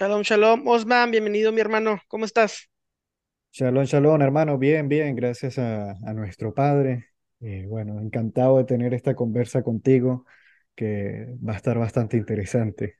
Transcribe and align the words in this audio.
Shalom, 0.00 0.22
shalom. 0.24 0.66
Osman, 0.66 1.12
bienvenido, 1.12 1.52
mi 1.52 1.60
hermano. 1.60 2.00
¿Cómo 2.08 2.24
estás? 2.24 2.68
Shalom, 3.52 3.84
shalom, 3.86 4.22
hermano. 4.22 4.58
Bien, 4.58 4.88
bien, 4.88 5.14
gracias 5.16 5.58
a, 5.58 5.92
a 5.92 6.12
nuestro 6.14 6.54
Padre. 6.54 7.08
Eh, 7.40 7.66
bueno, 7.68 8.00
encantado 8.00 8.58
de 8.58 8.64
tener 8.64 8.94
esta 8.94 9.14
conversa 9.14 9.62
contigo, 9.62 10.24
que 10.74 11.26
va 11.46 11.54
a 11.54 11.56
estar 11.56 11.78
bastante 11.78 12.16
interesante. 12.16 12.98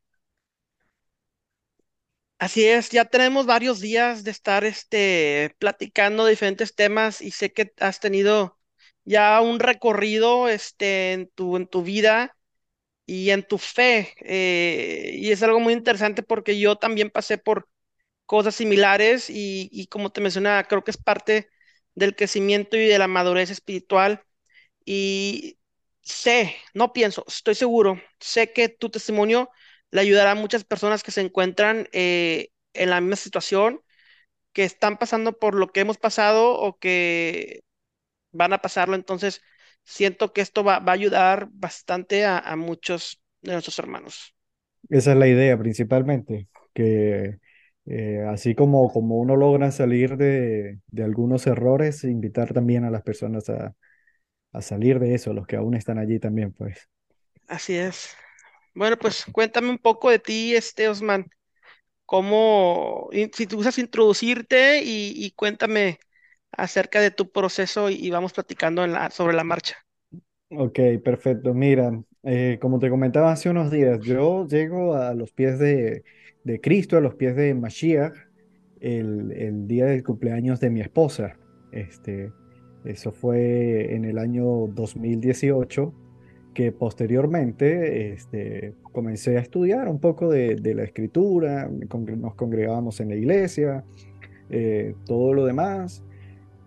Así 2.39 2.65
es, 2.67 2.89
ya 2.91 3.05
tenemos 3.05 3.45
varios 3.47 3.81
días 3.81 4.25
de 4.25 4.31
estar 4.31 4.65
este, 4.65 5.55
platicando 5.59 6.25
diferentes 6.27 6.75
temas 6.75 7.21
y 7.21 7.33
sé 7.33 7.53
que 7.53 7.73
has 7.81 8.01
tenido 8.01 8.59
ya 9.05 9.41
un 9.43 9.61
recorrido 9.61 10.49
este, 10.49 11.13
en 11.13 11.29
tu, 11.29 11.57
en 11.57 11.67
tu 11.67 11.83
vida 11.83 12.35
y 13.11 13.31
en 13.31 13.43
tu 13.47 13.59
fe. 13.59 14.15
eh, 14.23 15.13
y 15.17 15.31
es 15.33 15.43
algo 15.43 15.61
muy 15.61 15.73
interesante 15.73 16.23
porque 16.23 16.59
yo 16.61 16.77
también 16.77 17.11
pasé 17.11 17.39
por 17.39 17.69
cosas 18.27 18.55
similares 18.57 19.27
y, 19.31 19.87
como 19.91 20.11
te 20.13 20.21
mencionaba, 20.21 20.65
creo 20.65 20.85
que 20.85 20.91
es 20.93 20.99
parte 20.99 21.51
del 21.95 22.17
crecimiento 22.17 22.77
y 22.77 22.87
de 22.87 22.99
la 22.99 23.09
madurez 23.09 23.51
espiritual. 23.51 24.25
Y 24.85 25.59
sé, 26.03 26.57
no 26.75 26.93
pienso, 26.93 27.25
estoy 27.29 27.55
seguro, 27.55 28.01
sé 28.21 28.53
que 28.53 28.69
tu 28.69 28.91
testimonio 28.91 29.51
le 29.91 30.01
ayudará 30.03 30.33
a 30.33 30.35
muchas 30.37 30.65
personas 30.65 31.03
que 31.03 31.11
se 31.13 31.21
encuentran 31.23 31.89
eh, 31.93 32.51
en 32.75 32.91
la 32.91 33.01
misma 33.01 33.17
situación, 33.17 33.83
que 34.53 34.65
están 34.65 34.99
pasando 34.99 35.39
por 35.39 35.55
lo 35.55 35.69
que 35.73 35.81
hemos 35.81 35.99
pasado 35.99 36.53
o 36.59 36.79
que 36.79 37.63
van 38.33 38.53
a 38.53 38.59
pasarlo. 38.63 38.95
Entonces, 38.97 39.43
siento 39.85 40.33
que 40.33 40.41
esto 40.43 40.65
va, 40.65 40.79
va 40.81 40.93
a 40.93 40.95
ayudar 40.97 41.49
bastante 41.53 42.25
a, 42.25 42.39
a 42.39 42.57
muchos 42.57 43.23
de 43.43 43.53
nuestros 43.53 43.79
hermanos. 43.79 44.35
Esa 44.89 45.13
es 45.13 45.19
la 45.19 45.29
idea 45.29 45.57
principalmente, 45.59 46.49
que 46.75 47.39
eh, 47.87 48.25
así 48.29 48.55
como, 48.55 48.91
como 48.93 49.19
uno 49.19 49.37
logra 49.37 49.71
salir 49.71 50.17
de, 50.17 50.81
de 50.89 51.05
algunos 51.05 51.47
errores, 51.47 52.03
invitar 52.05 52.53
también 52.53 52.85
a 52.85 52.91
las 52.91 53.03
personas 53.03 53.49
a, 53.51 53.75
a 54.53 54.63
salir 54.63 55.01
de 55.01 55.15
eso, 55.15 55.35
los 55.35 55.47
que 55.47 55.57
aún 55.57 55.75
están 55.77 55.99
allí 55.99 56.21
también, 56.21 56.53
pues. 56.53 56.89
Así 57.49 57.77
es. 57.77 58.11
Bueno, 58.75 58.99
pues 58.99 59.27
cuéntame 59.33 59.71
un 59.71 59.79
poco 59.79 60.11
de 60.11 60.19
ti, 60.19 60.55
este 60.57 60.89
Osman. 60.89 61.31
cómo, 62.07 63.11
si 63.35 63.47
tú 63.47 63.59
usas 63.61 63.79
introducirte 63.79 64.83
y, 64.85 65.13
y 65.17 65.33
cuéntame 65.33 66.01
acerca 66.61 67.01
de 67.01 67.11
tu 67.11 67.31
proceso 67.31 67.91
y, 67.91 68.11
vamos 68.11 68.33
platicando 68.33 68.85
sobre 69.11 69.35
la 69.35 69.45
marcha. 69.45 69.77
Ok, 70.51 70.79
perfecto. 71.03 71.55
Mira, 71.55 72.03
eh, 72.23 72.59
como 72.61 72.79
te 72.79 72.91
comentaba 72.91 73.33
hace 73.33 73.49
unos 73.49 73.71
días, 73.71 74.01
yo 74.01 74.47
llego 74.47 74.95
a 74.95 75.15
los 75.15 75.33
pies 75.33 75.59
de, 75.59 76.03
Cristo, 76.61 76.97
a 76.97 77.01
los 77.01 77.15
pies 77.15 77.37
de 77.37 77.55
Mashiach, 77.55 78.15
el, 78.81 79.67
día 79.67 79.87
del 79.87 80.03
cumpleaños 80.03 80.61
de 80.61 80.71
mi 80.71 80.81
esposa. 80.81 81.37
Este, 81.73 82.33
eso 82.85 83.13
fue 83.13 83.95
en 83.95 84.05
el 84.05 84.19
año 84.19 84.67
2018, 84.69 85.95
que 86.53 86.73
posteriormente 86.73 88.13
este, 88.13 88.75
comencé 88.93 89.39
a 89.39 89.41
estudiar 89.41 89.89
un 89.89 90.01
poco 90.01 90.29
de, 90.29 90.59
la 90.75 90.83
escritura, 90.83 91.69
nos 91.69 92.35
congregábamos 92.35 93.01
en 93.01 93.11
la 93.11 93.15
iglesia, 93.15 93.85
eh, 94.51 94.95
todo 95.07 95.33
lo 95.33 95.47
demás. 95.47 96.03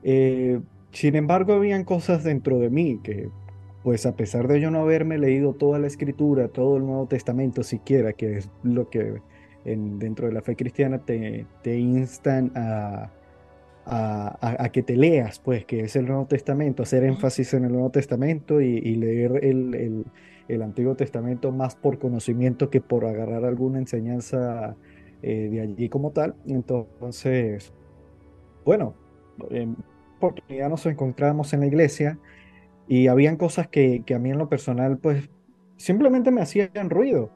Eh, 0.04 0.60
sin 0.92 1.16
embargo, 1.16 1.54
habían 1.54 1.84
cosas 1.86 2.24
dentro 2.24 2.60
de 2.60 2.70
mí 2.70 3.00
que, 3.04 3.30
pues 3.84 4.06
a 4.06 4.16
pesar 4.16 4.48
de 4.48 4.62
yo 4.62 4.72
no 4.72 4.80
haberme 4.82 5.18
leído 5.18 5.54
toda 5.54 5.80
la 5.80 5.88
escritura, 5.88 6.48
todo 6.48 6.78
el 6.78 6.86
Nuevo 6.86 7.08
Testamento 7.08 7.64
siquiera, 7.64 8.14
que 8.14 8.38
es 8.38 8.50
lo 8.64 8.90
que 8.90 9.22
en- 9.66 10.00
dentro 10.00 10.28
de 10.28 10.34
la 10.34 10.42
fe 10.42 10.56
cristiana 10.56 11.00
te, 11.00 11.46
te 11.64 11.78
instan 11.80 12.52
a, 12.56 13.12
a- 13.86 14.70
que 14.72 14.84
te 14.84 14.96
leas, 14.96 15.40
pues, 15.40 15.66
que 15.66 15.82
es 15.82 15.96
el 15.96 16.06
Nuevo 16.08 16.26
Testamento, 16.26 16.84
hacer 16.84 17.04
énfasis 17.04 17.54
en 17.54 17.66
el 17.66 17.72
Nuevo 17.74 17.90
Testamento 17.90 18.62
y, 18.62 18.78
y 18.78 18.96
leer 18.96 19.40
el, 19.44 19.74
el- 19.76 20.06
el 20.50 20.62
Antiguo 20.62 20.96
Testamento 20.96 21.52
más 21.54 21.76
por 21.76 22.00
conocimiento 22.00 22.70
que 22.70 22.82
por 22.82 23.06
agarrar 23.06 23.46
alguna 23.46 23.80
enseñanza 23.80 24.76
eh, 25.22 25.48
de 25.50 25.62
allí 25.62 25.88
como 25.90 26.12
tal. 26.12 26.36
Entonces, 26.46 27.72
bueno, 28.66 28.94
en 29.50 29.76
oportunidad 30.28 30.70
nos 30.70 30.86
encontramos 30.86 31.54
en 31.54 31.62
la 31.62 31.68
iglesia 31.68 32.20
y 32.88 33.08
habían 33.08 33.38
cosas 33.38 33.68
que, 33.68 34.04
que 34.06 34.16
a 34.16 34.20
mí 34.20 34.32
en 34.32 34.38
lo 34.38 34.50
personal, 34.50 34.98
pues, 34.98 35.30
simplemente 35.78 36.32
me 36.32 36.42
hacían 36.42 36.90
ruido. 36.90 37.32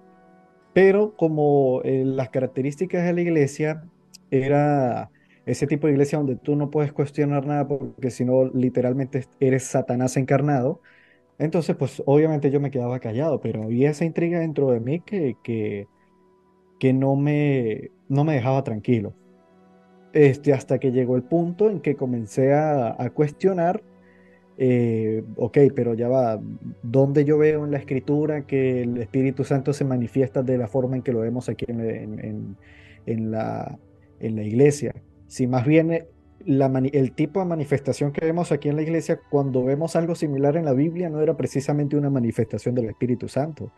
Pero 0.73 1.15
como 1.17 1.81
eh, 1.83 2.03
las 2.05 2.29
características 2.29 3.05
de 3.05 3.13
la 3.13 3.21
iglesia 3.21 3.83
era 4.31 5.09
ese 5.45 5.67
tipo 5.67 5.87
de 5.87 5.93
iglesia 5.93 6.17
donde 6.19 6.35
tú 6.35 6.55
no 6.55 6.69
puedes 6.69 6.93
cuestionar 6.93 7.45
nada 7.45 7.67
porque 7.67 8.11
si 8.11 8.25
no, 8.25 8.45
literalmente 8.53 9.25
eres 9.39 9.63
Satanás 9.63 10.17
encarnado. 10.17 10.81
Entonces, 11.39 11.75
pues 11.77 12.03
obviamente 12.05 12.51
yo 12.51 12.59
me 12.59 12.71
quedaba 12.71 12.99
callado, 12.99 13.41
pero 13.41 13.63
había 13.63 13.91
esa 13.91 14.05
intriga 14.05 14.39
dentro 14.39 14.71
de 14.71 14.79
mí 14.81 15.01
que, 15.01 15.37
que, 15.43 15.87
que 16.79 16.93
no 16.93 17.15
me, 17.15 17.91
no 18.09 18.23
me 18.23 18.35
dejaba 18.35 18.63
tranquilo. 18.63 19.15
Este, 20.13 20.53
hasta 20.53 20.79
que 20.79 20.91
llegó 20.91 21.15
el 21.15 21.23
punto 21.23 21.69
en 21.69 21.81
que 21.81 21.95
comencé 21.95 22.53
a, 22.53 22.95
cuestionar 23.11 23.83
eh, 24.57 25.23
ok, 25.37 25.57
pero 25.75 25.93
ya 25.93 26.09
va, 26.09 26.39
¿dónde 26.83 27.25
yo 27.25 27.37
veo 27.37 27.65
en 27.65 27.71
la 27.71 27.77
escritura 27.77 28.45
que 28.47 28.83
el 28.83 28.97
Espíritu 28.97 29.43
Santo 29.43 29.73
se 29.73 29.85
manifiesta 29.85 30.43
de 30.43 30.57
la 30.57 30.67
forma 30.67 30.95
en 30.97 31.03
que 31.03 31.13
lo 31.13 31.19
vemos 31.21 31.49
aquí 31.49 31.65
en, 31.69 31.81
en- 31.81 32.19
en- 32.25 32.57
en 33.05 33.31
la, 33.31 33.79
la 34.19 34.43
iglesia? 34.43 34.93
Si 35.27 35.47
más 35.47 35.65
bien 35.65 35.91
eh, 35.91 36.07
la 36.39 36.67
el 36.93 37.13
tipo 37.13 37.39
de 37.39 37.45
manifestación 37.47 38.11
que 38.11 38.25
vemos 38.25 38.51
aquí 38.51 38.69
en 38.69 38.75
la 38.77 38.81
iglesia, 38.83 39.19
cuando 39.29 39.63
vemos 39.63 39.95
algo 39.95 40.15
similar 40.15 40.55
en 40.57 40.65
la 40.65 40.73
Biblia, 40.73 41.09
no 41.09 41.21
era 41.21 41.35
precisamente 41.37 41.97
una 41.97 42.09
manifestación 42.09 42.75
del 42.75 42.85
Espíritu 42.89 43.27
Santo. 43.27 43.73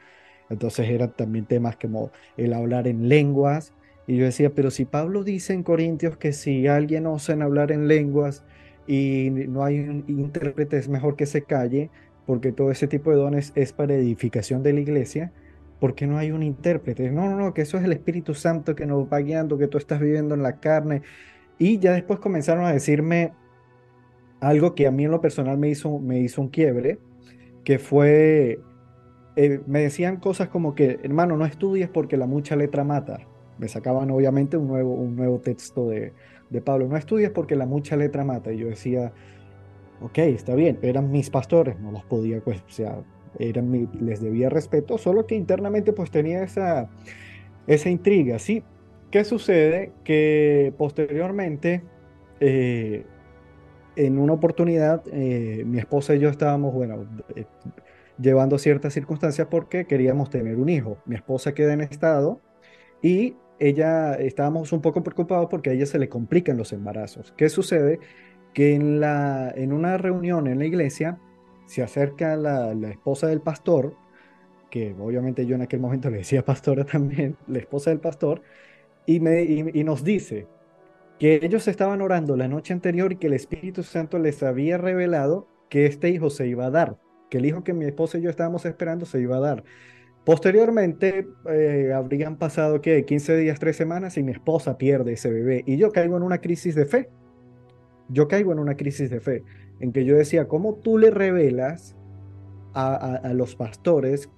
Entonces 0.50 0.90
eran 0.90 1.14
también 1.16 1.46
temas 1.46 1.78
como 1.78 2.12
el 2.38 2.54
hablar 2.54 2.88
en 2.88 3.08
lenguas. 3.10 3.74
Y 4.10 4.18
yo 4.18 4.26
decía, 4.26 4.50
pero 4.50 4.72
si 4.72 4.86
Pablo 4.86 5.24
dice 5.24 5.54
en 5.54 5.62
Corintios 5.62 6.18
que 6.18 6.34
si 6.34 6.66
alguien 6.66 7.06
osa 7.06 7.34
hablar 7.34 7.72
en 7.72 7.88
lenguas, 7.88 8.44
y 8.88 9.30
no 9.30 9.64
hay 9.64 9.82
un 9.82 10.04
intérprete, 10.08 10.80
es 10.80 10.90
mejor 10.90 11.16
que 11.16 11.28
se 11.28 11.44
calle, 11.44 11.92
porque 12.26 12.52
todo 12.52 12.72
ese 12.72 12.88
tipo 12.88 13.12
de 13.12 13.18
dones 13.18 13.52
es 13.54 13.72
para 13.72 13.94
edificación 13.94 14.64
de 14.64 14.74
la 14.74 14.80
iglesia. 14.80 15.32
¿Por 15.80 15.94
qué 15.94 16.08
no 16.08 16.18
hay 16.18 16.32
un 16.32 16.42
intérprete? 16.42 17.12
No, 17.12 17.30
no, 17.30 17.36
no, 17.36 17.54
que 17.54 17.62
eso 17.62 17.78
es 17.78 17.84
el 17.84 17.92
Espíritu 17.92 18.34
Santo 18.34 18.74
que 18.74 18.88
nos 18.88 19.06
va 19.06 19.20
guiando, 19.20 19.60
que 19.60 19.68
tú 19.68 19.78
estás 19.78 20.00
viviendo 20.00 20.34
en 20.34 20.42
la 20.42 20.60
carne. 20.60 21.04
Y 21.60 21.78
ya 21.78 21.94
después 21.94 22.20
comenzaron 22.20 22.66
a 22.66 22.74
decirme 22.74 23.34
algo 24.40 24.74
que 24.74 24.88
a 24.88 24.92
mí 24.92 25.06
en 25.06 25.12
lo 25.12 25.22
personal 25.22 25.60
me 25.60 25.70
hizo, 25.70 26.00
me 26.00 26.20
hizo 26.20 26.42
un 26.42 26.50
quiebre, 26.50 26.98
que 27.64 27.78
fue, 27.78 28.60
eh, 29.36 29.62
me 29.68 29.82
decían 29.82 30.18
cosas 30.18 30.50
como 30.50 30.74
que, 30.74 31.00
hermano, 31.04 31.38
no 31.38 31.46
estudies 31.46 31.90
porque 31.90 32.18
la 32.18 32.26
mucha 32.26 32.56
letra 32.56 32.84
mata. 32.84 33.29
Me 33.60 33.70
sacaban 33.70 34.12
obviamente 34.12 34.58
un 34.58 34.68
nuevo, 34.68 34.96
un 34.96 35.16
nuevo 35.18 35.42
texto 35.42 35.90
de, 35.90 36.16
de 36.50 36.62
Pablo, 36.64 36.88
no 36.90 36.98
estudies 36.98 37.32
porque 37.32 37.56
la 37.58 37.68
mucha 37.68 37.98
letra 37.98 38.26
mata. 38.26 38.54
Y 38.54 38.60
yo 38.60 38.70
decía, 38.70 39.14
Ok, 40.02 40.18
está 40.20 40.56
bien, 40.56 40.80
eran 40.82 41.12
mis 41.12 41.30
pastores, 41.30 41.80
no 41.80 41.92
los 41.92 42.06
podía, 42.06 42.42
pues, 42.42 42.62
o 42.62 42.70
sea, 42.70 43.04
eran 43.38 43.70
mi- 43.70 43.88
les 44.00 44.22
debía 44.22 44.50
respeto, 44.50 44.98
solo 44.98 45.26
que 45.28 45.36
internamente 45.36 45.92
pues 45.94 46.10
tenía 46.12 46.44
esa, 46.44 46.90
esa 47.68 47.90
intriga, 47.90 48.40
¿sí? 48.40 48.64
¿Qué 49.12 49.24
sucede? 49.26 49.94
Que 50.04 50.74
posteriormente, 50.78 51.84
eh, 52.40 53.08
en 53.96 54.20
una 54.20 54.34
oportunidad, 54.34 55.04
eh, 55.12 55.64
mi 55.66 55.80
esposa 55.80 56.16
y 56.16 56.20
yo 56.20 56.30
estábamos, 56.30 56.74
bueno, 56.74 57.08
eh, 57.36 57.46
llevando 58.18 58.58
ciertas 58.58 58.94
circunstancias 58.94 59.48
porque 59.50 59.86
queríamos 59.88 60.30
tener 60.30 60.58
un 60.58 60.70
hijo. 60.70 61.02
Mi 61.06 61.16
esposa 61.16 61.54
queda 61.54 61.74
en 61.74 61.82
estado 61.82 62.42
y 63.02 63.38
ella, 63.60 64.16
estábamos 64.16 64.72
un 64.74 64.82
poco 64.82 65.04
preocupados 65.04 65.48
porque 65.50 65.70
a 65.72 65.74
ella 65.74 65.86
se 65.86 66.00
le 66.00 66.10
complican 66.10 66.58
los 66.58 66.74
embarazos. 66.74 67.34
¿Qué 67.38 67.50
sucede? 67.50 68.00
que 68.54 68.76
en 68.76 69.00
la, 69.00 69.52
en 69.56 69.74
una 69.74 69.98
reunión 69.98 70.48
en 70.48 70.60
la 70.60 70.66
iglesia 70.66 71.20
se 71.66 71.84
acerca 71.84 72.36
la, 72.36 72.74
la 72.74 72.90
esposa 72.90 73.28
del 73.28 73.42
pastor, 73.42 73.96
que 74.72 74.96
obviamente 75.00 75.46
yo 75.46 75.56
en 75.56 75.62
aquel 75.64 75.80
momento 75.80 76.10
le 76.10 76.20
decía 76.20 76.46
pastora 76.46 76.86
también, 76.86 77.38
la 77.48 77.60
esposa 77.60 77.92
del 77.92 78.00
pastor, 78.00 78.42
y, 79.06 79.20
me, 79.20 79.44
y, 79.44 79.66
y 79.74 79.84
nos 79.84 80.04
dice 80.04 80.48
que 81.20 81.40
ellos 81.44 81.68
estaban 81.68 82.02
orando 82.02 82.38
la 82.38 82.48
noche 82.48 82.74
anterior 82.74 83.14
y 83.14 83.18
que 83.18 83.28
el 83.28 83.34
Espíritu 83.34 83.84
Santo 83.84 84.20
les 84.20 84.44
había 84.44 84.78
revelado 84.78 85.48
que 85.70 85.86
este 85.86 86.10
hijo 86.10 86.30
se 86.30 86.48
iba 86.48 86.68
a 86.68 86.72
dar, 86.72 86.98
que 87.30 87.40
el 87.40 87.46
hijo 87.46 87.64
que 87.64 87.74
mi 87.74 87.86
esposa 87.86 88.18
y 88.18 88.22
yo 88.22 88.30
estábamos 88.30 88.66
esperando 88.66 89.06
se 89.06 89.22
iba 89.22 89.38
a 89.38 89.40
dar. 89.42 89.64
Posteriormente, 90.30 91.28
eh, 91.50 91.92
habrían 91.92 92.38
pasado, 92.38 92.82
¿qué? 92.82 93.04
15 93.04 93.36
días, 93.36 93.58
3 93.58 93.76
semanas 93.76 94.16
y 94.16 94.22
mi 94.22 94.32
esposa 94.32 94.78
pierde 94.78 95.14
ese 95.14 95.32
bebé 95.32 95.64
y 95.66 95.78
yo 95.78 95.92
caigo 95.92 96.18
en 96.18 96.22
una 96.22 96.38
crisis 96.38 96.76
de 96.76 96.86
fe 96.86 97.10
yo 98.10 98.28
caigo 98.28 98.52
en 98.52 98.60
una 98.60 98.76
crisis 98.76 99.10
de 99.10 99.20
fe, 99.20 99.44
en 99.80 99.92
que 99.92 100.06
yo 100.06 100.16
decía, 100.16 100.48
¿cómo 100.48 100.76
tú 100.76 101.00
le 101.00 101.10
revelas 101.10 101.96
a 102.76 103.32
los 103.34 103.56
pastores 103.56 104.30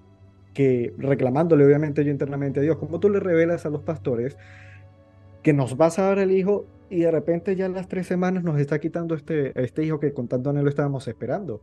que, 0.53 0.93
reclamándole 0.97 1.65
obviamente 1.65 2.05
yo 2.05 2.11
internamente 2.11 2.61
a 2.61 2.63
Dios, 2.63 2.77
¿cómo 2.77 3.01
tú 3.01 3.09
le 3.09 3.19
revelas 3.19 3.65
a 3.65 3.69
los 3.69 3.81
pastores 3.81 4.37
que 5.43 5.51
nos 5.51 5.75
vas 5.75 5.99
a 5.99 6.03
dar 6.03 6.19
el 6.19 6.31
hijo 6.31 6.65
y 6.89 7.01
de 7.01 7.11
repente 7.11 7.57
ya 7.57 7.65
en 7.65 7.73
las 7.73 7.89
tres 7.89 8.07
semanas 8.07 8.45
nos 8.45 8.57
está 8.59 8.79
quitando 8.79 9.13
este, 9.13 9.51
este 9.61 9.83
hijo 9.83 9.99
que 9.99 10.13
con 10.13 10.29
tanto 10.29 10.51
anhelo 10.51 10.69
estábamos 10.69 11.07
esperando. 11.09 11.61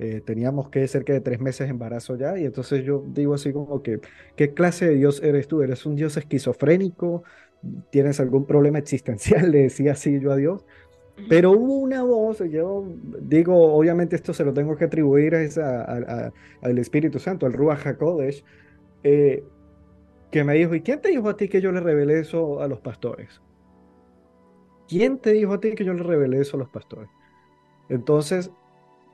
Eh, 0.00 0.22
teníamos 0.24 0.68
que 0.68 0.86
cerca 0.86 1.12
de 1.12 1.20
tres 1.20 1.40
meses 1.40 1.66
de 1.66 1.72
embarazo 1.72 2.14
ya 2.16 2.38
y 2.38 2.44
entonces 2.44 2.84
yo 2.84 3.04
digo 3.08 3.34
así 3.34 3.52
como 3.52 3.82
que, 3.82 4.00
¿qué 4.36 4.54
clase 4.54 4.86
de 4.86 4.94
Dios 4.94 5.20
eres 5.24 5.48
tú? 5.48 5.62
¿Eres 5.62 5.86
un 5.86 5.96
Dios 5.96 6.16
esquizofrénico? 6.16 7.24
¿Tienes 7.90 8.20
algún 8.20 8.46
problema 8.46 8.78
existencial? 8.78 9.50
Le 9.52 9.62
decía 9.62 9.92
así 9.92 10.20
yo 10.20 10.30
a 10.30 10.36
Dios. 10.36 10.64
Pero 11.28 11.50
hubo 11.50 11.78
una 11.78 12.04
voz, 12.04 12.38
yo 12.48 12.84
digo, 13.20 13.74
obviamente 13.74 14.14
esto 14.14 14.32
se 14.32 14.44
lo 14.44 14.52
tengo 14.52 14.76
que 14.76 14.84
atribuir 14.84 15.34
a, 15.34 16.32
al 16.62 16.78
Espíritu 16.78 17.18
Santo, 17.18 17.44
al 17.44 17.54
Ruach 17.54 17.84
HaKodesh, 17.84 18.44
eh, 19.02 19.42
que 20.30 20.44
me 20.44 20.54
dijo, 20.54 20.76
¿y 20.76 20.80
quién 20.82 21.00
te 21.00 21.08
dijo 21.08 21.28
a 21.28 21.36
ti 21.36 21.48
que 21.48 21.60
yo 21.60 21.72
le 21.72 21.80
revelé 21.80 22.20
eso 22.20 22.60
a 22.60 22.68
los 22.68 22.80
pastores? 22.80 23.40
¿Quién 24.86 25.18
te 25.18 25.32
dijo 25.32 25.54
a 25.54 25.60
ti 25.60 25.74
que 25.74 25.84
yo 25.84 25.92
le 25.92 26.04
revelé 26.04 26.40
eso 26.40 26.56
a 26.56 26.60
los 26.60 26.68
pastores? 26.68 27.10
Entonces, 27.88 28.52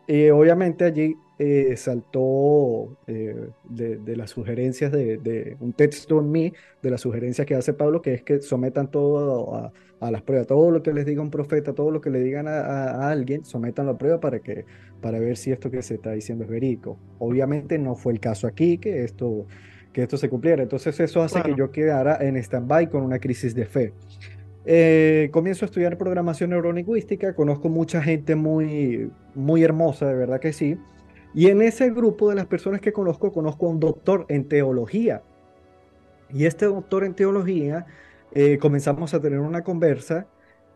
eh, 0.07 0.31
obviamente 0.31 0.85
allí 0.85 1.17
eh, 1.39 1.75
saltó 1.77 2.97
eh, 3.09 3.49
de, 3.65 4.17
las 4.17 4.31
sugerencias 4.31 4.93
de, 4.93 5.57
un 5.59 5.73
texto 5.73 6.21
en 6.21 6.31
mí, 6.31 6.53
de 6.81 6.91
las 6.91 7.01
sugerencias 7.01 7.47
que 7.47 7.55
hace 7.57 7.73
Pablo, 7.73 8.03
que 8.03 8.15
es 8.15 8.23
que 8.23 8.41
sometan 8.41 8.91
todo 8.91 9.55
a, 10.01 10.11
las 10.11 10.23
pruebas, 10.23 10.47
todo 10.47 10.71
lo 10.71 10.83
que 10.83 10.93
les 10.93 11.07
diga 11.07 11.23
un 11.23 11.31
profeta, 11.31 11.73
todo 11.73 11.91
lo 11.91 12.01
que 12.01 12.11
le 12.11 12.21
digan 12.21 12.47
a, 12.47 13.09
alguien, 13.09 13.45
sometan 13.45 13.87
la 13.87 13.97
prueba 13.97 14.21
para, 14.21 14.39
que, 14.41 14.67
para 15.01 15.19
ver 15.19 15.39
si 15.39 15.51
esto 15.51 15.71
que 15.71 15.83
se 15.83 15.95
está 15.95 16.13
diciendo 16.13 16.45
es 16.45 16.51
verídico. 16.51 16.99
Obviamente 17.19 17.79
no 17.79 17.97
fue 17.97 18.13
el 18.13 18.21
caso 18.21 18.47
aquí, 18.47 18.77
que 18.77 19.03
esto, 19.03 19.47
que 19.95 20.03
esto 20.03 20.19
se 20.19 20.29
cumpliera. 20.29 20.63
Entonces 20.63 21.01
eso 21.01 21.23
hace 21.23 21.43
que 21.43 21.55
yo 21.57 21.71
quedara 21.71 22.19
en 22.21 22.37
stand-by 22.37 22.91
con 22.91 23.03
una 23.03 23.19
crisis 23.19 23.55
de 23.55 23.65
fe. 23.65 23.93
Eh, 24.67 25.29
comienzo 25.31 25.65
a 25.65 25.67
estudiar 25.67 25.99
programación 25.99 26.51
neurolingüística, 26.51 27.35
conozco 27.35 27.69
mucha 27.69 28.03
gente 28.03 28.35
muy, 28.35 29.11
muy 29.35 29.63
hermosa, 29.63 30.07
de 30.07 30.15
verdad 30.15 30.41
que 30.41 30.53
sí. 30.53 30.79
Y 31.35 31.49
en 31.49 31.61
ese 31.63 31.91
grupo 31.91 32.31
de 32.31 32.37
las 32.37 32.47
personas 32.47 32.81
que 32.81 32.93
conozco, 32.93 33.33
conozco 33.33 33.67
a 33.67 33.71
un 33.71 33.81
doctor 33.81 34.25
en 34.29 34.49
teología. 34.49 35.23
Y 36.33 36.47
este 36.47 36.67
doctor 36.67 37.05
en 37.05 37.15
teología, 37.15 37.87
eh, 38.33 38.59
comenzamos 38.59 39.13
a 39.15 39.21
tener 39.21 39.41
una 39.41 39.63
conversa. 39.63 40.27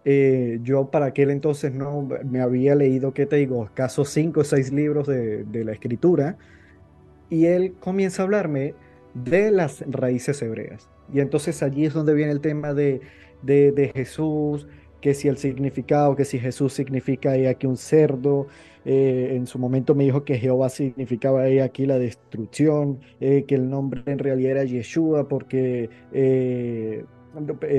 Eh, 0.04 0.58
yo 0.62 0.90
para 0.90 1.06
aquel 1.06 1.30
entonces 1.30 1.72
no 1.72 2.08
me 2.24 2.40
había 2.40 2.74
leído, 2.74 3.14
¿qué 3.14 3.26
te 3.26 3.36
digo? 3.36 3.70
Caso 3.74 4.04
cinco 4.04 4.40
o 4.40 4.44
seis 4.44 4.72
libros 4.72 5.06
de, 5.06 5.44
de 5.44 5.64
la 5.64 5.72
escritura. 5.72 6.36
Y 7.30 7.46
él 7.46 7.74
comienza 7.80 8.22
a 8.22 8.24
hablarme 8.24 8.74
de 9.14 9.50
las 9.50 9.84
raíces 9.88 10.42
hebreas. 10.42 10.88
Y 11.12 11.20
entonces 11.20 11.62
allí 11.62 11.86
es 11.86 11.94
donde 11.94 12.14
viene 12.14 12.32
el 12.32 12.40
tema 12.40 12.74
de 12.74 13.00
de, 13.42 13.92
Jesús, 13.94 14.66
que 15.00 15.14
si 15.14 15.28
el 15.28 15.36
significado, 15.36 16.16
que 16.16 16.24
si 16.24 16.38
Jesús 16.38 16.72
significa 16.72 17.32
aquí 17.48 17.66
un 17.66 17.76
cerdo, 17.76 18.46
eh, 18.84 19.34
en 19.34 19.46
su 19.46 19.58
momento 19.58 19.94
me 19.94 20.04
dijo 20.04 20.24
que 20.24 20.38
Jehová 20.38 20.68
significaba 20.68 21.44
aquí 21.62 21.86
la 21.86 21.98
destrucción, 21.98 23.00
eh, 23.20 23.44
que 23.46 23.54
el 23.54 23.68
nombre 23.68 24.02
en 24.06 24.18
realidad 24.18 24.52
era 24.52 24.64
Yeshua, 24.64 25.28
porque, 25.28 25.90
eh, 26.12 27.04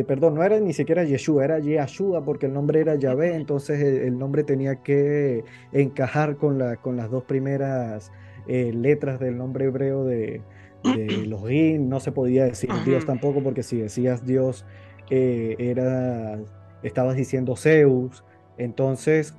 perdón, 0.08 0.36
no 0.36 0.44
era 0.44 0.60
ni 0.60 0.74
siquiera 0.74 1.04
Yeshua, 1.04 1.44
era 1.44 1.60
Yeshua, 1.60 2.24
porque 2.24 2.46
el 2.46 2.54
nombre 2.54 2.80
era 2.80 2.96
Yahvé, 2.96 3.36
entonces 3.36 3.82
el, 3.82 4.18
nombre 4.18 4.44
tenía 4.44 4.84
que 4.84 5.44
encajar 5.74 6.38
con, 6.38 6.58
la, 6.58 6.78
con 6.78 6.96
las 6.96 7.10
dos 7.10 7.24
primeras 7.24 8.12
letras 8.48 9.20
del 9.20 9.38
nombre 9.38 9.66
hebreo 9.66 10.06
de, 10.06 10.42
de 10.84 11.08
los 11.28 11.44
no 11.80 12.00
se 12.00 12.12
podía 12.12 12.46
decir 12.46 12.70
Dios 12.86 13.06
tampoco, 13.06 13.42
porque 13.44 13.64
si 13.64 13.78
decías 13.78 14.26
Dios 14.26 14.66
eh, 15.10 15.56
era, 15.60 16.40
estabas 16.84 17.16
diciendo 17.16 17.56
Zeus. 17.56 18.24
Entonces, 18.58 19.34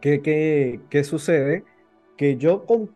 ¿qué, 0.00 0.22
qué, 0.22 0.80
qué 0.90 1.04
sucede? 1.04 1.64
Que 2.16 2.36
yo 2.36 2.66
con 2.66 2.90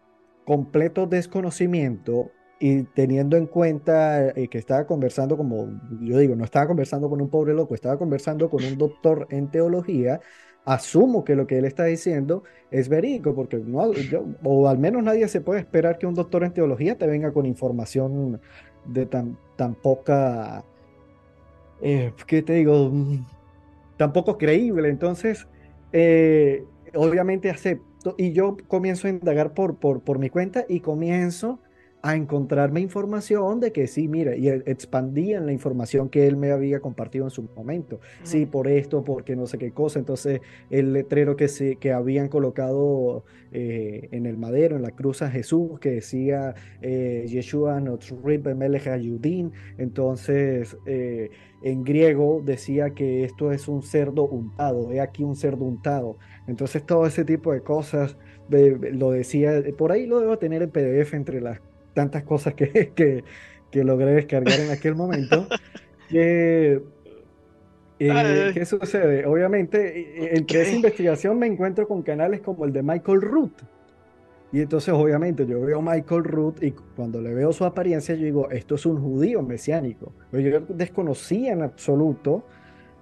completo 0.44 1.06
desconocimiento 1.06 2.30
y 2.58 2.84
teniendo 2.84 3.36
en 3.36 3.46
cuenta 3.46 4.28
eh, 4.30 4.48
que 4.48 4.58
estaba 4.58 4.86
conversando, 4.86 5.36
como 5.36 5.68
yo 6.00 6.18
digo, 6.18 6.36
no 6.36 6.44
estaba 6.44 6.66
conversando 6.68 7.08
con 7.10 7.20
un 7.20 7.28
pobre 7.28 7.54
loco, 7.54 7.74
estaba 7.74 7.98
conversando 7.98 8.48
con 8.50 8.64
un 8.64 8.78
doctor 8.78 9.26
en 9.30 9.50
teología, 9.50 10.20
asumo 10.64 11.24
que 11.24 11.34
lo 11.34 11.46
que 11.46 11.58
él 11.58 11.64
está 11.64 11.84
diciendo 11.84 12.44
es 12.70 12.88
verídico, 12.88 13.34
porque 13.34 13.56
no, 13.58 13.90
o 14.44 14.68
al 14.68 14.78
menos 14.78 15.02
nadie 15.02 15.26
se 15.26 15.40
puede 15.40 15.60
esperar 15.60 15.98
que 15.98 16.06
un 16.06 16.14
doctor 16.14 16.44
en 16.44 16.52
teología 16.52 16.96
te 16.96 17.06
venga 17.06 17.32
con 17.32 17.46
información 17.46 18.40
de 18.86 19.06
tan, 19.06 19.36
tan 19.56 19.74
poca 19.74 20.64
eh, 21.82 22.12
¿qué 22.26 22.42
te 22.42 22.54
digo? 22.54 22.90
Mm, 22.90 23.26
tampoco 23.96 24.38
creíble. 24.38 24.88
Entonces, 24.88 25.48
eh, 25.92 26.64
obviamente 26.94 27.50
acepto 27.50 28.14
y 28.18 28.32
yo 28.32 28.56
comienzo 28.68 29.06
a 29.08 29.10
indagar 29.10 29.54
por, 29.54 29.76
por, 29.78 30.02
por 30.02 30.18
mi 30.18 30.30
cuenta 30.30 30.64
y 30.68 30.80
comienzo 30.80 31.60
a 32.02 32.16
encontrarme 32.16 32.80
información 32.80 33.60
de 33.60 33.72
que 33.72 33.86
sí, 33.86 34.08
mira, 34.08 34.34
y 34.34 34.48
e, 34.48 34.62
expandían 34.66 35.46
la 35.46 35.52
información 35.52 36.08
que 36.08 36.26
él 36.26 36.36
me 36.36 36.50
había 36.50 36.80
compartido 36.80 37.26
en 37.26 37.30
su 37.30 37.44
momento. 37.54 38.00
Sí, 38.24 38.44
por 38.44 38.66
esto, 38.66 39.04
porque 39.04 39.36
no 39.36 39.46
sé 39.46 39.56
qué 39.56 39.70
cosa. 39.70 40.00
Entonces, 40.00 40.40
el 40.68 40.92
letrero 40.92 41.36
que, 41.36 41.46
se, 41.46 41.76
que 41.76 41.92
habían 41.92 42.28
colocado 42.28 43.24
eh, 43.52 44.08
en 44.10 44.26
el 44.26 44.36
madero, 44.36 44.74
en 44.74 44.82
la 44.82 44.90
cruz 44.90 45.22
a 45.22 45.30
Jesús, 45.30 45.78
que 45.78 45.92
decía 45.92 46.56
eh, 46.80 47.24
Yeshua 47.28 47.80
Notzrib 47.80 48.52
Melech 48.56 48.88
Ayudin. 48.88 49.52
Entonces, 49.78 50.76
eh, 50.86 51.30
en 51.62 51.84
griego 51.84 52.42
decía 52.44 52.90
que 52.90 53.22
esto 53.22 53.52
es 53.52 53.68
un 53.68 53.82
cerdo 53.82 54.24
untado, 54.24 54.90
he 54.90 55.00
aquí 55.00 55.22
un 55.22 55.36
cerdo 55.36 55.64
untado. 55.64 56.18
Entonces, 56.48 56.84
todo 56.84 57.06
ese 57.06 57.24
tipo 57.24 57.52
de 57.52 57.60
cosas 57.60 58.16
lo 58.50 59.12
decía, 59.12 59.62
por 59.78 59.92
ahí 59.92 60.06
lo 60.06 60.18
debo 60.18 60.36
tener 60.38 60.62
en 60.62 60.70
PDF 60.70 61.14
entre 61.14 61.40
las 61.40 61.60
tantas 61.94 62.22
cosas 62.24 62.54
que, 62.54 62.92
que, 62.94 63.24
que 63.70 63.84
logré 63.84 64.12
descargar 64.12 64.60
en 64.60 64.70
aquel 64.70 64.94
momento. 64.94 65.46
que, 66.08 66.82
eh, 67.98 68.50
¿Qué 68.52 68.64
sucede? 68.64 69.26
Obviamente, 69.26 70.00
eh, 70.00 70.24
eh, 70.24 70.30
entre 70.32 70.62
esa 70.62 70.74
investigación 70.74 71.38
me 71.38 71.46
encuentro 71.46 71.86
con 71.86 72.02
canales 72.02 72.40
como 72.40 72.64
el 72.64 72.72
de 72.72 72.82
Michael 72.82 73.22
Root. 73.22 73.62
Y 74.52 74.60
entonces, 74.60 74.92
obviamente, 74.92 75.46
yo 75.46 75.60
veo 75.60 75.78
a 75.78 75.82
Michael 75.82 76.24
Root 76.24 76.62
y 76.62 76.72
cuando 76.72 77.20
le 77.22 77.32
veo 77.32 77.52
su 77.52 77.64
apariencia, 77.64 78.14
yo 78.14 78.24
digo, 78.24 78.50
esto 78.50 78.74
es 78.74 78.84
un 78.84 79.00
judío 79.00 79.42
mesiánico. 79.42 80.12
Pero 80.30 80.42
yo 80.42 80.60
desconocía 80.68 81.52
en 81.52 81.62
absoluto 81.62 82.44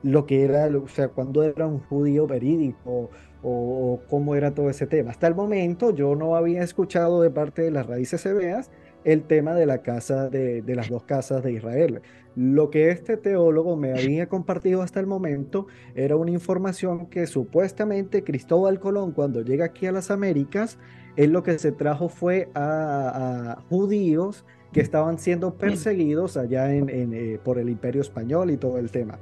lo 0.02 0.26
que 0.26 0.44
era, 0.44 0.66
o 0.66 0.86
sea, 0.86 1.08
cuando 1.08 1.42
era 1.42 1.66
un 1.66 1.80
judío 1.80 2.26
verídico 2.26 3.10
o, 3.42 4.00
cómo 4.08 4.36
era 4.36 4.52
todo 4.52 4.70
ese 4.70 4.86
tema. 4.86 5.10
Hasta 5.10 5.26
el 5.26 5.34
momento 5.34 5.94
yo 5.94 6.14
no 6.14 6.36
había 6.36 6.62
escuchado 6.62 7.22
de 7.22 7.30
parte 7.30 7.62
de 7.62 7.70
las 7.70 7.86
raíces 7.86 8.24
hebreas 8.26 8.70
el 9.04 9.22
tema 9.22 9.54
de 9.54 9.66
la 9.66 9.78
casa 9.78 10.28
de, 10.28 10.62
de, 10.62 10.74
las 10.74 10.88
dos 10.88 11.04
casas 11.04 11.42
de 11.42 11.52
Israel. 11.52 12.02
Lo 12.36 12.70
que 12.70 12.90
este 12.90 13.16
teólogo 13.16 13.76
me 13.76 13.92
había 13.92 14.28
compartido 14.28 14.82
hasta 14.82 15.00
el 15.00 15.06
momento 15.06 15.66
era 15.94 16.16
una 16.16 16.30
información 16.30 17.06
que 17.06 17.26
supuestamente 17.26 18.22
Cristóbal 18.22 18.78
Colón 18.78 19.12
cuando 19.12 19.42
llega 19.42 19.64
aquí 19.64 19.86
a 19.86 19.92
las 19.92 20.10
Américas, 20.10 20.78
él 21.16 21.32
lo 21.32 21.42
que 21.42 21.58
se 21.58 21.72
trajo 21.72 22.08
fue 22.08 22.48
a, 22.54 23.62
judíos 23.68 24.44
que 24.72 24.80
estaban 24.80 25.18
siendo 25.18 25.54
perseguidos 25.54 26.36
allá 26.36 26.72
en, 26.72 26.88
eh, 26.88 27.40
por 27.42 27.58
el 27.58 27.68
imperio 27.68 28.00
español 28.00 28.50
y 28.50 28.56
todo 28.56 28.78
el 28.78 28.90
tema. 28.90 29.18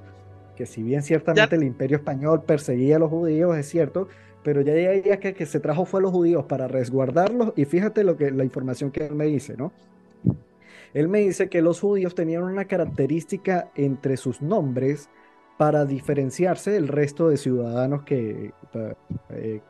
Que 0.54 0.66
si 0.66 0.82
bien 0.82 1.02
ciertamente 1.02 1.56
el 1.56 1.62
imperio 1.62 1.96
español 1.96 2.42
perseguía 2.42 2.96
a 2.96 2.98
los 2.98 3.08
judíos, 3.08 3.56
es 3.56 3.66
cierto, 3.68 4.08
pero 4.48 4.62
ya 4.62 4.94
ya 4.94 5.20
que, 5.20 5.34
que 5.34 5.44
se 5.44 5.60
trajo 5.60 5.84
fue 5.84 6.00
a 6.00 6.04
los 6.04 6.10
judíos 6.10 6.46
para 6.46 6.68
resguardarlos 6.68 7.52
y 7.54 7.66
fíjate 7.66 8.02
lo 8.02 8.16
que 8.16 8.30
la 8.30 8.44
información 8.44 8.90
que 8.90 9.04
él 9.04 9.14
me 9.14 9.26
dice, 9.26 9.58
¿no? 9.58 9.74
Él 10.94 11.06
me 11.08 11.18
dice 11.18 11.50
que 11.50 11.60
los 11.60 11.80
judíos 11.80 12.14
tenían 12.14 12.44
una 12.44 12.64
característica 12.64 13.70
entre 13.74 14.16
sus 14.16 14.40
nombres 14.40 15.10
para 15.58 15.84
diferenciarse 15.84 16.70
del 16.70 16.88
resto 16.88 17.28
de 17.28 17.36
ciudadanos 17.36 18.04
que, 18.04 18.54
eh, 19.28 19.60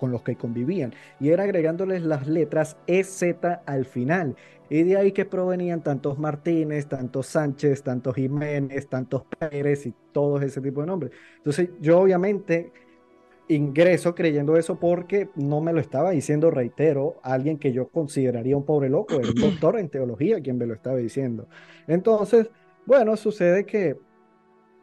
con 0.00 0.10
los 0.10 0.22
que 0.22 0.34
convivían. 0.34 0.92
Y 1.20 1.28
era 1.28 1.44
agregándoles 1.44 2.02
las 2.02 2.26
letras 2.26 2.76
EZ 2.88 3.22
al 3.66 3.84
final. 3.84 4.34
Y 4.68 4.82
de 4.82 4.96
ahí 4.96 5.12
que 5.12 5.26
provenían 5.26 5.84
tantos 5.84 6.18
Martínez, 6.18 6.88
tantos 6.88 7.28
Sánchez, 7.28 7.84
tantos 7.84 8.16
Jiménez, 8.16 8.88
tantos 8.88 9.22
Pérez 9.38 9.86
y 9.86 9.94
todos 10.10 10.42
ese 10.42 10.60
tipo 10.60 10.80
de 10.80 10.88
nombres. 10.88 11.12
Entonces 11.36 11.70
yo 11.80 12.00
obviamente 12.00 12.72
ingreso 13.48 14.14
creyendo 14.14 14.56
eso 14.56 14.78
porque 14.78 15.30
no 15.36 15.60
me 15.60 15.72
lo 15.72 15.80
estaba 15.80 16.10
diciendo, 16.10 16.50
reitero, 16.50 17.20
alguien 17.22 17.58
que 17.58 17.72
yo 17.72 17.88
consideraría 17.88 18.56
un 18.56 18.64
pobre 18.64 18.88
loco, 18.88 19.20
el 19.20 19.34
doctor 19.34 19.78
en 19.78 19.88
teología 19.88 20.40
quien 20.40 20.58
me 20.58 20.66
lo 20.66 20.74
estaba 20.74 20.96
diciendo. 20.96 21.48
Entonces, 21.86 22.50
bueno, 22.86 23.16
sucede 23.16 23.64
que 23.64 23.96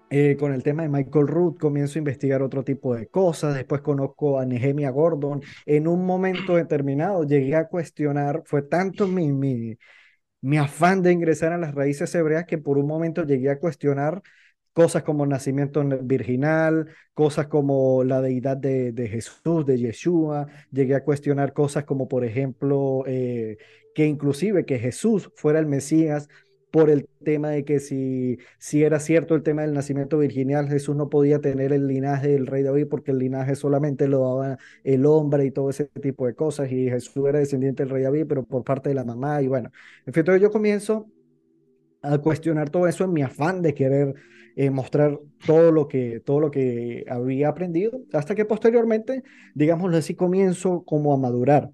eh, 0.10 0.38
con 0.40 0.54
el 0.54 0.64
tema 0.64 0.84
de 0.84 0.90
Michael 0.90 1.28
Root 1.28 1.60
comienzo 1.60 1.98
a 1.98 2.00
investigar 2.00 2.42
otro 2.42 2.64
tipo 2.64 2.96
de 2.96 3.08
cosas, 3.08 3.56
después 3.56 3.82
conozco 3.82 4.40
a 4.40 4.46
Nehemia 4.46 4.92
Gordon, 4.92 5.42
en 5.66 5.88
un 5.88 6.06
momento 6.06 6.56
determinado 6.56 7.24
llegué 7.24 7.56
a 7.56 7.68
cuestionar, 7.68 8.44
fue 8.46 8.62
tanto 8.62 9.08
mi, 9.08 9.32
mi, 9.32 9.78
mi 10.42 10.58
afán 10.58 11.02
de 11.02 11.12
ingresar 11.12 11.54
a 11.54 11.58
las 11.58 11.74
raíces 11.74 12.14
hebreas 12.16 12.46
que 12.46 12.58
por 12.60 12.78
un 12.78 12.88
momento 12.88 13.24
llegué 13.26 13.50
a 13.50 13.60
cuestionar 13.60 14.22
cosas 14.76 15.04
como 15.04 15.26
nacimiento 15.26 15.82
virginal, 16.04 16.90
cosas 17.14 17.48
como 17.48 18.04
la 18.04 18.20
deidad 18.20 18.58
de, 18.58 19.08
Jesús, 19.10 19.66
de 19.66 19.78
Yeshua. 19.78 20.48
Llegué 20.70 20.96
a 20.96 21.04
cuestionar 21.06 21.54
cosas 21.54 21.86
como, 21.86 22.10
por 22.10 22.26
ejemplo, 22.26 23.06
eh, 23.08 23.58
que 23.96 24.06
inclusive 24.06 24.66
que 24.66 24.78
Jesús 24.78 25.32
fuera 25.34 25.60
el 25.60 25.66
Mesías 25.66 26.28
por 26.72 26.90
el 26.90 27.08
tema 27.24 27.52
de 27.52 27.64
que 27.64 27.80
si, 27.80 28.38
si 28.60 28.84
era 28.84 29.00
cierto 29.00 29.34
el 29.34 29.44
tema 29.44 29.62
del 29.62 29.74
nacimiento 29.74 30.18
virginal, 30.18 30.68
Jesús 30.68 30.94
no 30.94 31.10
podía 31.10 31.40
tener 31.40 31.72
el 31.72 31.88
linaje 31.88 32.28
del 32.28 32.46
rey 32.46 32.62
David 32.62 32.88
porque 32.90 33.12
el 33.12 33.20
linaje 33.20 33.56
solamente 33.56 34.10
lo 34.10 34.20
daba 34.28 34.58
el 34.84 35.06
hombre 35.06 35.46
y 35.46 35.52
todo 35.52 35.70
ese 35.70 35.86
tipo 35.86 36.28
de 36.28 36.36
cosas, 36.36 36.70
y 36.70 36.90
Jesús 36.90 37.26
era 37.26 37.40
descendiente 37.40 37.84
del 37.84 37.92
rey 37.92 38.04
David, 38.04 38.26
pero 38.28 38.44
por 38.44 38.66
parte 38.66 38.90
de 38.90 38.96
la 38.96 39.06
mamá, 39.06 39.42
y 39.42 39.48
bueno, 39.48 39.72
en 40.06 40.14
fin, 40.14 40.20
entonces 40.20 40.42
yo 40.42 40.52
comienzo 40.52 41.08
a 42.14 42.18
cuestionar 42.20 42.70
todo 42.70 42.88
eso 42.88 43.04
en 43.04 43.14
mi 43.14 43.22
afán 43.22 43.62
de 43.62 43.74
querer 43.74 44.14
eh, 44.56 44.70
mostrar 44.70 45.20
todo 45.46 45.72
lo, 45.72 45.88
que, 45.88 46.22
todo 46.22 46.40
lo 46.40 46.50
que 46.50 47.04
había 47.10 47.50
aprendido, 47.50 48.02
hasta 48.14 48.36
que 48.36 48.46
posteriormente, 48.46 49.24
digámoslo 49.54 49.98
así, 49.98 50.16
comienzo 50.16 50.84
como 50.86 51.14
a 51.14 51.18
madurar. 51.18 51.72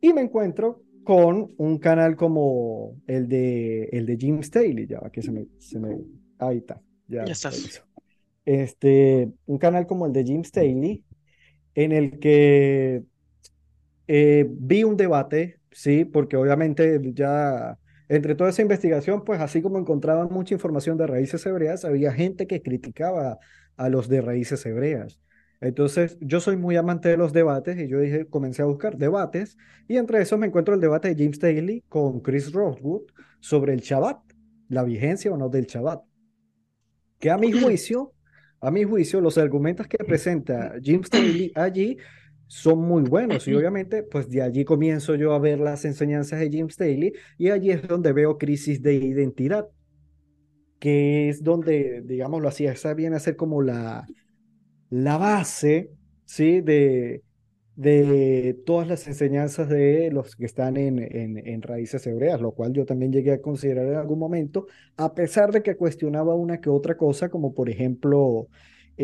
Y 0.00 0.12
me 0.14 0.22
encuentro 0.22 0.82
con 1.04 1.52
un 1.58 1.78
canal 1.78 2.16
como 2.16 2.96
el 3.06 3.28
de, 3.28 3.84
el 3.92 4.06
de 4.06 4.16
Jim 4.16 4.42
Staley, 4.42 4.86
ya 4.86 5.00
que 5.12 5.20
se 5.20 5.30
me, 5.30 5.46
se 5.58 5.78
me, 5.78 5.98
ahí 6.38 6.58
está, 6.58 6.80
ya, 7.06 7.24
Ya 7.24 7.32
estás. 7.32 7.84
Este, 8.44 9.30
un 9.46 9.58
canal 9.58 9.86
como 9.86 10.06
el 10.06 10.12
de 10.12 10.24
Jim 10.24 10.42
Staley, 10.42 11.04
en 11.74 11.92
el 11.92 12.18
que 12.18 13.02
eh, 14.08 14.46
vi 14.48 14.84
un 14.84 14.96
debate, 14.96 15.58
sí, 15.70 16.04
porque 16.04 16.36
obviamente 16.36 17.00
ya 17.14 17.78
entre 18.12 18.34
toda 18.34 18.50
esa 18.50 18.60
investigación, 18.60 19.24
pues 19.24 19.40
así 19.40 19.62
como 19.62 19.78
encontraban 19.78 20.28
mucha 20.30 20.52
información 20.52 20.98
de 20.98 21.06
raíces 21.06 21.46
hebreas, 21.46 21.86
había 21.86 22.12
gente 22.12 22.46
que 22.46 22.60
criticaba 22.60 23.38
a 23.78 23.88
los 23.88 24.06
de 24.10 24.20
raíces 24.20 24.66
hebreas. 24.66 25.18
Entonces, 25.62 26.18
yo 26.20 26.38
soy 26.40 26.58
muy 26.58 26.76
amante 26.76 27.08
de 27.08 27.16
los 27.16 27.32
debates 27.32 27.78
y 27.78 27.88
yo 27.88 28.00
dije, 28.00 28.26
comencé 28.26 28.60
a 28.60 28.66
buscar 28.66 28.98
debates 28.98 29.56
y 29.88 29.96
entre 29.96 30.20
esos 30.20 30.38
me 30.38 30.46
encuentro 30.46 30.74
el 30.74 30.80
debate 30.80 31.08
de 31.08 31.24
James 31.24 31.38
Daly 31.38 31.84
con 31.88 32.20
Chris 32.20 32.52
Rosewood 32.52 33.04
sobre 33.40 33.72
el 33.72 33.80
Shabbat, 33.80 34.18
la 34.68 34.84
vigencia 34.84 35.32
o 35.32 35.38
no 35.38 35.48
del 35.48 35.64
Shabbat. 35.64 36.02
Que 37.18 37.30
a 37.30 37.38
mi 37.38 37.50
juicio, 37.50 38.12
a 38.60 38.70
mi 38.70 38.84
juicio, 38.84 39.22
los 39.22 39.38
argumentos 39.38 39.86
que 39.86 39.96
presenta 40.04 40.74
James 40.84 41.08
Daly 41.08 41.50
allí 41.54 41.96
son 42.52 42.80
muy 42.80 43.04
buenos 43.04 43.48
y 43.48 43.54
obviamente 43.54 44.02
pues 44.02 44.28
de 44.28 44.42
allí 44.42 44.66
comienzo 44.66 45.14
yo 45.14 45.32
a 45.32 45.38
ver 45.38 45.58
las 45.58 45.86
enseñanzas 45.86 46.38
de 46.38 46.50
James 46.52 46.76
Daly 46.76 47.14
y 47.38 47.48
allí 47.48 47.70
es 47.70 47.88
donde 47.88 48.12
veo 48.12 48.36
crisis 48.36 48.82
de 48.82 48.92
identidad, 48.92 49.68
que 50.78 51.30
es 51.30 51.42
donde, 51.42 52.02
digámoslo 52.04 52.48
así, 52.48 52.66
esa 52.66 52.92
viene 52.92 53.16
a 53.16 53.20
ser 53.20 53.36
como 53.36 53.62
la, 53.62 54.06
la 54.90 55.16
base, 55.16 55.92
¿sí? 56.26 56.60
De, 56.60 57.22
de 57.74 58.54
todas 58.66 58.86
las 58.86 59.06
enseñanzas 59.08 59.70
de 59.70 60.10
los 60.12 60.36
que 60.36 60.44
están 60.44 60.76
en, 60.76 60.98
en, 60.98 61.38
en, 61.38 61.62
raíces 61.62 62.06
hebreas, 62.06 62.42
lo 62.42 62.52
cual 62.52 62.74
yo 62.74 62.84
también 62.84 63.12
llegué 63.12 63.32
a 63.32 63.40
considerar 63.40 63.86
en 63.86 63.94
algún 63.94 64.18
momento, 64.18 64.66
a 64.98 65.14
pesar 65.14 65.52
de 65.52 65.62
que 65.62 65.78
cuestionaba 65.78 66.34
una 66.34 66.60
que 66.60 66.68
otra 66.68 66.98
cosa, 66.98 67.30
como 67.30 67.54
por 67.54 67.70
ejemplo 67.70 68.48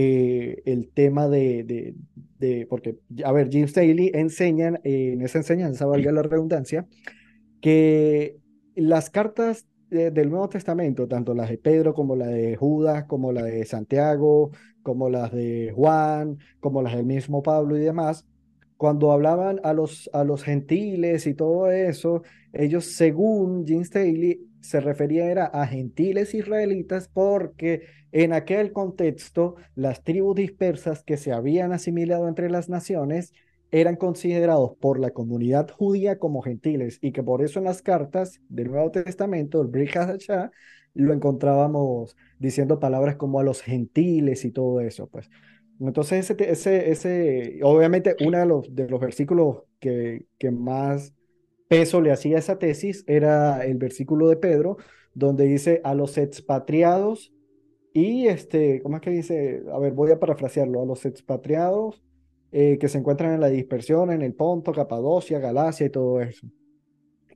eh, 0.00 0.62
el 0.64 0.92
tema 0.92 1.26
de, 1.28 1.64
de, 1.64 1.96
de, 2.38 2.66
porque, 2.70 3.00
a 3.24 3.32
ver, 3.32 3.48
James 3.50 3.74
Daly 3.74 4.12
enseñan, 4.14 4.76
eh, 4.84 5.10
en 5.14 5.22
esa 5.22 5.38
enseñanza, 5.38 5.86
valga 5.86 6.12
la 6.12 6.22
redundancia, 6.22 6.86
que 7.60 8.38
las 8.76 9.10
cartas 9.10 9.66
del 9.90 10.30
Nuevo 10.30 10.48
Testamento, 10.48 11.08
tanto 11.08 11.34
las 11.34 11.50
de 11.50 11.58
Pedro 11.58 11.94
como 11.94 12.14
la 12.14 12.28
de 12.28 12.54
Judas, 12.54 13.06
como 13.06 13.32
la 13.32 13.42
de 13.42 13.64
Santiago, 13.64 14.52
como 14.84 15.10
las 15.10 15.32
de 15.32 15.72
Juan, 15.74 16.38
como 16.60 16.80
las 16.80 16.94
del 16.94 17.04
mismo 17.04 17.42
Pablo 17.42 17.76
y 17.76 17.80
demás, 17.80 18.24
cuando 18.76 19.10
hablaban 19.10 19.58
a 19.64 19.72
los, 19.72 20.08
a 20.12 20.22
los 20.22 20.44
gentiles 20.44 21.26
y 21.26 21.34
todo 21.34 21.72
eso, 21.72 22.22
ellos, 22.52 22.84
según 22.84 23.66
Jim 23.66 23.82
Staley, 23.82 24.47
se 24.68 24.80
refería 24.80 25.30
era 25.30 25.46
a 25.46 25.66
gentiles 25.66 26.34
israelitas 26.34 27.08
porque 27.08 27.86
en 28.12 28.34
aquel 28.34 28.70
contexto 28.70 29.56
las 29.74 30.04
tribus 30.04 30.36
dispersas 30.36 31.02
que 31.02 31.16
se 31.16 31.32
habían 31.32 31.72
asimilado 31.72 32.28
entre 32.28 32.50
las 32.50 32.68
naciones 32.68 33.32
eran 33.70 33.96
considerados 33.96 34.76
por 34.78 35.00
la 35.00 35.10
comunidad 35.10 35.70
judía 35.70 36.18
como 36.18 36.42
gentiles 36.42 36.98
y 37.00 37.12
que 37.12 37.22
por 37.22 37.42
eso 37.42 37.60
en 37.60 37.64
las 37.64 37.80
cartas 37.80 38.42
del 38.50 38.70
Nuevo 38.70 38.90
Testamento, 38.90 39.62
el 39.62 39.68
Brit 39.68 39.90
lo 40.92 41.14
encontrábamos 41.14 42.14
diciendo 42.38 42.78
palabras 42.78 43.16
como 43.16 43.40
a 43.40 43.44
los 43.44 43.62
gentiles 43.62 44.44
y 44.44 44.50
todo 44.50 44.82
eso, 44.82 45.06
pues. 45.06 45.30
Entonces, 45.80 46.28
ese, 46.30 46.90
ese, 46.90 47.60
obviamente, 47.62 48.16
uno 48.20 48.38
de 48.38 48.46
los, 48.46 48.74
de 48.74 48.86
los 48.86 49.00
versículos 49.00 49.62
que, 49.80 50.26
que 50.38 50.50
más 50.50 51.14
peso 51.68 52.00
le 52.00 52.12
hacía 52.12 52.38
esa 52.38 52.58
tesis 52.58 53.04
era 53.06 53.64
el 53.64 53.76
versículo 53.76 54.28
de 54.28 54.36
Pedro, 54.36 54.78
donde 55.14 55.44
dice 55.44 55.80
a 55.84 55.94
los 55.94 56.18
expatriados 56.18 57.32
y 57.92 58.26
este, 58.28 58.80
¿cómo 58.82 58.96
es 58.96 59.02
que 59.02 59.10
dice? 59.10 59.62
A 59.72 59.78
ver, 59.78 59.92
voy 59.92 60.10
a 60.10 60.20
parafrasearlo, 60.20 60.82
a 60.82 60.86
los 60.86 61.04
expatriados 61.04 62.02
eh, 62.52 62.78
que 62.78 62.88
se 62.88 62.98
encuentran 62.98 63.34
en 63.34 63.40
la 63.40 63.48
dispersión, 63.48 64.10
en 64.10 64.22
el 64.22 64.34
Ponto, 64.34 64.72
Capadocia, 64.72 65.38
Galacia 65.38 65.86
y 65.86 65.90
todo 65.90 66.20
eso. 66.20 66.46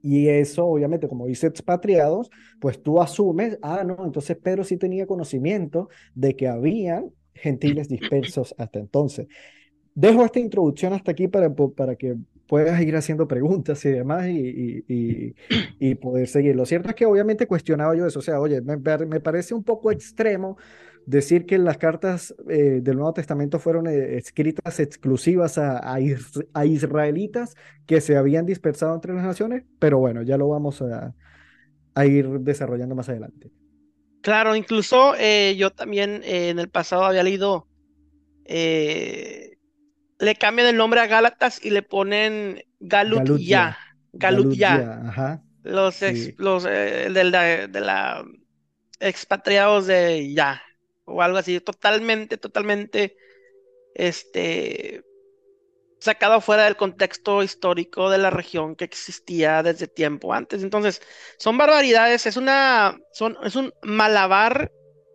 Y 0.02 0.28
eso, 0.28 0.66
obviamente, 0.66 1.08
como 1.08 1.26
dice 1.26 1.46
expatriados, 1.46 2.30
pues 2.60 2.82
tú 2.82 3.00
asumes, 3.00 3.58
ah, 3.62 3.84
no, 3.84 4.04
entonces 4.04 4.36
Pedro 4.36 4.64
sí 4.64 4.76
tenía 4.76 5.06
conocimiento 5.06 5.88
de 6.14 6.34
que 6.34 6.48
habían 6.48 7.10
gentiles 7.34 7.88
dispersos 7.88 8.54
hasta 8.58 8.78
entonces. 8.78 9.26
Dejo 9.94 10.24
esta 10.24 10.40
introducción 10.40 10.92
hasta 10.92 11.12
aquí 11.12 11.28
para, 11.28 11.54
para 11.54 11.96
que 11.96 12.16
puedas 12.52 12.78
ir 12.82 12.94
haciendo 12.96 13.26
preguntas 13.26 13.82
y 13.86 13.88
demás 13.88 14.28
y, 14.28 14.84
y, 15.80 15.94
poder 15.94 16.28
seguir. 16.28 16.54
Lo 16.54 16.66
cierto 16.66 16.90
es 16.90 16.94
que 16.94 17.06
obviamente 17.06 17.46
cuestionaba 17.46 17.96
yo 17.96 18.06
eso, 18.06 18.18
o 18.18 18.22
sea, 18.22 18.40
oye, 18.40 18.60
me, 18.60 18.76
parece 18.76 19.54
un 19.54 19.64
poco 19.64 19.90
extremo 19.90 20.58
decir 21.06 21.46
que 21.46 21.56
las 21.56 21.78
cartas 21.78 22.34
eh, 22.50 22.80
del 22.82 22.96
Nuevo 22.96 23.14
Testamento 23.14 23.58
fueron 23.58 23.86
eh, 23.86 24.18
escritas 24.18 24.80
exclusivas 24.80 25.56
a, 25.56 25.80
a, 25.94 26.66
israelitas 26.66 27.54
que 27.86 28.02
se 28.02 28.18
habían 28.18 28.44
dispersado 28.44 28.94
entre 28.96 29.14
las 29.14 29.24
naciones, 29.24 29.64
pero 29.78 29.98
bueno, 29.98 30.20
ya 30.20 30.36
lo 30.36 30.46
vamos 30.48 30.82
a, 30.82 31.14
ir 32.04 32.28
desarrollando 32.40 32.94
más 32.94 33.08
adelante. 33.08 33.50
Claro, 34.20 34.54
incluso 34.54 35.14
eh, 35.18 35.56
yo 35.56 35.70
también 35.70 36.20
en 36.22 36.58
el 36.58 36.68
pasado 36.68 37.04
había 37.04 37.22
leído, 37.22 37.66
le 40.22 40.36
cambian 40.36 40.68
el 40.68 40.76
nombre 40.76 41.00
a 41.00 41.08
Gálatas 41.08 41.58
y 41.64 41.70
le 41.70 41.82
ponen 41.82 42.62
Galut 42.78 43.38
ya, 43.38 43.76
Galut 44.12 44.54
ya. 44.54 45.42
Los, 45.64 46.00
ex, 46.00 46.24
sí. 46.24 46.34
los 46.38 46.62
de, 46.62 47.24
la, 47.24 47.66
de 47.66 47.80
la 47.80 48.24
expatriados 49.00 49.88
de 49.88 50.32
ya, 50.32 50.62
o 51.06 51.22
algo 51.22 51.38
así, 51.38 51.58
totalmente, 51.58 52.36
totalmente, 52.36 53.16
este, 53.96 55.02
sacado 55.98 56.40
fuera 56.40 56.64
del 56.64 56.76
contexto 56.76 57.42
histórico 57.42 58.08
de 58.08 58.18
la 58.18 58.30
región 58.30 58.76
que 58.76 58.84
existía 58.84 59.64
desde 59.64 59.88
tiempo 59.88 60.32
antes. 60.32 60.62
Entonces, 60.62 61.02
son 61.36 61.58
barbaridades, 61.58 62.26
es 62.26 62.36
una, 62.36 62.96
son, 63.12 63.36
es 63.42 63.56
un 63.56 63.72
malabar, 63.82 64.70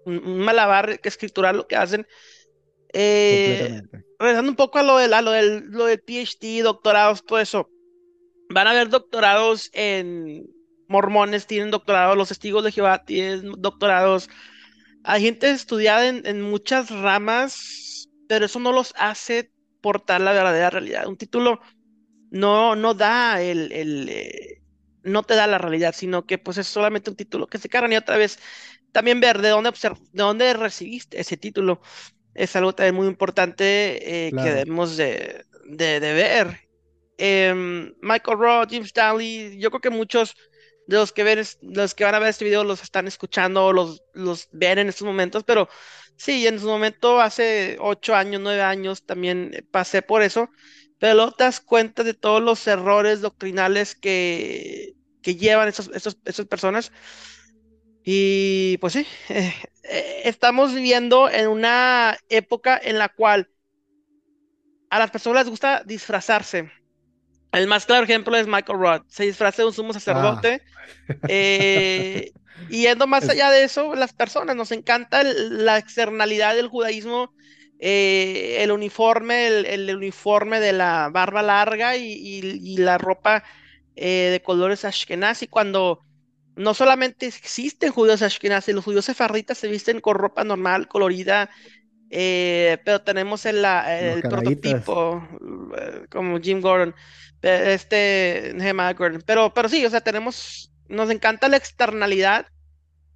un, 0.05 0.17
un 0.17 0.39
malabar 0.39 0.99
escritural 1.01 1.55
lo 1.55 1.65
que 1.65 1.77
hacen. 1.77 2.05
Eh, 2.91 3.81
regresando 4.19 4.51
un 4.51 4.55
poco 4.55 4.79
a 4.79 4.83
lo 4.83 4.97
del, 4.97 5.13
a 5.13 5.21
lo 5.21 5.31
del, 5.31 5.65
lo 5.69 5.85
del 5.85 5.99
PhD, 6.01 6.63
doctorados, 6.63 7.23
todo 7.25 7.39
eso. 7.39 7.69
Van 8.49 8.67
a 8.67 8.71
haber 8.71 8.89
doctorados 8.89 9.69
en 9.73 10.45
mormones, 10.87 11.47
tienen 11.47 11.71
doctorados, 11.71 12.17
los 12.17 12.29
testigos 12.29 12.63
de 12.63 12.71
Jehová 12.71 13.03
tienen 13.03 13.51
doctorados. 13.57 14.29
Hay 15.03 15.21
gente 15.21 15.49
estudiada 15.49 16.07
en, 16.07 16.25
en 16.25 16.41
muchas 16.41 16.89
ramas, 16.89 18.09
pero 18.27 18.45
eso 18.45 18.59
no 18.59 18.71
los 18.71 18.93
hace 18.97 19.51
portar 19.81 20.21
la 20.21 20.33
verdadera 20.33 20.69
realidad. 20.69 21.07
Un 21.07 21.17
título 21.17 21.59
no, 22.29 22.75
no 22.75 22.93
da 22.93 23.41
el, 23.41 23.71
el 23.71 24.09
eh, 24.09 24.61
no 25.03 25.23
te 25.23 25.35
da 25.35 25.47
la 25.47 25.57
realidad, 25.57 25.93
sino 25.95 26.25
que 26.25 26.37
pues 26.37 26.57
es 26.57 26.67
solamente 26.67 27.09
un 27.09 27.15
título 27.15 27.47
que 27.47 27.57
se 27.57 27.69
cargan 27.69 27.93
y 27.93 27.97
otra 27.97 28.17
vez 28.17 28.39
también 28.91 29.19
ver 29.19 29.41
de 29.41 29.49
dónde, 29.49 29.71
de 29.71 30.23
dónde 30.23 30.53
recibiste 30.53 31.19
ese 31.19 31.37
título 31.37 31.81
es 32.37 32.55
algo 32.55 32.73
también 32.73 32.95
muy 32.95 33.07
importante 33.07 34.27
eh, 34.27 34.31
claro. 34.31 34.47
que 34.47 34.55
debemos 34.55 34.95
de, 34.95 35.43
de, 35.65 35.99
de 35.99 36.13
ver. 36.13 36.59
Eh, 37.17 37.53
Michael 37.99 38.37
Roth, 38.37 38.69
Jim 38.69 38.83
Stanley, 38.83 39.57
yo 39.59 39.71
creo 39.71 39.81
que 39.81 39.89
muchos 39.89 40.35
de 40.85 40.97
los 40.97 41.11
que 41.11 41.23
ven, 41.23 41.43
los 41.61 41.95
que 41.95 42.03
van 42.03 42.15
a 42.15 42.19
ver 42.19 42.29
este 42.29 42.45
video 42.45 42.63
los 42.63 42.83
están 42.83 43.07
escuchando, 43.07 43.73
los, 43.73 44.03
los 44.13 44.47
ven 44.51 44.77
en 44.77 44.89
estos 44.89 45.05
momentos, 45.05 45.43
pero 45.43 45.67
sí, 46.15 46.45
en 46.45 46.59
su 46.59 46.67
momento, 46.67 47.19
hace 47.19 47.77
ocho 47.79 48.15
años, 48.15 48.39
nueve 48.41 48.61
años, 48.61 49.03
también 49.05 49.67
pasé 49.71 50.03
por 50.03 50.21
eso, 50.21 50.49
pero 50.99 51.15
luego 51.15 51.31
te 51.33 51.43
das 51.43 51.59
cuenta 51.59 52.03
de 52.03 52.13
todos 52.13 52.41
los 52.41 52.65
errores 52.67 53.21
doctrinales 53.21 53.95
que, 53.95 54.93
que 55.23 55.35
llevan 55.35 55.67
esos, 55.69 55.89
esos, 55.93 56.17
esas 56.23 56.45
personas 56.45 56.91
Y 58.09 58.77
pues 58.77 58.93
sí, 58.93 59.05
eh, 59.29 59.53
eh, 59.83 60.21
estamos 60.23 60.73
viviendo 60.73 61.29
en 61.29 61.49
una 61.49 62.17
época 62.29 62.79
en 62.81 62.99
la 62.99 63.09
cual 63.09 63.49
a 64.89 64.97
las 64.97 65.11
personas 65.11 65.41
les 65.43 65.49
gusta 65.49 65.83
disfrazarse. 65.85 66.71
El 67.51 67.67
más 67.67 67.85
claro 67.85 68.05
ejemplo 68.05 68.37
es 68.37 68.47
Michael 68.47 68.79
Roth. 68.79 69.03
Se 69.09 69.25
disfraza 69.25 69.61
de 69.61 69.67
un 69.67 69.73
sumo 69.73 69.91
sacerdote. 69.91 70.61
Ah. 71.09 71.15
Eh, 71.27 72.31
y 72.69 72.83
yendo 72.83 73.07
más 73.07 73.27
allá 73.27 73.51
de 73.51 73.65
eso, 73.65 73.93
las 73.93 74.13
personas 74.13 74.55
nos 74.55 74.71
encanta 74.71 75.23
la 75.23 75.77
externalidad 75.77 76.55
del 76.55 76.69
judaísmo, 76.69 77.33
el 77.77 78.71
uniforme, 78.71 79.47
el, 79.47 79.93
uniforme 79.93 80.61
de 80.61 80.71
la 80.71 81.09
barba 81.11 81.41
larga 81.41 81.97
y, 81.97 82.77
la 82.77 82.97
ropa 82.97 83.43
de 83.95 84.41
colores 84.45 84.85
ashkenazi, 84.85 85.47
cuando 85.47 86.06
no 86.57 86.73
solamente 86.73 87.27
existen 87.27 87.91
judíos 87.91 88.21
ashkenazi, 88.21 88.73
los 88.73 88.83
judíos 88.83 89.05
sefarditas 89.05 89.57
se 89.57 89.67
visten 89.67 90.01
con 90.01 90.15
ropa 90.15 90.43
normal, 90.43 90.87
colorida, 90.87 91.49
eh, 92.09 92.77
pero 92.83 93.01
tenemos 93.01 93.45
el, 93.45 93.63
el 93.63 94.21
prototipo, 94.21 95.27
como 96.09 96.39
Jim 96.39 96.61
Gordon, 96.61 96.95
este 97.41 98.53
Gordon, 98.97 99.23
pero, 99.25 99.53
pero 99.53 99.69
sí, 99.69 99.85
o 99.85 99.89
sea, 99.89 100.01
tenemos, 100.01 100.73
nos 100.89 101.09
encanta 101.09 101.47
la 101.47 101.57
externalidad 101.57 102.47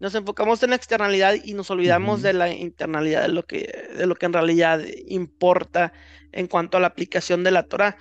nos 0.01 0.15
enfocamos 0.15 0.63
en 0.63 0.71
la 0.71 0.77
externalidad 0.77 1.35
y 1.43 1.53
nos 1.53 1.69
olvidamos 1.69 2.23
de 2.23 2.33
la 2.33 2.49
internalidad, 2.49 3.21
de 3.21 3.27
lo, 3.27 3.45
que, 3.45 3.87
de 3.95 4.07
lo 4.07 4.15
que 4.15 4.25
en 4.25 4.33
realidad 4.33 4.81
importa 5.05 5.93
en 6.31 6.47
cuanto 6.47 6.77
a 6.77 6.79
la 6.79 6.87
aplicación 6.87 7.43
de 7.43 7.51
la 7.51 7.67
Torah. 7.67 7.97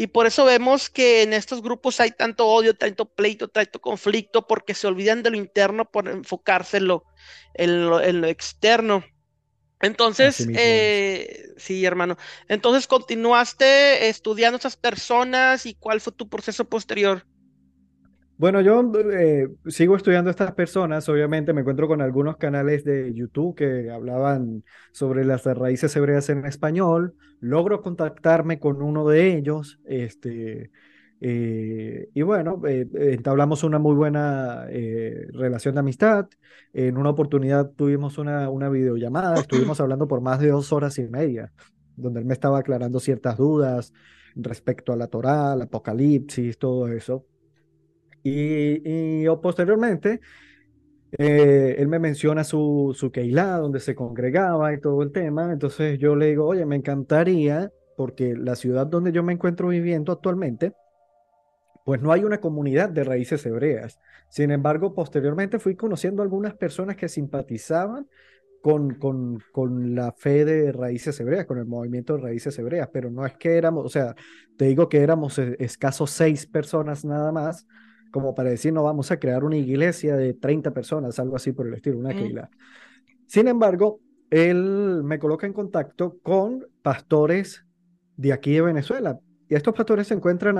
Y 0.00 0.06
por 0.06 0.24
eso 0.24 0.46
vemos 0.46 0.88
que 0.88 1.20
en 1.20 1.34
estos 1.34 1.60
grupos 1.60 2.00
hay 2.00 2.12
tanto 2.12 2.46
odio, 2.46 2.74
tanto 2.74 3.04
pleito, 3.04 3.48
tanto 3.48 3.82
conflicto, 3.82 4.46
porque 4.46 4.72
se 4.72 4.86
olvidan 4.86 5.22
de 5.22 5.28
lo 5.28 5.36
interno 5.36 5.84
por 5.84 6.08
enfocarse 6.08 6.78
en 6.78 6.86
lo, 6.88 7.04
en 7.52 8.22
lo, 8.22 8.26
externo. 8.26 9.04
Entonces, 9.82 10.48
eh, 10.54 11.48
sí, 11.58 11.84
hermano. 11.84 12.16
Entonces, 12.48 12.86
¿continuaste 12.86 14.08
estudiando 14.08 14.56
a 14.56 14.60
esas 14.60 14.78
personas 14.78 15.66
y 15.66 15.74
cuál 15.74 16.00
fue 16.00 16.14
tu 16.14 16.30
proceso 16.30 16.64
posterior? 16.64 17.26
Bueno, 18.40 18.62
yo 18.62 18.90
eh, 19.12 19.48
sigo 19.66 19.96
estudiando 19.96 20.30
a 20.30 20.32
estas 20.32 20.52
personas, 20.52 21.06
obviamente 21.10 21.52
me 21.52 21.60
encuentro 21.60 21.86
con 21.86 22.00
algunos 22.00 22.38
canales 22.38 22.84
de 22.84 23.12
YouTube 23.12 23.54
que 23.54 23.90
hablaban 23.90 24.64
sobre 24.92 25.26
las 25.26 25.44
raíces 25.44 25.94
hebreas 25.94 26.30
en 26.30 26.46
español, 26.46 27.14
logro 27.40 27.82
contactarme 27.82 28.58
con 28.58 28.80
uno 28.80 29.06
de 29.06 29.36
ellos, 29.36 29.78
este, 29.84 30.70
eh, 31.20 32.08
y 32.14 32.22
bueno, 32.22 32.62
eh, 32.66 32.88
entablamos 33.12 33.62
una 33.62 33.78
muy 33.78 33.94
buena 33.94 34.64
relación 35.34 35.74
de 35.74 35.80
amistad, 35.80 36.26
en 36.72 36.96
una 36.96 37.10
oportunidad 37.10 37.70
tuvimos 37.72 38.16
una, 38.16 38.48
una 38.48 38.70
videollamada, 38.70 39.34
estuvimos 39.34 39.80
hablando 39.82 40.08
por 40.08 40.22
más 40.22 40.40
de 40.40 40.48
dos 40.48 40.72
horas 40.72 40.96
y 40.96 41.06
media, 41.06 41.52
donde 41.94 42.20
él 42.20 42.24
me 42.24 42.32
estaba 42.32 42.60
aclarando 42.60 43.00
ciertas 43.00 43.36
dudas 43.36 43.92
respecto 44.34 44.94
a 44.94 44.96
la 44.96 45.08
Torá, 45.08 45.52
al 45.52 45.60
Apocalipsis, 45.60 46.56
todo 46.56 46.88
eso. 46.88 47.26
Y, 48.22 49.26
posteriormente, 49.42 50.20
eh, 51.12 51.76
él 51.78 51.88
me 51.88 51.98
menciona 51.98 52.44
su, 52.44 52.94
su 52.96 53.10
Keilah, 53.10 53.58
donde 53.58 53.80
se 53.80 53.94
congregaba 53.94 54.72
y 54.72 54.80
todo 54.80 55.02
el 55.02 55.12
tema. 55.12 55.52
Entonces 55.52 55.98
yo 55.98 56.16
le 56.16 56.26
digo, 56.26 56.46
oye, 56.46 56.64
me 56.66 56.76
encantaría, 56.76 57.72
porque 57.96 58.34
la 58.36 58.56
ciudad 58.56 58.86
donde 58.86 59.12
yo 59.12 59.22
me 59.22 59.32
encuentro 59.32 59.68
viviendo 59.68 60.12
actualmente, 60.12 60.72
pues 61.84 62.00
no 62.00 62.12
hay 62.12 62.24
una 62.24 62.40
comunidad 62.40 62.90
de 62.90 63.04
raíces 63.04 63.44
hebreas. 63.46 63.98
Sin 64.28 64.50
embargo, 64.50 64.94
posteriormente 64.94 65.58
fui 65.58 65.74
conociendo 65.76 66.22
algunas 66.22 66.54
personas 66.54 66.96
que 66.96 67.08
simpatizaban 67.08 68.06
con, 68.62 68.94
con, 68.94 69.42
con, 69.52 69.94
la 69.94 70.12
fe 70.12 70.44
de 70.44 70.70
raíces 70.72 71.18
hebreas, 71.18 71.46
con 71.46 71.58
el 71.58 71.66
movimiento 71.66 72.16
de 72.16 72.22
raíces 72.22 72.58
hebreas, 72.58 72.88
pero 72.92 73.10
no 73.10 73.24
es 73.24 73.34
que 73.36 73.56
éramos, 73.56 73.86
o 73.86 73.88
sea, 73.88 74.14
te 74.56 74.66
digo 74.66 74.88
que 74.88 74.98
éramos 75.02 75.38
escasos 75.38 76.10
seis 76.10 76.46
personas 76.46 77.04
nada 77.04 77.32
más, 77.32 77.66
como 78.10 78.34
para 78.34 78.50
decir, 78.50 78.72
no 78.72 78.82
vamos 78.82 79.10
a 79.10 79.18
crear 79.18 79.44
una 79.44 79.56
iglesia 79.56 80.16
de 80.16 80.34
30 80.34 80.72
personas, 80.72 81.18
algo 81.18 81.36
así 81.36 81.52
por 81.52 81.66
el 81.66 81.74
estilo, 81.74 81.98
una 81.98 82.14
keila. 82.14 82.50
Sin 83.26 83.48
embargo, 83.48 84.00
él 84.30 85.02
me 85.04 85.18
coloca 85.18 85.46
en 85.46 85.52
contacto 85.52 86.18
con 86.22 86.66
pastores 86.82 87.64
de 88.16 88.32
aquí 88.32 88.52
de 88.52 88.62
Venezuela. 88.62 89.18
Y 89.48 89.54
estos 89.54 89.74
pastores 89.74 90.06
se 90.06 90.14
encuentran 90.14 90.56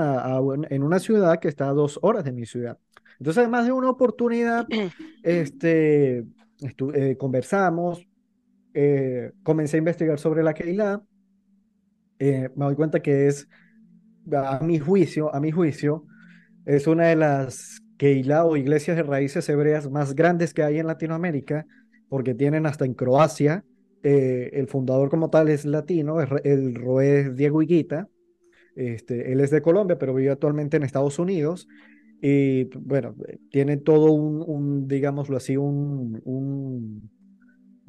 en 0.69 0.83
una 0.83 0.99
ciudad 0.99 1.39
que 1.39 1.49
está 1.49 1.69
a 1.69 1.73
dos 1.73 1.99
horas 2.03 2.25
de 2.25 2.33
mi 2.33 2.47
ciudad. 2.47 2.79
Entonces, 3.19 3.39
además 3.39 3.67
de 3.67 3.73
una 3.73 3.91
oportunidad, 3.91 4.67
este, 5.23 6.25
eh, 6.95 7.17
conversamos, 7.19 8.07
eh, 8.75 9.33
comencé 9.43 9.77
a 9.77 9.79
investigar 9.79 10.19
sobre 10.19 10.43
la 10.43 10.55
Keilah. 10.55 11.03
Eh, 12.19 12.51
me 12.57 12.65
doy 12.65 12.75
cuenta 12.75 13.01
que 13.01 13.29
es, 13.29 13.49
a 14.33 14.61
mi 14.63 14.79
juicio, 14.79 15.35
a 15.35 15.41
mi 15.41 15.51
juicio, 15.51 16.05
es 16.67 16.87
una 16.87 17.09
de 17.09 17.17
las 17.17 17.81
Keilah 17.97 18.45
o 18.45 18.57
iglesias 18.57 18.97
de 18.97 19.03
raíces 19.03 19.49
hebreas 19.49 19.91
más 19.91 20.15
grandes 20.15 20.55
que 20.55 20.63
hay 20.63 20.79
en 20.79 20.87
Latinoamérica, 20.87 21.67
porque 22.09 22.35
tienen 22.35 22.67
hasta 22.67 22.85
en 22.85 22.95
Croacia. 22.95 23.65
Eh, 24.03 24.51
el 24.55 24.67
fundador 24.67 25.11
como 25.11 25.29
tal 25.29 25.49
es 25.49 25.65
latino, 25.65 26.17
el 26.21 26.75
Roé 26.75 27.31
Diego 27.31 27.63
Higuita. 27.63 28.09
Este, 28.75 29.33
él 29.33 29.41
es 29.41 29.51
de 29.51 29.61
Colombia, 29.61 29.99
pero 29.99 30.15
vive 30.15 30.31
actualmente 30.31 30.77
en 30.77 30.83
Estados 30.83 31.19
Unidos. 31.19 31.69
Y 32.23 32.65
bueno, 32.79 33.15
tiene 33.51 33.77
todo 33.77 34.13
un, 34.13 34.43
un 34.47 34.89
digámoslo 34.89 35.37
así, 35.37 35.57
un 35.57 37.11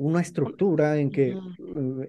una 0.02 0.22
estructura 0.22 0.98
en 0.98 1.12
que, 1.12 1.38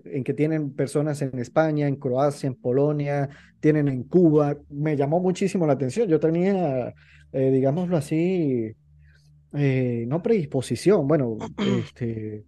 en 0.04 0.24
que 0.24 0.32
tienen 0.34 0.72
personas 0.72 1.20
en 1.20 1.38
España, 1.38 1.86
en 1.86 1.96
Croacia, 1.96 2.46
en 2.46 2.54
Polonia, 2.54 3.28
tienen 3.60 3.88
en 3.88 4.04
Cuba. 4.04 4.56
Me 4.70 4.96
llamó 4.96 5.20
muchísimo 5.20 5.66
la 5.66 5.74
atención. 5.74 6.08
Yo 6.08 6.18
tenía, 6.18 6.94
eh, 7.32 7.50
digámoslo 7.50 7.96
así, 7.98 8.72
eh, 9.52 10.04
no 10.08 10.22
predisposición, 10.22 11.06
bueno, 11.06 11.36
este, 11.78 12.44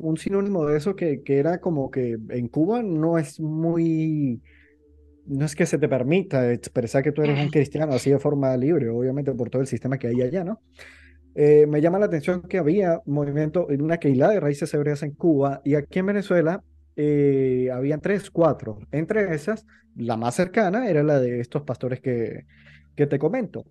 un 0.00 0.16
sinónimo 0.16 0.66
de 0.66 0.78
eso 0.78 0.96
que, 0.96 1.22
que 1.22 1.38
era 1.38 1.60
como 1.60 1.90
que 1.90 2.16
en 2.30 2.48
Cuba 2.48 2.82
no 2.82 3.18
es 3.18 3.38
muy 3.40 4.40
no 5.26 5.46
es 5.46 5.56
que 5.56 5.64
se 5.64 5.78
te 5.78 5.88
permita 5.88 6.52
expresar 6.52 7.02
que 7.02 7.12
tú 7.12 7.22
eres 7.22 7.42
un 7.42 7.48
cristiano 7.48 7.94
así 7.94 8.10
de 8.10 8.18
forma 8.18 8.54
libre, 8.58 8.90
obviamente 8.90 9.32
por 9.32 9.48
todo 9.48 9.62
el 9.62 9.68
sistema 9.68 9.98
que 9.98 10.08
hay 10.08 10.20
allá, 10.20 10.44
¿no? 10.44 10.60
Eh, 11.34 11.66
me 11.68 11.80
llama 11.80 11.98
la 11.98 12.06
atención 12.06 12.42
que 12.42 12.58
había 12.58 13.00
movimiento 13.06 13.70
en 13.70 13.82
una 13.82 13.98
Keilah 13.98 14.28
de 14.28 14.40
raíces 14.40 14.72
hebreas 14.72 15.02
en 15.02 15.12
Cuba 15.12 15.60
y 15.64 15.74
aquí 15.74 15.98
en 15.98 16.06
Venezuela 16.06 16.62
eh, 16.96 17.70
habían 17.72 18.00
tres, 18.00 18.30
cuatro. 18.30 18.78
Entre 18.92 19.34
esas, 19.34 19.66
la 19.96 20.16
más 20.16 20.36
cercana 20.36 20.88
era 20.88 21.02
la 21.02 21.18
de 21.18 21.40
estos 21.40 21.62
pastores 21.62 22.00
que, 22.00 22.46
que 22.94 23.06
te 23.06 23.18
comento. 23.18 23.64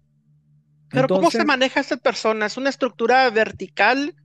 Pero 0.89 1.07
¿cómo 1.07 1.31
se 1.31 1.45
maneja 1.45 1.79
esta 1.79 1.97
persona? 1.97 2.45
¿Es 2.45 2.57
una 2.57 2.69
estructura 2.69 3.29
vertical? 3.29 4.15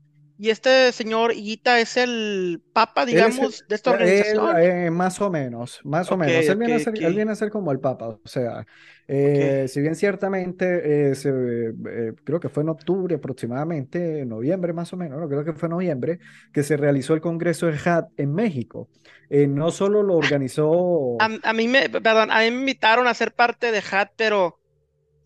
Y 0.40 0.50
este 0.50 0.92
señor 0.92 1.32
Higuita 1.32 1.80
es 1.80 1.96
el 1.96 2.62
papa, 2.72 3.04
digamos, 3.04 3.64
de 3.68 3.74
esta 3.74 3.90
organización. 3.90 4.56
Eh, 4.60 4.88
más 4.88 5.20
o 5.20 5.30
menos, 5.30 5.80
más 5.82 6.12
o 6.12 6.16
menos. 6.16 6.46
Él, 6.46 6.56
viene 6.56 6.74
a 6.74 6.78
ser, 6.78 6.94
él, 7.02 7.14
viene 7.14 7.32
a 7.32 7.34
ser, 7.34 7.50
como 7.50 7.72
el 7.72 7.80
papa. 7.80 8.06
O 8.06 8.20
sea, 8.24 8.64
eh, 9.08 9.66
si 9.66 9.80
bien 9.80 9.96
ciertamente, 9.96 11.10
eh, 11.10 12.12
creo 12.22 12.38
que 12.38 12.48
fue 12.48 12.62
en 12.62 12.68
octubre 12.68 13.16
aproximadamente, 13.16 14.24
noviembre 14.24 14.72
más 14.72 14.92
o 14.92 14.96
menos, 14.96 15.28
creo 15.28 15.44
que 15.44 15.54
fue 15.54 15.68
noviembre, 15.68 16.20
que 16.52 16.62
se 16.62 16.76
realizó 16.76 17.14
el 17.14 17.20
Congreso 17.20 17.66
del 17.66 17.80
HAT 17.84 18.10
en 18.16 18.32
México. 18.32 18.88
no 19.30 19.72
solo 19.72 20.04
lo 20.04 20.14
organizó... 20.14 21.16
A, 21.18 21.52
mí 21.52 21.66
me, 21.66 21.90
perdón, 21.90 22.30
a 22.30 22.42
mí 22.42 22.50
me 22.52 22.60
invitaron 22.60 23.08
a 23.08 23.14
ser 23.14 23.32
parte 23.32 23.72
de 23.72 23.82
HAT, 23.90 24.12
pero 24.14 24.60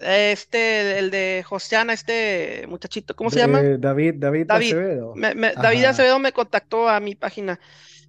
este, 0.03 0.99
el 0.99 1.11
de 1.11 1.45
Josiana, 1.47 1.93
este 1.93 2.67
muchachito, 2.69 3.15
¿cómo 3.15 3.31
se 3.31 3.39
llama? 3.39 3.63
David, 3.63 4.15
David, 4.17 4.51
Acevedo. 4.51 5.15
David 5.17 5.85
Acevedo 5.85 6.19
me 6.19 6.33
contactó 6.33 6.89
a 6.89 7.01
mi 7.01 7.15
página. 7.15 7.61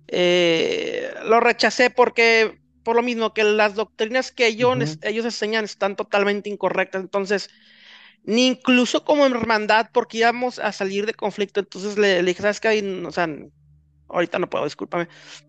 Eh, 0.07 1.13
lo 1.25 1.39
rechacé 1.39 1.89
porque, 1.89 2.59
por 2.83 2.95
lo 2.95 3.01
mismo, 3.01 3.33
que 3.33 3.43
las 3.43 3.75
doctrinas 3.75 4.31
que 4.31 4.47
ellos, 4.47 4.97
ellos 5.01 5.25
enseñan 5.25 5.65
están 5.65 5.95
totalmente 5.95 6.49
incorrectas. 6.49 7.01
Entonces, 7.01 7.49
ni 8.23 8.47
incluso 8.47 9.03
como 9.03 9.25
hermandad, 9.25 9.89
porque 9.93 10.19
íbamos 10.19 10.59
a 10.59 10.71
salir 10.71 11.05
de 11.05 11.13
conflicto. 11.13 11.59
Entonces 11.59 11.97
le, 11.97 12.23
dije, 12.23 12.41
¿sabes 12.41 12.59
qué? 12.59 13.03
O 13.05 13.11
sea, 13.11 13.27
ahorita 14.07 14.39
no 14.39 14.49
puedo, 14.49 14.65
discúlpame. 14.65 15.07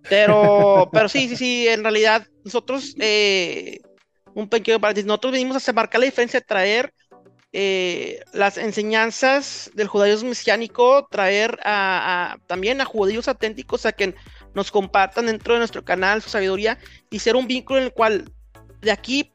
Pero, 0.09 0.89
pero 0.93 1.09
sí, 1.09 1.29
sí, 1.29 1.37
sí, 1.37 1.69
en 1.69 1.83
realidad, 1.83 2.27
nosotros. 2.45 2.95
Eh, 2.99 3.81
un 4.35 4.49
pequeño 4.49 4.81
paréntesis. 4.81 5.07
Nosotros 5.07 5.33
venimos 5.33 5.69
a 5.69 5.73
marcar 5.73 6.01
la 6.01 6.07
diferencia 6.07 6.41
traer 6.41 6.93
eh, 7.57 8.21
las 8.33 8.59
enseñanzas 8.59 9.71
del 9.75 9.87
judaísmo 9.87 10.31
mesiánico, 10.31 11.07
traer 11.09 11.61
a, 11.63 12.37
también 12.49 12.81
a 12.81 12.85
judíos 12.85 13.29
auténticos 13.29 13.87
a 13.87 13.93
que 13.93 14.17
nos 14.55 14.73
compartan 14.73 15.27
dentro 15.27 15.55
de 15.55 15.61
nuestro 15.61 15.85
canal 15.85 16.21
su 16.21 16.31
sabiduría 16.31 16.79
y 17.11 17.21
ser 17.21 17.37
un 17.37 17.47
vínculo 17.47 17.79
en 17.79 17.85
el 17.85 17.93
cual 17.93 18.33
de 18.81 18.91
aquí 18.91 19.31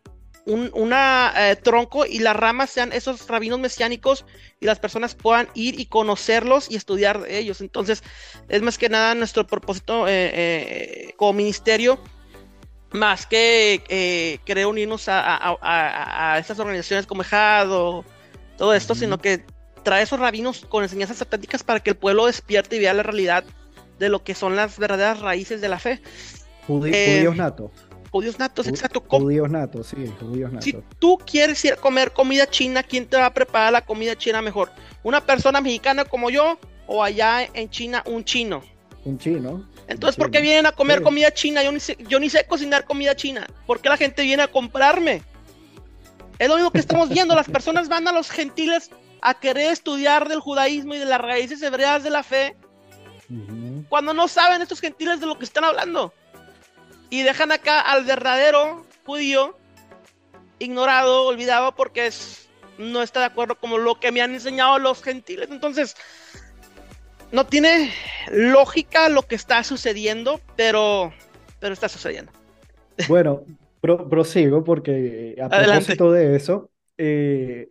un 0.46 0.92
eh, 0.94 1.56
tronco 1.64 2.06
y 2.06 2.20
las 2.20 2.36
ramas 2.36 2.72
sean 2.72 2.92
esos 2.92 3.28
rabinos 3.28 3.60
mesiánicos 3.60 4.26
y 4.60 4.66
las 4.66 4.80
personas 4.80 5.14
puedan 5.14 5.48
ir 5.54 5.80
y 5.80 5.86
conocerlos 5.86 6.70
y 6.72 6.76
estudiar 6.76 7.24
ellos. 7.30 7.62
Entonces, 7.62 8.04
es 8.50 8.62
más 8.62 8.78
que 8.78 8.90
nada 8.90 9.14
nuestro 9.16 9.46
propósito 9.46 10.06
eh, 10.08 11.14
como 11.18 11.34
ministerio, 11.34 12.00
más 12.92 13.26
que 13.26 14.40
querer 14.46 14.66
unirnos 14.66 15.08
a, 15.10 15.36
a, 15.36 16.34
a, 16.34 16.40
estas 16.40 16.60
organizaciones 16.60 17.06
como 17.06 17.22
EJAD 17.22 17.72
o 17.72 18.06
todo 18.58 18.74
esto, 18.74 18.96
sino 18.96 19.20
que 19.20 19.44
trae 19.84 20.04
esos 20.04 20.20
rabinos 20.20 20.66
con 20.68 20.84
enseñanzas 20.84 21.18
satánicas 21.18 21.64
para 21.64 21.80
que 21.80 21.92
el 21.92 21.96
pueblo 21.96 22.26
despierte 22.26 22.76
y 22.76 22.80
vea 22.80 22.94
la 22.94 23.04
realidad 23.04 23.44
de 24.00 24.10
lo 24.10 24.24
que 24.24 24.34
son 24.34 24.56
las 24.56 24.80
verdaderas 24.80 25.20
raíces 25.20 25.62
de 25.62 25.70
la 25.70 25.80
fe. 25.80 26.02
judíos 26.68 27.36
natos. 27.36 27.72
Judíos 28.12 28.40
natos, 28.40 28.68
exacto. 28.68 29.04
Judíos 29.08 29.50
natos, 29.52 29.88
sí, 29.88 30.12
judíos 30.20 30.52
natos. 30.52 30.66
Si 30.66 30.76
tú 30.98 31.20
quieres 31.26 31.64
ir 31.64 31.74
a 31.74 31.76
comer 31.76 32.12
comida 32.12 32.48
china, 32.48 32.82
¿quién 32.82 33.06
te 33.06 33.18
va 33.18 33.28
a 33.28 33.34
preparar 33.34 33.72
la 33.72 33.86
comida 33.86 34.16
china 34.16 34.42
mejor? 34.42 34.72
¿Una 35.04 35.22
persona 35.22 35.62
mexicana 35.62 36.06
como 36.06 36.32
yo 36.32 36.58
o 36.88 37.04
allá 37.04 37.48
en 37.54 37.70
China 37.70 38.02
un 38.08 38.24
chino? 38.24 38.64
Un 39.06 39.20
chino. 39.20 39.69
Entonces, 39.90 40.16
¿por 40.16 40.32
qué 40.32 40.40
vienen 40.40 40.68
a 40.68 40.72
comer 40.72 41.02
comida 41.02 41.34
china? 41.34 41.64
Yo 41.64 41.72
ni, 41.72 41.80
sé, 41.80 41.98
yo 42.08 42.20
ni 42.20 42.30
sé 42.30 42.46
cocinar 42.46 42.86
comida 42.86 43.16
china. 43.16 43.48
¿Por 43.66 43.82
qué 43.82 43.90
la 43.90 43.98
gente 43.98 44.22
viene 44.24 44.44
a 44.44 44.48
comprarme? 44.48 45.24
Es 46.38 46.48
lo 46.48 46.56
mismo 46.56 46.72
que 46.72 46.80
estamos 46.80 47.10
viendo. 47.10 47.36
Las 47.36 47.50
personas 47.50 47.90
van 47.90 48.08
a 48.08 48.12
los 48.12 48.30
gentiles 48.30 48.92
a 49.22 49.34
querer 49.34 49.72
estudiar 49.72 50.30
del 50.30 50.40
judaísmo 50.40 50.94
y 50.94 51.00
de 51.00 51.06
las 51.06 51.20
raíces 51.20 51.62
hebreas 51.62 52.04
de 52.04 52.10
la 52.12 52.24
fe 52.24 52.56
cuando 53.90 54.14
no 54.14 54.28
saben 54.28 54.62
estos 54.62 54.80
gentiles 54.80 55.20
de 55.20 55.28
lo 55.28 55.38
que 55.38 55.46
están 55.46 55.64
hablando 55.64 56.14
y 57.10 57.24
dejan 57.24 57.52
acá 57.52 57.82
al 57.82 58.06
verdadero 58.06 58.86
judío 59.06 59.58
ignorado, 60.60 61.26
olvidado, 61.26 61.76
porque 61.76 62.08
es, 62.08 62.48
no 62.78 63.02
está 63.02 63.22
de 63.22 63.28
acuerdo 63.28 63.56
con 63.56 63.84
lo 63.84 64.00
que 64.00 64.12
me 64.12 64.22
han 64.22 64.34
enseñado 64.34 64.78
los 64.78 65.02
gentiles. 65.02 65.50
Entonces, 65.52 65.96
no 67.32 67.46
tiene 67.46 67.92
lógica 68.32 69.10
lo 69.10 69.24
que 69.24 69.36
está 69.36 69.64
sucediendo, 69.64 70.40
pero, 70.56 71.14
pero 71.60 71.74
está 71.74 71.90
sucediendo. 71.90 72.32
Bueno, 73.08 73.44
prosigo 73.82 74.64
porque 74.64 75.36
a 75.42 75.50
propósito 75.50 76.12
de 76.12 76.36
eso, 76.36 76.70
eh, 76.98 77.70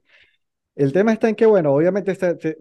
el 0.75 0.93
tema 0.93 1.13
está 1.13 1.29
en 1.29 1.35
que, 1.35 1.47
bueno, 1.47 1.73
obviamente 1.73 2.17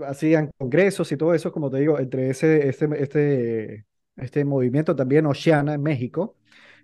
hacían 0.06 0.52
congresos 0.58 1.12
y 1.12 1.18
todo 1.18 1.34
eso, 1.34 1.52
como 1.52 1.70
te 1.70 1.78
digo, 1.78 2.00
entre 2.00 2.30
ese, 2.30 2.68
este, 2.68 2.88
este, 2.98 3.86
este 4.18 4.44
movimiento 4.44 4.96
también 4.96 5.28
Oceana 5.28 5.76
en 5.76 5.84
México, 5.84 6.36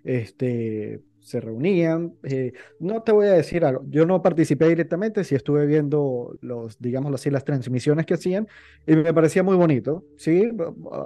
este, 0.04 1.00
se 1.24 1.40
reunían. 1.40 2.14
Eh, 2.22 2.52
no 2.78 3.02
te 3.02 3.10
voy 3.10 3.26
a 3.26 3.32
decir 3.32 3.64
algo, 3.64 3.82
yo 3.88 4.06
no 4.06 4.22
participé 4.22 4.68
directamente, 4.68 5.24
sí 5.24 5.34
estuve 5.34 5.66
viendo 5.66 6.36
los, 6.42 6.78
digámoslo 6.78 7.16
así, 7.16 7.30
las 7.30 7.44
transmisiones 7.44 8.04
que 8.04 8.14
hacían 8.14 8.46
y 8.86 8.94
me 8.94 9.12
parecía 9.14 9.42
muy 9.42 9.56
bonito, 9.56 10.04
¿sí? 10.16 10.50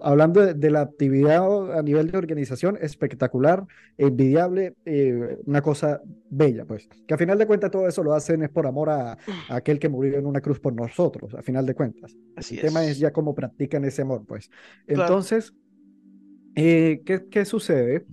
Hablando 0.03 0.45
de, 0.45 0.71
la 0.71 0.83
actividad 0.83 1.79
a 1.79 1.83
nivel 1.83 2.11
de 2.11 2.19
organización, 2.19 2.77
espectacular, 2.81 3.65
envidiable, 3.97 4.75
eh, 4.85 5.39
una 5.47 5.63
cosa 5.63 6.03
bella, 6.29 6.65
pues. 6.65 6.89
Que 7.07 7.15
a 7.15 7.17
final 7.17 7.39
de 7.39 7.47
cuentas 7.47 7.71
todo 7.71 7.87
eso 7.87 8.03
lo 8.03 8.13
hacen 8.13 8.43
es 8.43 8.51
por 8.51 8.67
amor 8.67 8.91
a, 8.91 9.17
aquel 9.49 9.79
que 9.79 9.89
murió 9.89 10.19
en 10.19 10.27
una 10.27 10.41
cruz 10.41 10.59
por 10.59 10.75
nosotros, 10.75 11.33
a 11.35 11.43
final 11.43 11.65
de 11.65 11.75
cuentas. 11.75 12.17
Así 12.37 12.57
El 12.57 12.63
tema 12.63 12.85
es 12.85 12.99
ya 12.99 13.13
cómo 13.13 13.35
practican 13.35 13.85
ese 13.85 14.03
amor, 14.03 14.25
pues. 14.27 14.51
Entonces, 14.89 15.55
eh, 16.57 17.03
¿qué, 17.07 17.29
¿qué 17.31 17.45
sucede? 17.45 18.05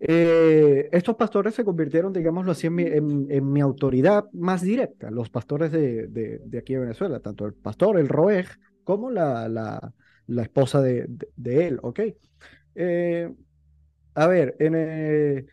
Eh, 0.00 0.88
estos 0.92 1.16
pastores 1.16 1.54
se 1.54 1.64
convirtieron, 1.64 2.12
digámoslo 2.12 2.52
así, 2.52 2.68
en 2.68 3.52
mi, 3.52 3.60
autoridad 3.60 4.26
más 4.32 4.62
directa, 4.62 5.10
los 5.10 5.28
pastores 5.28 5.72
de, 5.72 6.06
de, 6.06 6.58
aquí 6.58 6.74
de 6.74 6.80
Venezuela, 6.80 7.20
tanto 7.20 7.46
el 7.46 7.54
pastor, 7.54 7.98
el 7.98 8.08
Roeg, 8.08 8.46
como 8.84 9.10
la, 9.10 9.48
la, 9.48 9.92
la 10.26 10.42
esposa 10.42 10.80
de, 10.80 11.08
él, 11.44 11.78
¿ok? 11.82 12.00
Eh, 12.76 13.28
a 14.14 14.26
ver, 14.28 14.54
en, 14.60 14.74
eh, 14.76 15.46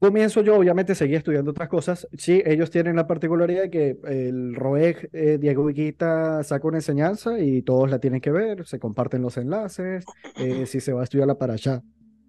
comienzo 0.00 0.42
yo, 0.42 0.56
obviamente, 0.56 0.96
seguí 0.96 1.14
estudiando 1.14 1.52
otras 1.52 1.68
cosas. 1.68 2.08
Sí, 2.16 2.42
ellos 2.44 2.70
tienen 2.70 2.96
la 2.96 3.06
particularidad 3.06 3.62
de 3.62 3.70
que 3.70 3.98
el 4.06 4.56
ROEG 4.56 5.38
Diego 5.38 5.64
Viguita 5.66 6.42
saca 6.42 6.66
una 6.66 6.78
enseñanza 6.78 7.38
y 7.38 7.62
todos 7.62 7.90
la 7.90 8.00
tienen 8.00 8.20
que 8.20 8.32
ver, 8.32 8.66
se 8.66 8.80
comparten 8.80 9.22
los 9.22 9.36
enlaces, 9.36 10.04
si 10.66 10.80
se 10.80 10.92
va 10.92 11.02
a 11.02 11.04
estudiar 11.04 11.28
la 11.28 11.38
para 11.38 11.54
allá 11.54 11.80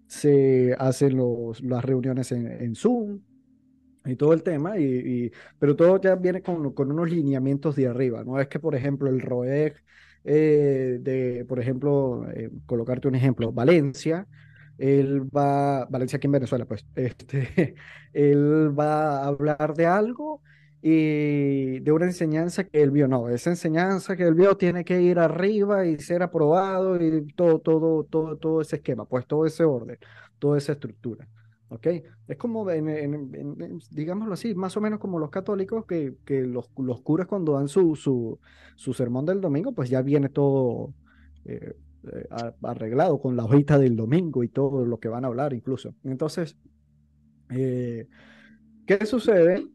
se 0.09 0.75
hacen 0.79 1.15
los, 1.17 1.61
las 1.61 1.85
reuniones 1.85 2.31
en, 2.31 2.75
Zoom 2.75 3.21
y 4.05 4.15
todo 4.15 4.33
el 4.33 4.41
tema, 4.41 4.79
y, 4.79 5.31
pero 5.59 5.75
todo 5.75 6.01
ya 6.01 6.15
viene 6.15 6.41
con, 6.41 6.73
con, 6.73 6.91
unos 6.91 7.11
lineamientos 7.11 7.75
de 7.75 7.87
arriba. 7.87 8.23
No 8.23 8.39
es 8.39 8.47
que, 8.47 8.59
por 8.59 8.75
ejemplo, 8.75 9.07
el 9.07 9.21
ROEG 9.21 9.75
eh, 10.23 10.97
de, 10.99 11.45
por 11.45 11.59
ejemplo, 11.59 12.27
eh, 12.31 12.49
colocarte 12.65 13.07
un 13.07 13.15
ejemplo, 13.15 13.51
Valencia, 13.51 14.27
él 14.79 15.21
va, 15.35 15.85
Valencia 15.85 16.17
aquí 16.17 16.25
en 16.25 16.31
Venezuela, 16.33 16.65
pues, 16.65 16.85
este, 16.95 17.75
él 18.13 18.77
va 18.77 19.23
a 19.23 19.27
hablar 19.27 19.75
de 19.75 19.85
algo 19.85 20.41
y 20.81 21.79
de 21.79 21.91
una 21.91 22.05
enseñanza 22.05 22.63
que 22.63 22.81
él 22.81 22.91
vio. 22.91 23.07
No, 23.07 23.29
esa 23.29 23.49
enseñanza 23.49 24.15
que 24.15 24.23
él 24.23 24.33
vio 24.33 24.55
tiene 24.57 24.85
que 24.85 25.01
ir 25.01 25.19
arriba 25.19 25.85
y 25.85 25.97
ser 25.99 26.23
aprobado 26.23 27.01
y 27.01 27.25
todo, 27.33 27.59
todo, 27.59 28.03
todo, 28.05 28.37
todo 28.37 28.61
ese 28.61 28.77
esquema, 28.77 29.05
pues 29.05 29.25
todo 29.27 29.45
ese 29.45 29.63
orden, 29.63 29.97
toda 30.39 30.57
esa 30.57 30.73
estructura. 30.73 31.27
¿Ok? 31.71 31.87
Es 32.27 32.37
como, 32.37 32.67
digámoslo 33.91 34.33
así, 34.33 34.55
más 34.55 34.75
o 34.75 34.81
menos 34.81 34.99
como 34.99 35.19
los 35.19 35.29
católicos, 35.29 35.85
que, 35.85 36.15
que 36.25 36.41
los, 36.41 36.69
los, 36.77 37.01
curas 37.01 37.27
cuando 37.27 37.53
dan 37.53 37.67
su, 37.67 37.95
su, 37.95 38.39
su, 38.75 38.93
sermón 38.93 39.27
del 39.27 39.39
domingo, 39.39 39.71
pues 39.73 39.87
ya 39.87 40.01
viene 40.01 40.29
todo 40.29 40.95
eh, 41.45 41.75
eh, 42.11 42.27
arreglado 42.63 43.19
con 43.19 43.35
la 43.35 43.45
hojita 43.45 43.77
del 43.77 43.95
domingo 43.95 44.43
y 44.43 44.49
todo 44.49 44.83
lo 44.83 44.99
que 44.99 45.09
van 45.09 45.25
a 45.25 45.27
hablar 45.27 45.53
incluso. 45.53 45.93
Entonces, 46.03 46.57
eh, 47.51 48.07
¿qué 48.87 49.05
sucede? 49.05 49.67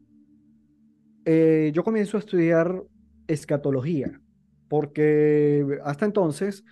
Eh, 1.25 1.71
yo 1.73 1.83
comienzo 1.83 2.17
a 2.17 2.19
estudiar 2.19 2.83
escatología, 3.27 4.21
porque 4.67 5.79
hasta 5.83 6.05
entonces 6.05 6.63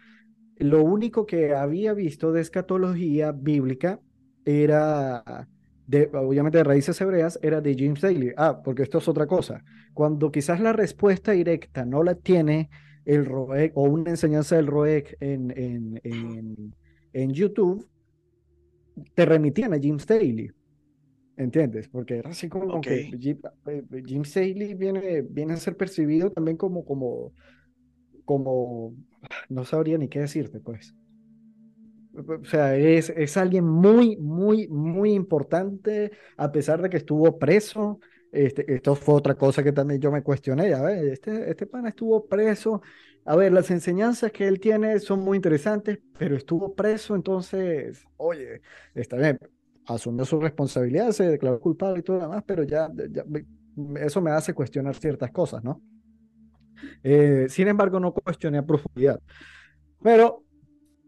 lo 0.58 0.84
único 0.84 1.26
que 1.26 1.56
había 1.56 1.94
visto 1.94 2.32
de 2.32 2.42
escatología 2.42 3.32
bíblica 3.32 4.02
era, 4.46 5.48
de, 5.88 6.10
obviamente 6.14 6.60
de 6.60 6.64
raíces 6.66 7.00
hebreas, 7.02 7.40
era 7.42 7.62
de 7.62 7.76
James 7.78 8.02
Daly. 8.02 8.34
Ah, 8.38 8.62
porque 8.64 8.84
esto 8.84 9.00
es 9.00 9.08
otra 9.08 9.28
cosa. 9.28 9.64
Cuando 9.94 10.32
quizás 10.32 10.60
la 10.62 10.74
respuesta 10.74 11.32
directa 11.34 11.86
no 11.86 12.04
la 12.04 12.16
tiene 12.16 12.70
el 13.06 13.26
ROEC 13.26 13.74
o 13.78 13.84
una 13.84 14.12
enseñanza 14.12 14.56
del 14.58 14.68
ROEC 14.68 15.18
en, 15.20 15.52
en, 15.58 16.02
en, 16.04 16.76
en 17.14 17.34
YouTube, 17.34 17.88
te 19.16 19.26
remitían 19.26 19.74
a 19.74 19.80
James 19.82 20.06
Daly. 20.06 20.52
¿Entiendes? 21.36 21.88
Porque 21.88 22.18
era 22.18 22.30
así 22.30 22.48
como 22.48 22.80
que 22.80 23.12
Jim, 23.20 23.40
eh, 23.66 23.84
Jim 24.06 24.24
Saley 24.24 24.76
viene, 24.76 25.24
viene 25.24 25.54
a 25.54 25.58
ser 25.58 25.76
percibido 25.76 26.32
también 26.32 26.58
como, 26.58 26.86
como, 26.86 27.34
como, 28.24 28.96
no 29.50 29.66
sabría 29.66 29.98
ni 29.98 30.10
qué 30.10 30.20
decirte, 30.20 30.60
pues. 30.60 30.94
O 32.16 32.46
sea, 32.46 32.76
es, 32.78 33.10
es 33.10 33.38
alguien 33.38 33.66
muy, 33.66 34.18
muy, 34.18 34.68
muy 34.68 35.14
importante, 35.14 36.12
a 36.38 36.52
pesar 36.52 36.82
de 36.82 36.90
que 36.90 36.98
estuvo 36.98 37.40
preso. 37.40 38.00
Este, 38.32 38.72
esto 38.74 38.96
fue 38.96 39.16
otra 39.16 39.36
cosa 39.36 39.64
que 39.64 39.72
también 39.72 40.00
yo 40.00 40.12
me 40.12 40.22
cuestioné. 40.22 40.74
A 40.76 40.84
ver, 40.84 41.08
este, 41.08 41.50
este 41.50 41.66
pana 41.66 41.90
estuvo 41.90 42.28
preso. 42.28 42.84
A 43.26 43.36
ver, 43.36 43.52
las 43.52 43.72
enseñanzas 43.72 44.32
que 44.32 44.48
él 44.48 44.60
tiene 44.60 45.00
son 45.00 45.22
muy 45.22 45.38
interesantes, 45.38 45.98
pero 46.18 46.36
estuvo 46.36 46.76
preso, 46.76 47.16
entonces, 47.16 48.06
oye, 48.18 48.62
está 48.94 49.18
bien, 49.18 49.40
asumió 49.88 50.26
su 50.26 50.40
responsabilidad, 50.40 51.12
se 51.12 51.28
declaró 51.28 51.60
culpable 51.60 52.00
y 52.00 52.04
todo 52.04 52.18
lo 52.18 52.24
demás, 52.24 52.44
pero 52.46 52.64
ya, 52.64 52.90
eso 54.00 54.22
me 54.22 54.32
hace 54.32 54.54
cuestionar 54.54 54.96
ciertas 54.96 55.32
cosas, 55.32 55.64
¿no? 55.64 55.82
Eh, 57.04 57.48
sin 57.50 57.68
embargo, 57.68 58.00
no 58.00 58.14
cuestioné 58.14 58.58
a 58.58 58.66
profundidad. 58.66 59.20
Pero 60.02 60.44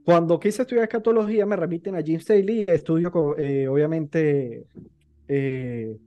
cuando 0.03 0.39
quise 0.39 0.61
estudiar 0.61 0.85
escatología, 0.85 1.45
me 1.45 1.55
remiten 1.55 1.95
a 1.95 2.01
Jim 2.01 2.19
Staley, 2.19 2.65
estudio, 2.67 3.37
eh, 3.37 3.67
obviamente, 3.67 4.67
eh, 5.27 5.97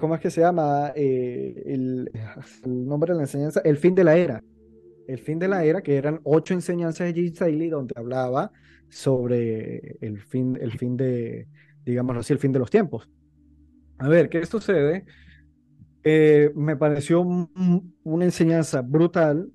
¿cómo 0.00 0.14
es 0.14 0.20
que 0.20 0.30
se 0.30 0.40
llama? 0.40 0.88
El, 0.94 2.10
el, 2.14 2.86
nombre 2.86 3.12
de 3.12 3.16
la 3.16 3.24
enseñanza, 3.24 3.60
El 3.64 3.76
fin 3.76 3.94
de 3.94 4.04
la 4.04 4.16
era. 4.16 4.42
El 5.08 5.18
fin 5.18 5.38
de 5.38 5.48
la 5.48 5.64
era, 5.64 5.82
que 5.82 5.96
eran 5.96 6.20
ocho 6.22 6.54
enseñanzas 6.54 7.08
de 7.08 7.14
Jim 7.14 7.34
Staley, 7.34 7.68
donde 7.70 7.94
hablaba 7.96 8.52
sobre 8.88 9.96
el 10.00 10.20
fin, 10.20 10.56
el 10.60 10.72
fin 10.78 10.96
de, 10.96 11.48
digámoslo 11.84 12.20
así, 12.20 12.32
el 12.32 12.38
fin 12.38 12.52
de 12.52 12.58
los 12.60 12.70
tiempos. 12.70 13.08
A 13.98 14.08
ver, 14.08 14.28
¿qué 14.28 14.44
sucede? 14.46 15.04
Eh, 16.04 16.52
me 16.54 16.76
pareció 16.76 17.22
una 17.22 18.24
enseñanza 18.24 18.82
brutal, 18.82 19.50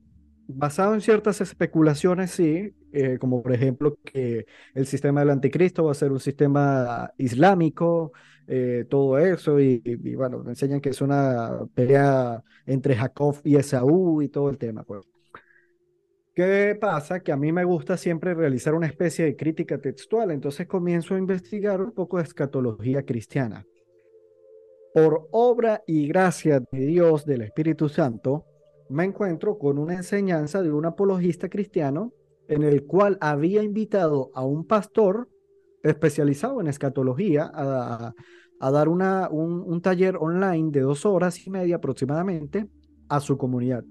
basado 0.48 0.94
en 0.94 1.02
ciertas 1.02 1.40
especulaciones, 1.42 2.32
sí, 2.32 2.76
eh, 2.92 3.18
como 3.20 3.42
por 3.42 3.54
ejemplo 3.54 3.98
que 4.04 4.46
el 4.74 4.86
sistema 4.88 5.22
del 5.22 5.30
anticristo 5.30 5.86
va 5.86 5.92
a 5.92 5.96
ser 5.96 6.12
un 6.12 6.20
sistema 6.20 7.12
islámico, 7.18 8.12
eh, 8.48 8.86
todo 8.90 9.18
eso 9.20 9.60
y, 9.60 9.82
y, 9.86 10.16
bueno, 10.16 10.40
me 10.44 10.52
enseñan 10.52 10.82
que 10.82 10.90
es 10.90 11.02
una 11.02 11.60
pelea 11.74 12.44
entre 12.66 12.96
Jacob 12.96 13.38
y 13.44 13.56
Esaú 13.56 14.22
y 14.22 14.30
todo 14.30 14.50
el 14.50 14.58
tema. 14.58 14.84
Pues. 14.84 15.13
¿Qué 16.34 16.76
pasa? 16.82 17.20
Que 17.20 17.32
a 17.32 17.38
mí 17.38 17.52
me 17.52 17.64
gusta 17.64 17.96
siempre 17.96 18.34
realizar 18.34 18.74
una 18.74 18.88
especie 18.88 19.26
de 19.26 19.36
crítica 19.36 19.78
textual, 19.78 20.32
entonces 20.32 20.66
comienzo 20.66 21.14
a 21.14 21.20
investigar 21.20 21.80
un 21.80 21.92
poco 21.92 22.18
de 22.18 22.24
escatología 22.24 23.04
cristiana. 23.04 23.68
Por 24.96 25.28
obra 25.32 25.84
y 25.86 26.08
gracia 26.08 26.60
de 26.72 26.86
Dios, 26.88 27.26
del 27.26 27.44
Espíritu 27.44 27.88
Santo, 27.88 28.46
me 28.90 29.04
encuentro 29.04 29.60
con 29.60 29.78
una 29.78 29.94
enseñanza 29.94 30.64
de 30.64 30.72
un 30.72 30.86
apologista 30.86 31.50
cristiano 31.50 32.14
en 32.48 32.64
el 32.64 32.86
cual 32.86 33.18
había 33.22 33.62
invitado 33.62 34.32
a 34.34 34.44
un 34.44 34.66
pastor 34.66 35.30
especializado 35.84 36.62
en 36.62 36.68
escatología 36.68 37.52
a, 37.54 38.14
dar 38.72 38.90
un, 38.90 39.02
un, 39.02 39.82
taller 39.82 40.16
online 40.18 40.72
de 40.72 40.82
dos 40.82 41.06
horas 41.06 41.46
y 41.46 41.50
media 41.50 41.76
aproximadamente 41.76 42.68
a 43.10 43.20
su 43.20 43.38
comunidad. 43.38 43.84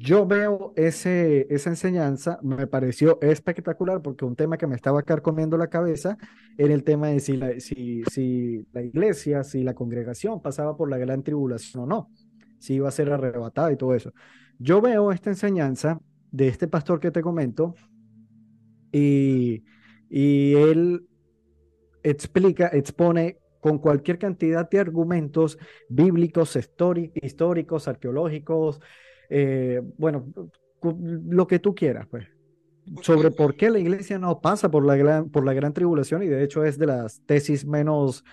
Yo 0.00 0.26
veo 0.26 0.72
ese, 0.76 1.52
esa 1.52 1.70
enseñanza, 1.70 2.38
me 2.40 2.68
pareció 2.68 3.20
espectacular 3.20 4.00
porque 4.00 4.24
un 4.24 4.36
tema 4.36 4.56
que 4.56 4.68
me 4.68 4.76
estaba 4.76 5.02
carcomiendo 5.02 5.58
la 5.58 5.66
cabeza 5.66 6.16
era 6.56 6.72
el 6.72 6.84
tema 6.84 7.08
de 7.08 7.18
si 7.18 7.36
la, 7.36 7.58
si, 7.58 8.04
si 8.04 8.64
la 8.72 8.82
iglesia, 8.82 9.42
si 9.42 9.64
la 9.64 9.74
congregación 9.74 10.40
pasaba 10.40 10.76
por 10.76 10.88
la 10.88 10.98
gran 10.98 11.24
tribulación 11.24 11.82
o 11.82 11.86
no, 11.86 12.10
si 12.60 12.74
iba 12.74 12.86
a 12.86 12.92
ser 12.92 13.10
arrebatada 13.10 13.72
y 13.72 13.76
todo 13.76 13.92
eso. 13.92 14.12
Yo 14.60 14.80
veo 14.80 15.10
esta 15.10 15.30
enseñanza 15.30 16.00
de 16.30 16.46
este 16.46 16.68
pastor 16.68 17.00
que 17.00 17.10
te 17.10 17.20
comento 17.20 17.74
y, 18.92 19.64
y 20.08 20.54
él 20.54 21.08
explica, 22.04 22.68
expone 22.68 23.38
con 23.58 23.78
cualquier 23.78 24.20
cantidad 24.20 24.70
de 24.70 24.78
argumentos 24.78 25.58
bíblicos, 25.88 26.56
históricos, 26.56 27.88
arqueológicos, 27.88 28.80
eh, 29.28 29.82
bueno, 29.96 30.26
lo 30.82 31.46
que 31.46 31.58
tú 31.58 31.74
quieras, 31.74 32.06
pues, 32.10 32.26
sobre 33.02 33.30
por 33.30 33.56
qué 33.56 33.70
la 33.70 33.78
iglesia 33.78 34.18
no 34.18 34.40
pasa 34.40 34.70
por 34.70 34.84
la 34.84 34.96
gran, 34.96 35.28
por 35.30 35.44
la 35.44 35.52
gran 35.52 35.72
tribulación 35.72 36.22
y 36.22 36.26
de 36.26 36.42
hecho 36.42 36.64
es 36.64 36.78
de 36.78 36.86
las 36.86 37.20
tesis 37.26 37.66
menos 37.66 38.24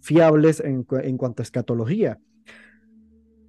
fiables 0.00 0.60
en, 0.60 0.86
en 1.02 1.16
cuanto 1.16 1.42
a 1.42 1.44
escatología. 1.44 2.18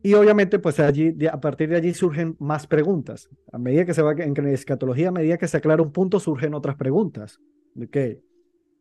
Y 0.06 0.16
obviamente, 0.16 0.60
pues 0.60 0.82
allí, 0.82 1.16
a 1.32 1.40
partir 1.40 1.70
de 1.70 1.78
allí 1.78 1.94
surgen 1.94 2.36
más 2.38 2.68
preguntas. 2.68 3.30
A 3.54 3.58
medida 3.58 3.86
que 3.86 3.94
se 3.94 4.02
va 4.02 4.12
en 4.12 4.48
escatología, 4.48 5.08
a 5.08 5.14
medida 5.14 5.38
que 5.38 5.48
se 5.48 5.56
aclara 5.56 5.82
un 5.82 5.94
punto, 5.94 6.20
surgen 6.20 6.54
otras 6.54 6.76
preguntas. 6.76 7.40
Okay. 7.82 8.20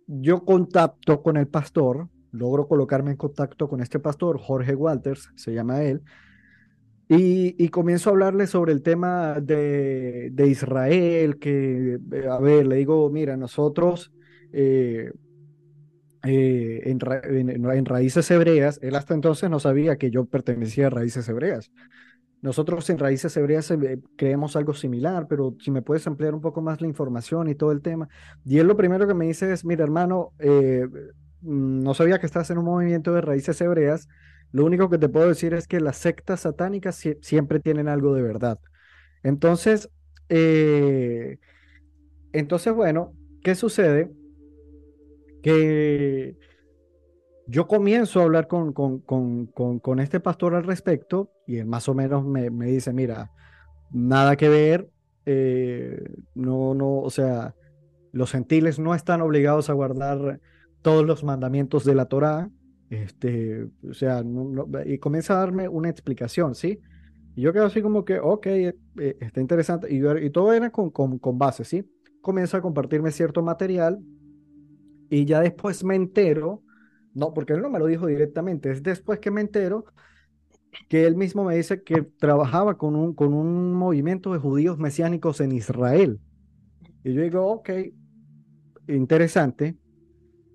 Yo 0.08 0.44
contacto 0.44 1.22
con 1.22 1.36
el 1.36 1.46
pastor, 1.46 2.08
logro 2.32 2.66
colocarme 2.66 3.12
en 3.12 3.16
contacto 3.16 3.68
con 3.68 3.80
este 3.80 4.00
pastor, 4.00 4.36
Jorge 4.40 4.74
Walters, 4.74 5.30
se 5.36 5.54
llama 5.54 5.84
él, 5.84 6.02
y, 7.08 7.62
y 7.62 7.68
comienzo 7.68 8.10
a 8.10 8.12
hablarle 8.12 8.46
sobre 8.46 8.72
el 8.72 8.82
tema 8.82 9.40
de, 9.40 10.30
de 10.32 10.46
Israel, 10.48 11.38
que, 11.38 11.98
eh, 12.12 12.26
a 12.30 12.38
ver, 12.38 12.66
le 12.66 12.76
digo, 12.76 13.10
mira, 13.10 13.36
nosotros 13.36 14.12
eh, 14.52 15.10
eh, 16.24 16.82
en, 16.84 17.00
raíces 17.84 18.30
hebreas, 18.30 18.78
él 18.82 18.94
hasta 18.94 19.14
entonces 19.14 19.50
no 19.50 19.58
sabía 19.58 19.96
que 19.96 20.10
yo 20.10 20.24
pertenecía 20.24 20.86
a 20.86 20.90
raíces 20.90 21.28
hebreas. 21.28 21.72
Nosotros 22.42 22.88
en 22.90 22.98
raíces 22.98 23.36
hebreas 23.36 23.70
eh, 23.72 24.00
creemos 24.16 24.56
algo 24.56 24.74
similar, 24.74 25.26
pero 25.28 25.56
si 25.60 25.70
me 25.70 25.82
puedes 25.82 26.06
ampliar 26.06 26.34
un 26.34 26.40
poco 26.40 26.60
más 26.60 26.80
la 26.80 26.86
información 26.86 27.48
y 27.48 27.54
todo 27.56 27.72
el 27.72 27.82
tema. 27.82 28.08
Y 28.44 28.58
él 28.58 28.68
lo 28.68 28.76
primero 28.76 29.06
que 29.06 29.14
me 29.14 29.26
dice 29.26 29.52
es, 29.52 29.64
mira 29.64 29.84
hermano, 29.84 30.32
mm, 30.40 31.82
no 31.82 31.94
sabía 31.94 32.18
que 32.20 32.26
estás 32.26 32.50
en 32.50 32.58
un 32.58 32.64
movimiento 32.66 33.12
de 33.12 33.20
raíces 33.20 33.60
hebreas. 33.60 34.08
Lo 34.52 34.64
único 34.64 34.88
que 34.88 34.98
te 34.98 35.08
puedo 35.08 35.28
decir 35.28 35.54
es 35.54 35.66
que 35.66 35.80
las 35.80 35.96
sectas 35.96 36.40
satánicas 36.40 36.94
si 36.94 37.16
siempre 37.22 37.58
tienen 37.60 37.88
algo 37.88 38.14
de 38.14 38.22
verdad. 38.22 38.58
Entonces, 39.22 39.90
eh, 40.28 41.38
entonces 42.32 42.72
bueno, 42.72 43.14
¿qué 43.42 43.54
sucede? 43.54 44.10
que 45.42 46.36
yo 47.46 47.66
comienzo 47.66 48.20
a 48.20 48.24
hablar 48.24 48.46
con, 48.46 48.72
con, 48.72 49.00
con, 49.00 49.46
con, 49.46 50.00
este 50.00 50.20
pastor 50.20 50.54
al 50.54 50.64
respecto 50.64 51.30
y 51.46 51.58
él 51.58 51.66
más 51.66 51.88
o 51.88 51.94
menos 51.94 52.24
me, 52.24 52.50
me 52.50 52.66
dice, 52.66 52.92
mira, 52.92 53.32
nada 53.90 54.36
que 54.36 54.48
ver, 54.48 54.88
eh, 55.26 56.04
no, 56.34 56.74
no, 56.74 56.98
o 57.00 57.10
sea, 57.10 57.54
los 58.12 58.30
gentiles 58.30 58.78
no 58.78 58.94
están 58.94 59.20
obligados 59.20 59.68
a 59.68 59.74
guardar 59.74 60.40
todos 60.80 61.04
los 61.04 61.24
mandamientos 61.24 61.84
de 61.84 61.94
la 61.94 62.06
Torá, 62.06 62.48
este, 62.92 63.64
o 63.88 63.94
sea, 63.94 64.22
no, 64.22 64.66
y 64.84 64.98
comienza 64.98 65.34
a 65.34 65.38
darme 65.40 65.68
una 65.68 65.88
explicación, 65.90 66.54
¿sí? 66.54 66.80
Y 67.34 67.42
yo 67.42 67.52
quedo 67.52 67.66
así 67.66 67.82
como 67.82 68.04
que, 68.04 68.18
ok, 68.20 68.46
eh, 68.46 68.74
está 69.20 69.40
interesante, 69.40 69.88
y, 69.92 70.00
y 70.24 70.30
todo 70.30 70.52
era 70.52 70.70
con, 70.70 70.90
con, 70.90 71.18
con 71.18 71.38
base, 71.38 71.64
¿sí? 71.64 71.84
Comienza 72.20 72.58
a 72.58 72.62
compartirme 72.62 73.10
cierto 73.12 73.42
material 73.42 74.00
y 75.10 75.24
ya 75.24 75.40
después 75.40 75.84
me 75.84 75.94
entero, 75.94 76.62
no, 77.14 77.34
porque 77.34 77.52
él 77.52 77.62
no 77.62 77.70
me 77.70 77.78
lo 77.78 77.86
dijo 77.86 78.06
directamente, 78.06 78.70
es 78.70 78.82
después 78.82 79.18
que 79.20 79.30
me 79.30 79.40
entero 79.40 79.84
que 80.88 81.06
él 81.06 81.16
mismo 81.16 81.44
me 81.44 81.56
dice 81.56 81.82
que 81.82 82.02
trabajaba 82.02 82.78
con 82.78 82.96
un, 82.96 83.14
con 83.14 83.34
un 83.34 83.74
movimiento 83.74 84.32
de 84.32 84.38
judíos 84.38 84.78
mesiánicos 84.78 85.40
en 85.40 85.52
Israel. 85.52 86.20
Y 87.04 87.14
yo 87.14 87.22
digo, 87.22 87.46
ok, 87.46 87.70
interesante. 88.88 89.76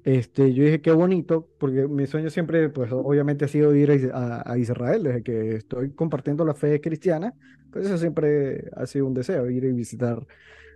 Este, 0.08 0.54
yo 0.54 0.64
dije, 0.64 0.80
qué 0.80 0.94
bonito, 0.94 1.50
porque 1.60 1.86
mi 1.86 2.08
sueño 2.08 2.30
siempre, 2.30 2.70
pues 2.70 2.94
obviamente 2.94 3.44
ha 3.44 3.48
sido 3.50 3.76
ir 3.76 4.10
a, 4.14 4.50
a, 4.50 4.58
Israel, 4.58 5.04
desde 5.04 5.22
que 5.22 5.56
estoy 5.58 5.92
compartiendo 5.92 6.46
la 6.46 6.54
fe 6.54 6.80
cristiana, 6.80 7.34
pues 7.74 7.88
eso 7.88 7.98
siempre 7.98 8.70
ha 8.78 8.86
sido 8.86 9.06
un 9.06 9.14
deseo, 9.14 9.50
ir 9.50 9.66
y 9.66 9.74
visitar 9.74 10.26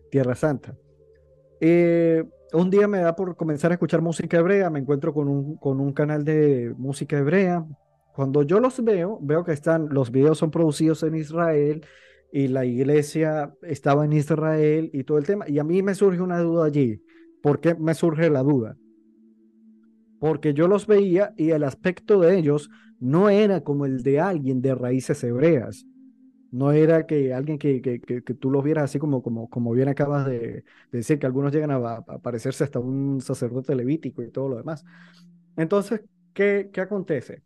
Tierra 0.09 0.35
Santa. 0.35 0.75
Eh, 1.61 2.25
un 2.51 2.69
día 2.69 2.89
me 2.89 2.99
da 2.99 3.15
por 3.15 3.37
comenzar 3.37 3.71
a 3.71 3.75
escuchar 3.75 4.01
música 4.01 4.37
hebrea, 4.37 4.69
me 4.69 4.79
encuentro 4.79 5.13
con 5.13 5.29
un, 5.29 5.55
con 5.55 5.79
un 5.79 5.93
canal 5.93 6.25
de 6.25 6.73
música 6.77 7.17
hebrea. 7.17 7.65
Cuando 8.13 8.43
yo 8.43 8.59
los 8.59 8.83
veo, 8.83 9.17
veo 9.21 9.45
que 9.45 9.53
están, 9.53 9.87
los 9.91 10.11
videos 10.11 10.39
son 10.39 10.51
producidos 10.51 11.03
en 11.03 11.15
Israel 11.15 11.85
y 12.33 12.49
la 12.49 12.65
iglesia 12.65 13.53
estaba 13.61 14.03
en 14.03 14.11
Israel 14.11 14.89
y 14.91 15.05
todo 15.05 15.17
el 15.19 15.25
tema. 15.25 15.47
Y 15.47 15.57
a 15.59 15.63
mí 15.63 15.81
me 15.83 15.95
surge 15.95 16.19
una 16.19 16.39
duda 16.41 16.65
allí. 16.65 17.01
¿Por 17.41 17.61
qué 17.61 17.75
me 17.75 17.93
surge 17.93 18.29
la 18.29 18.43
duda? 18.43 18.75
Porque 20.21 20.53
yo 20.53 20.67
los 20.67 20.85
veía 20.85 21.33
y 21.35 21.49
el 21.49 21.63
aspecto 21.63 22.19
de 22.19 22.37
ellos 22.37 22.69
no 22.99 23.31
era 23.31 23.61
como 23.61 23.87
el 23.87 24.03
de 24.03 24.19
alguien 24.19 24.61
de 24.61 24.75
raíces 24.75 25.23
hebreas. 25.23 25.87
No 26.51 26.71
era 26.73 27.07
que 27.07 27.33
alguien 27.33 27.57
que, 27.57 27.81
que, 27.81 27.99
que, 27.99 28.33
tú 28.35 28.51
los 28.51 28.63
vieras 28.63 28.83
así 28.83 28.99
como, 28.99 29.23
como, 29.23 29.49
como 29.49 29.71
bien 29.71 29.87
acabas 29.87 30.27
de, 30.27 30.37
de 30.37 30.63
decir, 30.91 31.17
que 31.17 31.25
algunos 31.25 31.51
llegan 31.51 31.71
a, 31.71 31.77
a, 31.77 32.19
parecerse 32.19 32.63
hasta 32.63 32.77
un 32.77 33.19
sacerdote 33.19 33.73
levítico 33.73 34.21
y 34.21 34.29
todo 34.29 34.47
lo 34.49 34.57
demás. 34.57 34.85
Entonces, 35.57 36.01
¿qué, 36.35 36.69
qué 36.71 36.81
acontece? 36.81 37.41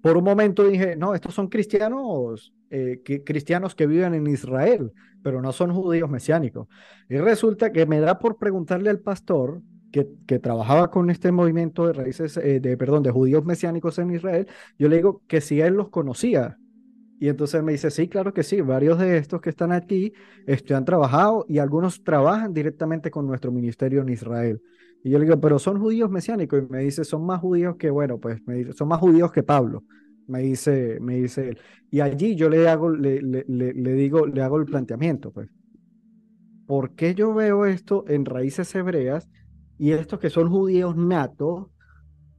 Por 0.00 0.16
un 0.16 0.24
momento 0.24 0.66
dije, 0.66 0.96
no, 0.96 1.14
estos 1.14 1.34
son 1.34 1.48
cristianos, 1.48 2.54
eh, 2.70 3.02
que, 3.04 3.22
cristianos 3.22 3.74
que 3.74 3.86
viven 3.86 4.14
en 4.14 4.26
Israel, 4.28 4.92
pero 5.22 5.42
no 5.42 5.52
son 5.52 5.74
judíos 5.74 6.08
mesiánicos. 6.08 6.68
Y 7.10 7.18
resulta 7.18 7.70
que 7.70 7.84
me 7.84 8.00
da 8.00 8.18
por 8.18 8.38
preguntarle 8.38 8.88
al 8.88 9.00
pastor 9.00 9.60
que, 9.92 10.38
trabajaba 10.38 10.90
con 10.90 11.10
este 11.10 11.30
movimiento 11.30 11.86
de 11.86 11.92
raíces, 11.92 12.36
eh, 12.38 12.60
de, 12.60 12.76
perdón, 12.76 13.02
de 13.02 13.10
judíos 13.10 13.44
mesiánicos 13.44 13.98
en 13.98 14.10
Israel, 14.14 14.48
yo 14.78 14.88
le 14.88 14.96
digo 14.96 15.22
que 15.28 15.40
si 15.40 15.60
él 15.60 15.74
los 15.74 15.90
conocía, 15.90 16.58
y 17.20 17.28
entonces 17.28 17.62
me 17.62 17.72
dice, 17.72 17.90
sí, 17.92 18.08
claro 18.08 18.34
que 18.34 18.42
sí, 18.42 18.62
varios 18.62 18.98
de 18.98 19.16
estos 19.16 19.40
que 19.40 19.50
están 19.50 19.70
aquí 19.70 20.12
este, 20.46 20.74
han 20.74 20.84
trabajado 20.84 21.44
y 21.48 21.58
algunos 21.58 22.02
trabajan 22.02 22.52
directamente 22.52 23.12
con 23.12 23.26
nuestro 23.28 23.52
ministerio 23.52 24.02
en 24.02 24.08
Israel. 24.08 24.60
Y 25.04 25.10
yo 25.10 25.18
le 25.18 25.26
digo, 25.26 25.40
pero 25.40 25.60
son 25.60 25.78
judíos 25.78 26.10
mesiánicos. 26.10 26.64
Y 26.64 26.72
me 26.72 26.80
dice, 26.80 27.04
son 27.04 27.24
más 27.24 27.40
judíos 27.40 27.76
que, 27.76 27.90
bueno, 27.90 28.18
pues 28.18 28.40
me 28.44 28.56
dice, 28.56 28.72
son 28.72 28.88
más 28.88 28.98
judíos 28.98 29.30
que 29.30 29.44
Pablo. 29.44 29.84
Me 30.26 30.40
dice, 30.40 30.98
me 31.00 31.16
dice 31.16 31.50
él. 31.50 31.58
Y 31.92 32.00
allí 32.00 32.34
yo 32.34 32.48
le 32.48 32.68
hago, 32.68 32.90
le, 32.90 33.22
le, 33.22 33.44
le, 33.46 33.72
le 33.72 33.92
digo, 33.94 34.26
le 34.26 34.42
hago 34.42 34.58
el 34.58 34.64
planteamiento, 34.64 35.30
pues. 35.30 35.48
¿Por 36.66 36.94
qué 36.94 37.14
yo 37.14 37.34
veo 37.34 37.66
esto 37.66 38.04
en 38.08 38.24
raíces 38.24 38.74
hebreas 38.74 39.28
y 39.82 39.90
estos 39.90 40.20
que 40.20 40.30
son 40.30 40.48
judíos 40.48 40.96
natos, 40.96 41.66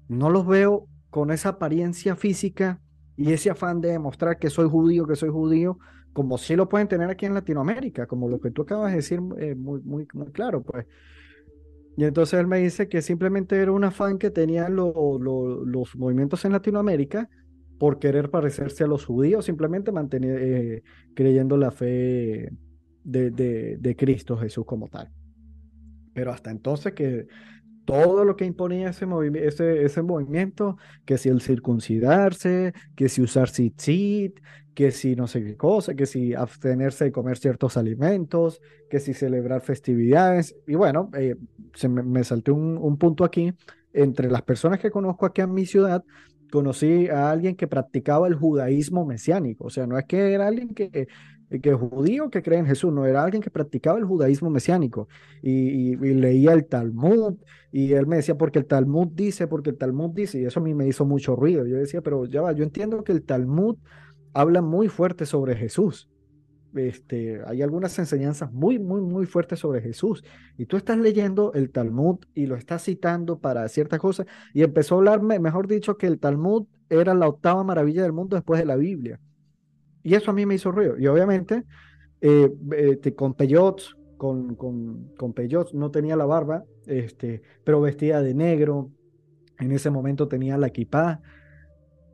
no 0.07 0.29
los 0.29 0.47
veo 0.47 0.87
con 1.09 1.29
esa 1.29 1.49
apariencia 1.49 2.15
física 2.15 2.79
y 3.17 3.33
ese 3.33 3.49
afán 3.49 3.81
de 3.81 3.91
demostrar 3.91 4.39
que 4.39 4.49
soy 4.49 4.69
judío, 4.69 5.05
que 5.05 5.17
soy 5.17 5.27
judío, 5.27 5.77
como 6.13 6.37
si 6.37 6.55
lo 6.55 6.69
pueden 6.69 6.87
tener 6.87 7.09
aquí 7.09 7.25
en 7.25 7.33
Latinoamérica, 7.33 8.07
como 8.07 8.29
lo 8.29 8.39
que 8.39 8.49
tú 8.49 8.61
acabas 8.61 8.91
de 8.91 8.95
decir 8.95 9.19
eh, 9.39 9.55
muy, 9.55 9.81
muy, 9.83 10.05
claro, 10.31 10.63
pues. 10.63 10.85
Y 11.97 12.05
entonces 12.05 12.39
él 12.39 12.47
me 12.47 12.59
dice 12.59 12.87
que 12.87 13.01
simplemente 13.01 13.57
era 13.57 13.73
un 13.73 13.83
afán 13.83 14.19
que 14.19 14.31
tenían 14.31 14.77
lo, 14.77 15.19
lo, 15.19 15.65
los 15.65 15.97
movimientos 15.97 16.45
en 16.45 16.53
Latinoamérica 16.53 17.29
por 17.77 17.99
querer 17.99 18.29
parecerse 18.29 18.85
a 18.85 18.87
los 18.87 19.03
judíos, 19.03 19.43
simplemente 19.43 19.91
mantener, 19.91 20.41
eh, 20.41 20.83
creyendo 21.13 21.57
la 21.57 21.71
fe 21.71 22.53
de, 23.03 23.95
Cristo 23.97 24.37
Jesús 24.37 24.63
como 24.65 24.87
tal. 24.87 25.11
Pero 26.13 26.31
hasta 26.31 26.51
entonces 26.51 26.93
que 26.93 27.27
todo 27.85 28.23
lo 28.23 28.35
que 28.35 28.45
imponía 28.45 28.89
ese, 28.89 29.05
ese, 29.35 29.83
ese 29.83 30.01
movimiento, 30.01 30.77
que 31.05 31.17
si 31.17 31.29
el 31.29 31.41
circuncidarse, 31.41 32.73
que 32.95 33.09
si 33.09 33.21
usar 33.21 33.49
tzitzit, 33.49 34.39
que 34.73 34.91
si 34.91 35.15
no 35.15 35.27
sé 35.27 35.43
qué 35.43 35.55
cosa, 35.55 35.93
que 35.93 36.05
si 36.05 36.33
abstenerse 36.33 37.05
de 37.05 37.11
comer 37.11 37.37
ciertos 37.37 37.77
alimentos, 37.77 38.61
que 38.89 38.99
si 38.99 39.13
celebrar 39.13 39.61
festividades. 39.61 40.55
Y 40.67 40.75
bueno, 40.75 41.09
eh, 41.17 41.35
se 41.73 41.89
me, 41.89 42.03
me 42.03 42.23
salté 42.23 42.51
un, 42.51 42.77
un, 42.77 42.97
punto 42.97 43.23
aquí. 43.23 43.53
Entre 43.91 44.31
las 44.31 44.41
personas 44.41 44.79
que 44.79 44.89
conozco 44.89 45.25
aquí 45.25 45.41
en 45.41 45.53
mi 45.53 45.65
ciudad, 45.65 46.03
conocí 46.51 47.07
a 47.09 47.29
alguien 47.29 47.55
que 47.55 47.67
practicaba 47.67 48.27
el 48.27 48.35
judaísmo 48.35 49.05
mesiánico. 49.05 49.65
O 49.65 49.69
sea, 49.69 49.85
no 49.85 49.97
es 49.97 50.05
que 50.05 50.33
era 50.33 50.47
alguien 50.47 50.73
que 50.73 51.07
que 51.61 51.73
judío 51.73 52.29
que 52.29 52.41
cree 52.41 52.59
en 52.59 52.65
Jesús, 52.65 52.91
no 52.91 53.05
era 53.05 53.23
alguien 53.23 53.41
que 53.41 53.49
practicaba 53.49 53.99
el 53.99 54.05
judaísmo 54.05 54.49
mesiánico 54.49 55.07
y, 55.41 55.95
leía 55.95 56.53
el 56.53 56.65
Talmud 56.65 57.35
y 57.71 57.93
él 57.93 58.07
me 58.07 58.17
decía, 58.17 58.37
porque 58.37 58.59
el 58.59 58.65
Talmud 58.65 59.07
dice, 59.13 59.47
porque 59.47 59.71
el 59.71 59.77
Talmud 59.77 60.11
dice, 60.11 60.39
y 60.39 60.45
eso 60.45 60.59
a 60.59 60.63
mí 60.63 60.73
me 60.73 60.87
hizo 60.87 61.05
mucho 61.05 61.35
ruido. 61.35 61.65
Yo 61.65 61.77
decía, 61.77 62.01
pero 62.01 62.25
ya 62.25 62.41
va, 62.41 62.51
yo 62.53 62.63
entiendo 62.63 63.03
que 63.03 63.11
el 63.11 63.23
Talmud 63.23 63.77
habla 64.33 64.61
muy 64.61 64.89
fuerte 64.89 65.25
sobre 65.25 65.55
Jesús. 65.55 66.09
Este, 66.75 67.41
hay 67.45 67.61
algunas 67.61 67.97
enseñanzas 67.99 68.51
muy, 68.51 68.79
muy, 68.79 69.01
muy 69.01 69.25
fuertes 69.25 69.59
sobre 69.59 69.81
Jesús. 69.81 70.23
Y 70.57 70.65
tú 70.65 70.77
estás 70.77 70.97
leyendo 70.97 71.53
el 71.53 71.71
Talmud 71.71 72.19
y 72.33 72.47
lo 72.47 72.55
estás 72.55 72.83
citando 72.83 73.39
para 73.39 73.67
ciertas 73.67 73.99
cosas. 73.99 74.25
Y 74.53 74.63
empezó 74.63 74.95
a 74.95 74.97
hablarme, 74.99 75.39
mejor 75.39 75.67
dicho, 75.67 75.97
que 75.97 76.07
el 76.07 76.19
Talmud 76.19 76.65
era 76.89 77.13
la 77.13 77.27
octava 77.27 77.63
maravilla 77.63 78.03
del 78.03 78.13
mundo 78.13 78.35
después 78.35 78.59
de 78.59 78.65
la 78.65 78.75
Biblia. 78.75 79.19
Y 80.03 80.15
eso 80.15 80.31
a 80.31 80.33
mí 80.33 80.45
me 80.45 80.55
hizo 80.55 80.71
ruido. 80.71 80.97
Y 80.97 81.07
obviamente, 81.07 81.63
eh, 82.21 82.51
este, 82.77 83.15
con 83.15 83.33
peyots, 83.33 83.95
con, 84.17 84.55
con, 84.55 85.09
con 85.17 85.33
no 85.73 85.91
tenía 85.91 86.15
la 86.15 86.25
barba, 86.25 86.63
este, 86.85 87.41
pero 87.63 87.81
vestía 87.81 88.21
de 88.21 88.33
negro. 88.33 88.91
En 89.59 89.71
ese 89.71 89.89
momento 89.89 90.27
tenía 90.27 90.57
la 90.57 90.67
equipa. 90.67 91.21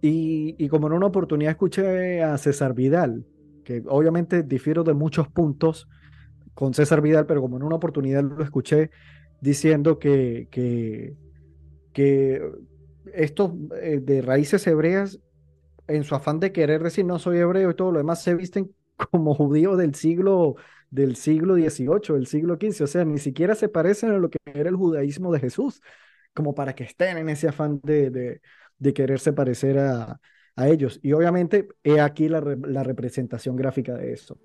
Y, 0.02 0.56
y 0.58 0.70
como 0.70 0.88
en 0.88 0.94
una 0.94 1.08
oportunidad 1.08 1.52
escuché 1.52 2.24
a 2.24 2.38
César 2.38 2.74
Vidal, 2.74 3.26
que 3.64 3.84
obviamente 3.88 4.44
difiero 4.44 4.84
de 4.84 4.94
muchos 4.94 5.28
puntos 5.28 5.88
con 6.54 6.74
César 6.74 7.02
Vidal, 7.02 7.26
pero 7.26 7.42
como 7.42 7.58
en 7.58 7.64
una 7.64 7.76
oportunidad 7.76 8.24
lo 8.24 8.44
escuché 8.44 8.92
diciendo 9.42 10.00
que, 10.00 10.48
que, 10.52 11.16
que 11.94 12.42
estos 13.14 13.52
eh, 13.82 14.00
de 14.02 14.22
raíces 14.22 14.66
hebreas 14.68 15.20
en 15.90 16.04
su 16.04 16.16
afán 16.16 16.40
de 16.40 16.52
querer 16.52 16.82
decir 16.84 17.06
no 17.06 17.20
soy 17.20 17.40
hebreo 17.40 17.72
y 17.72 17.76
todo 17.76 17.92
lo 17.92 17.98
demás, 18.00 18.24
se 18.24 18.36
visten 18.36 18.74
como 19.12 19.34
judíos 19.36 19.78
del 19.78 19.96
siglo 19.96 20.56
del 20.92 21.16
siglo 21.16 21.56
XVIII, 21.56 22.16
del 22.16 22.28
siglo 22.28 22.56
XV, 22.56 22.84
o 22.84 22.88
sea, 22.88 23.06
ni 23.06 23.20
siquiera 23.20 23.56
se 23.56 23.70
parecen 23.70 24.12
a 24.12 24.18
lo 24.18 24.30
que 24.30 24.40
era 24.46 24.70
el 24.70 24.76
judaísmo 24.76 25.32
de 25.32 25.40
Jesús, 25.40 25.82
como 26.34 26.56
para 26.56 26.74
que 26.74 26.84
estén 26.84 27.18
en 27.18 27.30
ese 27.30 27.48
afán 27.48 27.80
de, 27.84 28.10
de, 28.80 28.94
quererse 28.94 29.34
parecer 29.34 29.78
a, 29.78 30.20
a, 30.56 30.68
ellos. 30.68 31.00
Y 31.04 31.14
obviamente 31.14 31.68
he 31.84 32.00
aquí 32.00 32.28
la, 32.28 32.42
la 32.42 32.84
representación 32.84 33.56
gráfica 33.56 33.96
de 33.96 34.14
eso. 34.14 34.40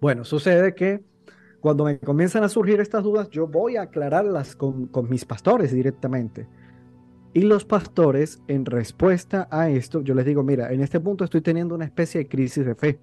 Bueno, 0.00 0.24
sucede 0.24 0.74
que 0.74 1.02
cuando 1.60 1.84
me 1.84 1.98
comienzan 1.98 2.44
a 2.44 2.48
surgir 2.50 2.80
estas 2.80 3.02
dudas, 3.02 3.30
yo 3.30 3.46
voy 3.46 3.76
a 3.76 3.82
aclararlas 3.82 4.54
con, 4.54 4.86
con 4.88 5.08
mis 5.08 5.24
pastores 5.24 5.72
directamente. 5.72 6.46
Y 7.34 7.42
los 7.42 7.64
pastores, 7.64 8.40
en 8.46 8.64
respuesta 8.64 9.48
a 9.50 9.68
esto, 9.68 10.02
yo 10.02 10.14
les 10.14 10.24
digo, 10.24 10.44
mira, 10.44 10.72
en 10.72 10.80
este 10.80 11.00
punto 11.00 11.24
estoy 11.24 11.40
teniendo 11.40 11.74
una 11.74 11.84
especie 11.84 12.20
de 12.20 12.28
crisis 12.28 12.64
de 12.64 12.76
fe, 12.76 13.00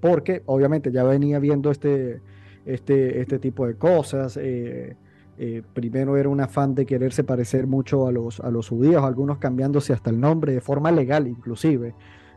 porque 0.00 0.42
obviamente 0.46 0.90
ya 0.90 1.04
venía 1.04 1.38
viendo 1.38 1.70
este, 1.70 2.20
este, 2.66 3.20
este 3.20 3.38
tipo 3.38 3.68
de 3.68 3.76
cosas. 3.76 4.36
Eh, 4.36 4.96
eh, 5.38 5.62
primero 5.72 6.16
era 6.16 6.28
un 6.28 6.40
afán 6.40 6.74
de 6.74 6.84
quererse 6.84 7.22
parecer 7.22 7.68
mucho 7.68 8.08
a 8.08 8.12
los, 8.12 8.40
a 8.40 8.50
los 8.50 8.68
judíos, 8.68 9.04
algunos 9.04 9.38
cambiándose 9.38 9.92
hasta 9.92 10.10
el 10.10 10.18
nombre 10.18 10.52
de 10.52 10.60
forma 10.60 10.90
legal 10.90 11.28
inclusive. 11.28 11.94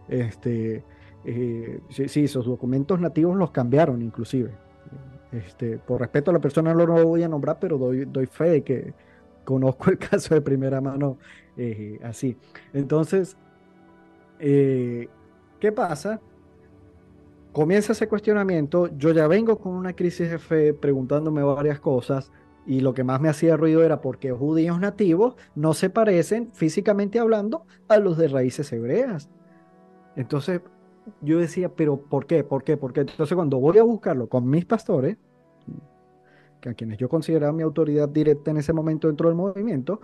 Este, 0.08 0.84
eh, 1.26 1.80
sí, 1.90 2.26
esos 2.26 2.46
documentos 2.46 3.00
nativos 3.00 3.36
los 3.36 3.50
cambiaron 3.50 4.04
inclusive. 4.04 4.52
Este, 5.32 5.80
por 5.80 6.00
respeto 6.00 6.30
a 6.30 6.34
la 6.36 6.40
persona 6.40 6.76
no 6.76 6.86
lo 6.86 7.04
voy 7.04 7.24
a 7.24 7.28
nombrar, 7.28 7.58
pero 7.60 7.80
doy, 7.80 8.06
doy 8.06 8.28
fe 8.28 8.50
de 8.52 8.62
que 8.62 8.94
conozco 9.44 9.90
el 9.92 9.98
caso 10.10 10.34
de 10.34 10.42
primera 10.42 10.82
mano 10.82 11.18
eh, 11.58 12.00
así. 12.04 12.38
Entonces, 12.74 13.38
eh, 14.40 15.08
¿qué 15.60 15.72
pasa? 15.72 16.20
Comienza 17.52 17.94
ese 17.94 18.08
cuestionamiento, 18.08 18.90
yo 18.98 19.12
ya 19.12 19.28
vengo 19.28 19.60
con 19.60 19.74
una 19.74 19.94
crisis 19.94 20.32
de 20.32 20.40
fe 20.40 20.74
preguntándome 20.74 21.44
varias 21.44 21.80
cosas 21.80 22.32
y 22.66 22.80
lo 22.80 22.94
que 22.94 23.04
más 23.04 23.22
me 23.22 23.30
hacía 23.30 23.58
ruido 23.58 23.84
era 23.84 24.02
porque 24.02 24.32
judíos 24.32 24.80
nativos 24.80 25.36
no 25.54 25.74
se 25.74 25.90
parecen 25.90 26.52
físicamente 26.54 27.20
hablando 27.20 27.66
a 27.88 27.98
los 27.98 28.18
de 28.18 28.28
raíces 28.30 28.72
hebreas. 28.74 29.30
Entonces 30.16 30.62
yo 31.22 31.40
decía, 31.40 31.70
pero 31.70 31.98
¿por 31.98 32.26
qué? 32.26 32.44
¿Por 32.44 32.64
qué? 32.64 32.78
¿Por 32.78 32.94
qué? 32.94 33.02
Entonces 33.02 33.36
cuando 33.36 33.60
voy 33.60 33.78
a 33.78 33.84
buscarlo 33.84 34.28
con 34.28 34.50
mis 34.50 34.66
pastores, 34.66 35.18
a 36.70 36.74
quienes 36.74 36.98
yo 36.98 37.10
consideraba 37.10 37.54
mi 37.54 37.64
autoridad 37.64 38.10
directa 38.10 38.52
en 38.52 38.58
ese 38.58 38.74
momento 38.74 39.08
dentro 39.08 39.30
del 39.30 39.36
movimiento, 39.36 40.02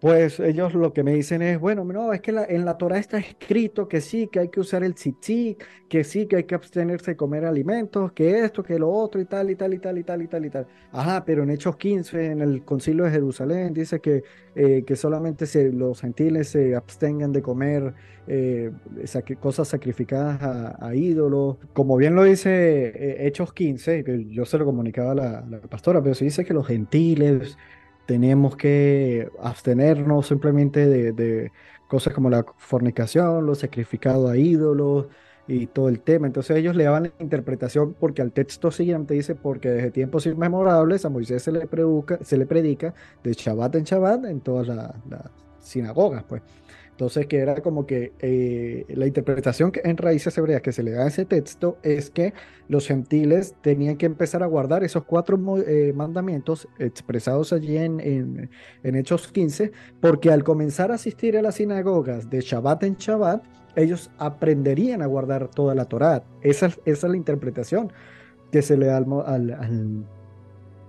pues 0.00 0.40
ellos 0.40 0.74
lo 0.74 0.92
que 0.92 1.02
me 1.02 1.14
dicen 1.14 1.40
es, 1.40 1.58
bueno, 1.58 1.82
no, 1.82 2.12
es 2.12 2.20
que 2.20 2.30
en 2.30 2.66
la 2.66 2.76
Torah 2.76 2.98
está 2.98 3.16
escrito 3.16 3.88
que 3.88 4.02
sí, 4.02 4.28
que 4.30 4.40
hay 4.40 4.48
que 4.50 4.60
usar 4.60 4.84
el 4.84 4.94
tzitzit, 4.94 5.62
que 5.88 6.04
sí, 6.04 6.26
que 6.26 6.36
hay 6.36 6.44
que 6.44 6.54
abstenerse 6.54 7.12
de 7.12 7.16
comer 7.16 7.46
alimentos, 7.46 8.12
que 8.12 8.40
esto, 8.44 8.62
que 8.62 8.78
lo 8.78 8.90
otro 8.90 9.22
y 9.22 9.24
tal, 9.24 9.50
y 9.50 9.56
tal, 9.56 9.72
y 9.72 9.78
tal, 9.78 9.96
y 9.96 10.04
tal, 10.04 10.20
y 10.20 10.28
tal, 10.28 10.44
y 10.44 10.50
tal. 10.50 10.66
Ajá, 10.92 11.24
pero 11.24 11.44
en 11.44 11.50
Hechos 11.50 11.76
15, 11.76 12.26
en 12.26 12.42
el 12.42 12.62
concilio 12.62 13.04
de 13.04 13.10
Jerusalén, 13.10 13.72
dice 13.72 14.00
que, 14.00 14.22
eh, 14.54 14.84
que 14.86 14.96
solamente 14.96 15.46
se, 15.46 15.72
los 15.72 16.02
gentiles 16.02 16.48
se 16.48 16.74
abstengan 16.74 17.32
de 17.32 17.40
comer 17.40 17.94
eh, 18.26 18.72
cosas 19.40 19.68
sacrificadas 19.68 20.42
a, 20.78 20.94
ídolos. 20.94 21.56
Como 21.72 21.96
bien 21.96 22.14
lo 22.14 22.24
dice 22.24 22.92
eh, 22.94 23.26
Hechos 23.26 23.54
15, 23.54 24.04
que 24.04 24.26
yo 24.26 24.44
se 24.44 24.58
lo 24.58 24.66
comunicaba 24.66 25.12
a 25.12 25.14
la, 25.14 25.46
la 25.48 25.58
pastora, 25.60 26.02
pero 26.02 26.14
se 26.14 26.26
dice 26.26 26.44
que 26.44 26.52
los 26.52 26.66
gentiles 26.66 27.56
tenemos 28.06 28.56
que 28.56 29.28
abstenernos 29.40 30.28
simplemente 30.28 31.12
de, 31.12 31.52
cosas 31.88 32.14
como 32.14 32.30
la 32.30 32.44
fornicación, 32.56 33.46
los 33.46 33.58
sacrificados 33.58 34.30
a 34.30 34.36
ídolos 34.36 35.06
y 35.46 35.66
todo 35.66 35.88
el 35.88 36.00
tema. 36.00 36.26
Entonces 36.26 36.56
ellos 36.56 36.74
le 36.74 36.84
daban 36.84 37.04
la 37.04 37.12
interpretación 37.20 37.94
porque 37.98 38.22
al 38.22 38.32
texto 38.32 38.70
siguiente 38.70 39.14
dice, 39.14 39.34
porque 39.34 39.68
desde 39.68 39.90
tiempos 39.90 40.26
inmemorables 40.26 41.04
a 41.04 41.10
Moisés 41.10 41.42
se 41.42 41.52
le, 41.52 41.66
predica, 41.66 42.18
se 42.22 42.36
le 42.36 42.46
predica 42.46 42.94
de 43.22 43.32
Shabbat 43.32 43.76
en 43.76 43.84
Shabbat 43.84 44.24
en 44.24 44.40
todas 44.40 44.68
las 44.68 44.92
sinagogas, 45.60 46.24
pues. 46.24 46.42
Entonces, 46.96 47.26
que 47.26 47.36
era 47.36 47.56
como 47.56 47.84
que 47.84 48.14
eh, 48.20 48.86
la 48.88 49.06
interpretación 49.06 49.70
que 49.70 49.82
en 49.84 49.98
raíces 49.98 50.38
hebreas 50.38 50.62
que 50.62 50.72
se 50.72 50.82
le 50.82 50.92
da 50.92 51.04
a 51.04 51.08
ese 51.08 51.26
texto 51.26 51.76
es 51.82 52.08
que 52.08 52.32
los 52.68 52.86
gentiles 52.86 53.54
tenían 53.60 53.98
que 53.98 54.06
empezar 54.06 54.42
a 54.42 54.46
guardar 54.46 54.82
esos 54.82 55.04
cuatro 55.04 55.38
eh, 55.58 55.92
mandamientos 55.94 56.66
expresados 56.78 57.52
allí 57.52 57.76
en, 57.76 58.00
en, 58.00 58.96
Hechos 58.96 59.28
15, 59.28 59.72
porque 60.00 60.30
al 60.30 60.42
comenzar 60.42 60.90
a 60.90 60.94
asistir 60.94 61.36
a 61.36 61.42
las 61.42 61.56
sinagogas 61.56 62.30
de 62.30 62.40
Shabbat 62.40 62.84
en 62.84 62.94
Shabbat, 62.96 63.44
ellos 63.76 64.10
aprenderían 64.16 65.02
a 65.02 65.06
guardar 65.06 65.48
toda 65.48 65.74
la 65.74 65.84
Torá. 65.84 66.24
Esa, 66.40 66.68
esa 66.68 66.78
es 66.86 67.04
la 67.04 67.16
interpretación 67.18 67.92
que 68.50 68.62
se 68.62 68.78
le 68.78 68.86
da 68.86 68.96
al, 68.96 69.50
al, 69.50 70.06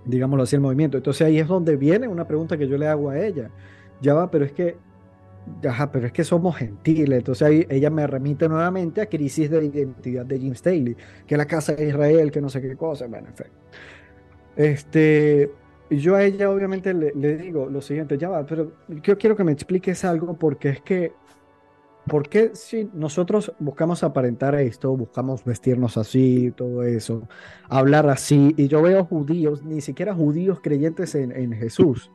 digámoslo 0.05 0.43
así, 0.43 0.55
el 0.55 0.61
movimiento. 0.61 0.95
Entonces 0.95 1.27
ahí 1.27 1.37
es 1.37 1.49
donde 1.49 1.75
viene 1.75 2.07
una 2.07 2.25
pregunta 2.25 2.57
que 2.57 2.69
yo 2.69 2.77
le 2.77 2.87
hago 2.87 3.09
a 3.09 3.19
ella. 3.19 3.51
Ya 3.99 4.13
va, 4.13 4.31
pero 4.31 4.45
es 4.45 4.53
que 4.53 4.86
Ajá, 5.67 5.91
pero 5.91 6.07
es 6.07 6.13
que 6.13 6.23
somos 6.23 6.55
gentiles. 6.57 7.19
Entonces 7.19 7.47
ahí 7.47 7.67
ella 7.69 7.89
me 7.89 8.05
remite 8.05 8.47
nuevamente 8.47 9.01
a 9.01 9.07
crisis 9.07 9.49
de 9.49 9.65
identidad 9.65 10.25
de 10.25 10.39
Jim 10.39 10.53
Staley, 10.53 10.95
que 11.25 11.37
la 11.37 11.45
casa 11.45 11.73
de 11.73 11.87
Israel, 11.87 12.31
que 12.31 12.41
no 12.41 12.49
sé 12.49 12.61
qué 12.61 12.75
cosa. 12.75 13.07
Bueno, 13.07 13.27
en 13.29 13.35
fin. 13.35 13.47
Este, 14.55 15.51
yo 15.89 16.15
a 16.15 16.23
ella 16.23 16.49
obviamente 16.49 16.93
le, 16.93 17.37
digo 17.37 17.67
lo 17.67 17.81
siguiente, 17.81 18.17
ya 18.17 18.29
va, 18.29 18.45
pero 18.45 18.73
yo 18.87 19.17
quiero 19.17 19.35
que 19.35 19.43
me 19.43 19.51
expliques 19.51 20.03
algo 20.03 20.33
porque 20.33 20.69
es 20.69 20.81
que, 20.81 21.13
¿por 22.07 22.27
qué 22.27 22.51
si 22.55 22.89
nosotros 22.93 23.53
buscamos 23.59 24.03
aparentar 24.03 24.55
esto, 24.55 24.95
buscamos 24.97 25.45
vestirnos 25.45 25.97
así, 25.97 26.51
todo 26.55 26.83
eso, 26.83 27.27
hablar 27.69 28.09
así, 28.09 28.53
y 28.57 28.67
yo 28.67 28.81
veo 28.81 29.05
judíos, 29.05 29.63
ni 29.63 29.81
siquiera 29.81 30.13
judíos 30.13 30.59
creyentes 30.61 31.15
en, 31.15 31.31
en 31.31 31.53
Jesús, 31.53 32.11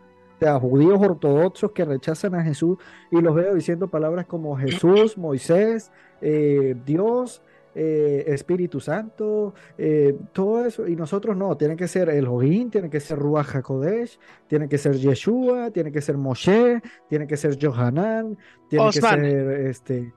a 0.47 0.59
judíos 0.59 1.01
ortodoxos 1.01 1.73
que 1.73 1.85
rechazan 1.85 2.35
a 2.35 2.43
Jesús 2.43 2.79
y 3.11 3.21
los 3.21 3.35
veo 3.35 3.55
diciendo 3.55 3.89
palabras 3.89 4.27
como 4.27 4.57
Jesús, 4.57 5.17
Moisés, 5.19 5.91
eh, 6.21 6.75
Dios, 6.85 7.43
eh, 7.75 8.25
Espíritu 8.27 8.81
Santo, 8.81 9.55
eh, 9.79 10.15
todo 10.33 10.67
eso, 10.67 10.87
y 10.87 10.97
nosotros 10.97 11.37
no, 11.37 11.57
tiene 11.57 11.77
que 11.77 11.89
ser 11.89 12.09
el 12.09 12.19
Elohim, 12.19 12.71
tiene 12.71 12.91
que 12.91 13.01
ser 13.01 13.19
Ruach 13.19 13.55
HaKodesh, 13.55 14.19
tiene 14.47 14.69
que 14.69 14.79
ser 14.79 14.97
Yeshua, 14.97 15.71
tiene 15.71 15.91
que 15.91 16.01
ser 16.01 16.19
Moshe, 16.19 16.83
tiene 17.09 17.27
que 17.27 17.37
ser 17.37 17.59
Johanan, 17.61 18.37
tiene 18.69 18.91
que 18.91 19.01
ser 19.01 19.25
este... 19.69 20.13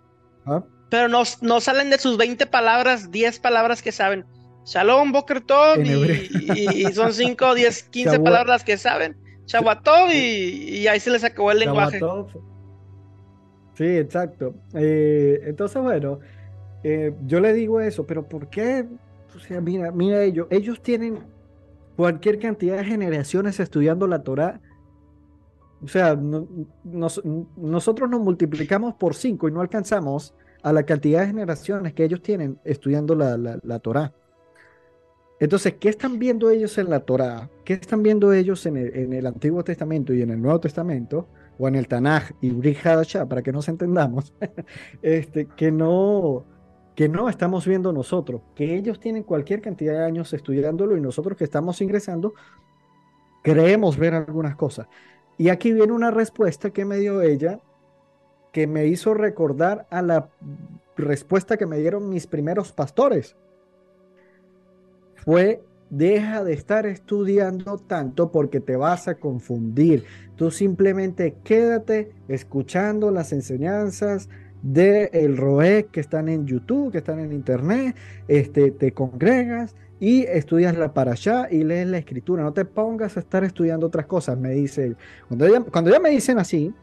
¿ah? 0.46 0.64
Pero 0.90 1.08
no, 1.08 1.24
no 1.42 1.62
salen 1.62 1.90
de 1.90 1.98
sus 1.98 2.18
20 2.18 2.46
palabras, 2.46 3.10
10 3.12 3.40
palabras 3.40 3.82
que 3.82 3.92
saben. 3.92 4.26
Shalom, 4.66 5.12
Boker 5.12 5.44
y, 5.84 6.88
y, 6.88 6.94
son 6.94 7.14
5, 7.14 7.56
10, 7.56 7.84
15 7.84 8.20
palabras 8.20 8.64
que 8.64 8.78
saben 8.78 9.25
Chabatov 9.46 10.10
y, 10.12 10.80
y 10.80 10.88
ahí 10.88 11.00
se 11.00 11.12
les 11.12 11.24
acabó 11.24 11.52
el 11.52 11.60
lenguaje. 11.60 12.00
Sí, 13.76 13.86
exacto. 13.86 14.56
Eh, 14.74 15.42
entonces, 15.44 15.82
bueno, 15.82 16.20
eh, 16.84 17.14
yo 17.26 17.40
le 17.40 17.54
digo 17.54 17.82
eso, 17.82 18.06
pero 18.06 18.28
¿por 18.28 18.50
qué? 18.50 18.86
O 19.36 19.40
sea, 19.40 19.60
mira, 19.60 19.92
mira 19.92 20.24
ellos, 20.24 20.48
ellos 20.50 20.82
tienen 20.82 21.20
cualquier 21.96 22.40
cantidad 22.40 22.78
de 22.78 22.86
generaciones 22.86 23.60
estudiando 23.60 24.08
la 24.08 24.24
Torah. 24.24 24.62
O 25.84 25.88
sea, 25.88 26.18
nosotros 26.86 28.10
nos 28.10 28.22
multiplicamos 28.22 28.96
por 28.96 29.14
cinco 29.14 29.48
y 29.48 29.52
no 29.52 29.62
alcanzamos 29.62 30.34
a 30.64 30.74
la 30.74 30.84
cantidad 30.84 31.22
de 31.22 31.28
generaciones 31.28 31.94
que 31.94 32.06
ellos 32.06 32.22
tienen 32.22 32.60
estudiando 32.64 33.14
la, 33.14 33.38
la, 33.38 33.60
la 33.62 33.80
Torah. 33.80 34.14
Entonces, 35.40 35.74
¿qué 35.80 35.90
están 35.90 36.18
viendo 36.18 36.50
ellos 36.50 36.78
en 36.78 36.90
la 36.90 37.02
Torah? 37.02 37.50
¿Qué 37.66 37.74
están 37.74 38.02
viendo 38.04 38.32
ellos 38.32 38.66
en 38.66 38.78
el, 38.78 38.96
en 38.96 39.14
el 39.14 39.26
Antiguo 39.26 39.64
Testamento 39.64 40.14
y 40.14 40.22
en 40.22 40.32
el 40.32 40.42
Nuevo 40.42 40.62
Testamento? 40.62 41.28
O 41.58 41.68
en 41.68 41.76
el 41.76 41.88
Tanaj 41.88 42.32
y 42.42 42.52
Brit 42.52 42.80
para 43.30 43.42
que 43.42 43.52
nos 43.52 43.68
entendamos, 43.68 44.34
este, 45.02 45.48
que, 45.48 45.72
no, 45.72 46.46
que 46.96 47.08
no 47.10 47.30
estamos 47.30 47.66
viendo 47.66 47.94
nosotros, 47.94 48.42
que 48.56 48.76
ellos 48.76 49.00
tienen 49.00 49.24
cualquier 49.24 49.62
cantidad 49.62 49.94
de 49.94 50.04
años 50.06 50.34
estudiándolo 50.34 50.98
y 50.98 51.02
nosotros 51.02 51.38
que 51.38 51.46
estamos 51.46 51.82
ingresando, 51.82 52.34
creemos 53.42 53.98
ver 53.98 54.14
algunas 54.14 54.56
cosas. 54.56 54.88
Y 55.38 55.50
aquí 55.50 55.72
viene 55.72 55.94
una 55.94 56.12
respuesta 56.12 56.72
que 56.72 56.84
me 56.86 56.98
dio 56.98 57.22
ella, 57.22 57.60
que 58.52 58.68
me 58.68 58.88
hizo 58.88 59.14
recordar 59.14 59.86
a 59.90 60.02
la 60.02 60.30
respuesta 60.98 61.58
que 61.58 61.66
me 61.66 61.78
dieron 61.78 62.10
mis 62.10 62.26
primeros 62.26 62.72
pastores 62.72 63.36
fue 65.26 65.62
deja 65.90 66.44
de 66.44 66.54
estar 66.54 66.86
estudiando 66.86 67.78
tanto 67.78 68.32
porque 68.32 68.60
te 68.60 68.76
vas 68.76 69.08
a 69.08 69.16
confundir. 69.16 70.04
Tú 70.36 70.52
simplemente 70.52 71.36
quédate 71.44 72.12
escuchando 72.28 73.12
las 73.12 73.34
enseñanzas 73.34 74.30
de 74.62 75.10
el 75.14 75.38
ROE 75.38 75.88
que 75.92 76.00
están 76.00 76.28
en 76.28 76.46
YouTube, 76.48 76.92
que 76.92 76.98
están 76.98 77.20
en 77.20 77.32
internet, 77.32 77.96
este, 78.28 78.72
te 78.72 78.94
congregas 78.94 79.76
y 80.00 80.24
estudias 80.24 80.76
la 80.78 80.94
para 80.94 81.14
allá 81.14 81.48
y 81.50 81.64
lees 81.64 81.88
la 81.88 82.00
escritura. 82.00 82.44
No 82.44 82.54
te 82.54 82.66
pongas 82.66 83.16
a 83.16 83.20
estar 83.20 83.44
estudiando 83.44 83.88
otras 83.88 84.06
cosas, 84.06 84.38
me 84.38 84.50
dice 84.50 84.96
Cuando 85.28 85.48
ya, 85.48 85.62
cuando 85.62 85.92
ya 85.92 86.00
me 86.00 86.10
dicen 86.10 86.40
así, 86.40 86.74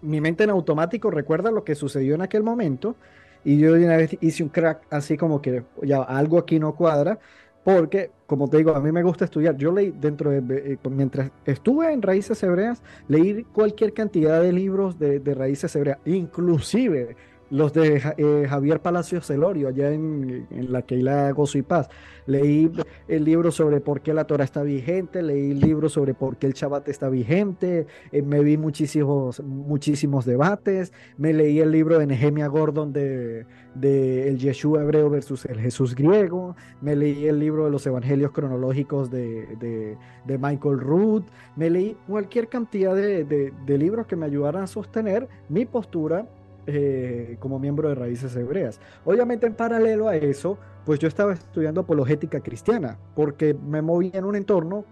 mi 0.00 0.20
mente 0.20 0.44
en 0.44 0.50
automático 0.50 1.10
recuerda 1.10 1.50
lo 1.50 1.64
que 1.64 1.74
sucedió 1.74 2.14
en 2.14 2.22
aquel 2.22 2.42
momento 2.42 2.96
y 3.44 3.58
yo 3.58 3.74
una 3.74 3.96
vez 3.96 4.16
hice 4.20 4.42
un 4.42 4.48
crack 4.48 4.86
así 4.90 5.16
como 5.16 5.40
que 5.40 5.64
ya 5.82 6.02
algo 6.02 6.38
aquí 6.38 6.58
no 6.58 6.74
cuadra, 6.74 7.18
porque, 7.64 8.10
como 8.26 8.48
te 8.48 8.56
digo, 8.56 8.74
a 8.74 8.80
mí 8.80 8.92
me 8.92 9.02
gusta 9.02 9.26
estudiar. 9.26 9.56
Yo 9.56 9.72
leí 9.72 9.90
dentro 9.90 10.30
de, 10.30 10.72
eh, 10.72 10.78
mientras 10.90 11.30
estuve 11.44 11.92
en 11.92 12.00
Raíces 12.00 12.42
Hebreas, 12.42 12.82
leí 13.08 13.44
cualquier 13.44 13.92
cantidad 13.92 14.40
de 14.40 14.52
libros 14.52 14.98
de, 14.98 15.20
de 15.20 15.34
Raíces 15.34 15.76
Hebreas, 15.76 15.98
inclusive 16.06 17.16
los 17.50 17.72
de 17.72 18.02
eh, 18.16 18.46
Javier 18.48 18.80
Palacios 18.80 19.26
Celorio, 19.26 19.68
allá 19.68 19.92
en, 19.92 20.46
la 20.50 20.82
Keila 20.82 21.30
Gozo 21.32 21.58
y 21.58 21.62
Paz. 21.62 21.88
Leí 22.26 22.70
el 23.08 23.24
libro 23.24 23.50
sobre 23.50 23.80
por 23.80 24.02
qué 24.02 24.12
la 24.12 24.26
Torah 24.26 24.44
está 24.44 24.62
vigente, 24.62 25.22
leí 25.22 25.52
el 25.52 25.60
libro 25.60 25.88
sobre 25.88 26.12
por 26.12 26.36
qué 26.36 26.46
el 26.46 26.52
Shabbat 26.52 26.88
está 26.88 27.08
vigente, 27.08 27.86
eh, 28.12 28.22
me 28.22 28.40
vi 28.40 28.58
muchísimos, 28.58 29.42
muchísimos 29.42 30.26
debates, 30.26 30.92
me 31.16 31.32
leí 31.32 31.60
el 31.60 31.70
libro 31.70 31.98
de 31.98 32.06
Nehemia 32.06 32.46
Gordon 32.48 32.92
de, 32.92 33.46
de 33.74 34.28
el 34.28 34.38
Yeshua 34.38 34.82
hebreo 34.82 35.08
versus 35.08 35.46
el 35.46 35.58
Jesús 35.58 35.94
griego, 35.94 36.54
me 36.82 36.94
leí 36.96 37.26
el 37.26 37.38
libro 37.38 37.64
de 37.64 37.70
los 37.70 37.86
evangelios 37.86 38.32
cronológicos 38.32 39.10
de, 39.10 39.96
de, 40.26 40.38
Michael 40.38 40.78
Root, 40.78 41.24
me 41.56 41.70
leí 41.70 41.96
cualquier 42.06 42.48
cantidad 42.48 42.94
de, 42.94 43.24
de 43.24 43.78
libros 43.78 44.06
que 44.06 44.16
me 44.16 44.26
ayudaran 44.26 44.64
a 44.64 44.66
sostener 44.66 45.28
mi 45.48 45.64
postura 45.64 46.26
eh, 46.70 47.38
como 47.40 47.58
miembro 47.58 47.88
de 47.88 47.94
Raíces 47.94 48.36
Hebreas. 48.36 48.78
Obviamente 49.06 49.46
en 49.46 49.54
paralelo 49.54 50.06
a 50.06 50.16
eso, 50.16 50.58
pues 50.84 50.98
yo 51.00 51.08
estaba 51.08 51.32
estudiando 51.32 51.80
apologética 51.80 52.40
cristiana, 52.40 52.98
porque 53.14 53.54
me 53.54 53.80
moví 53.80 54.10
en 54.12 54.26
un 54.26 54.36
entorno 54.36 54.84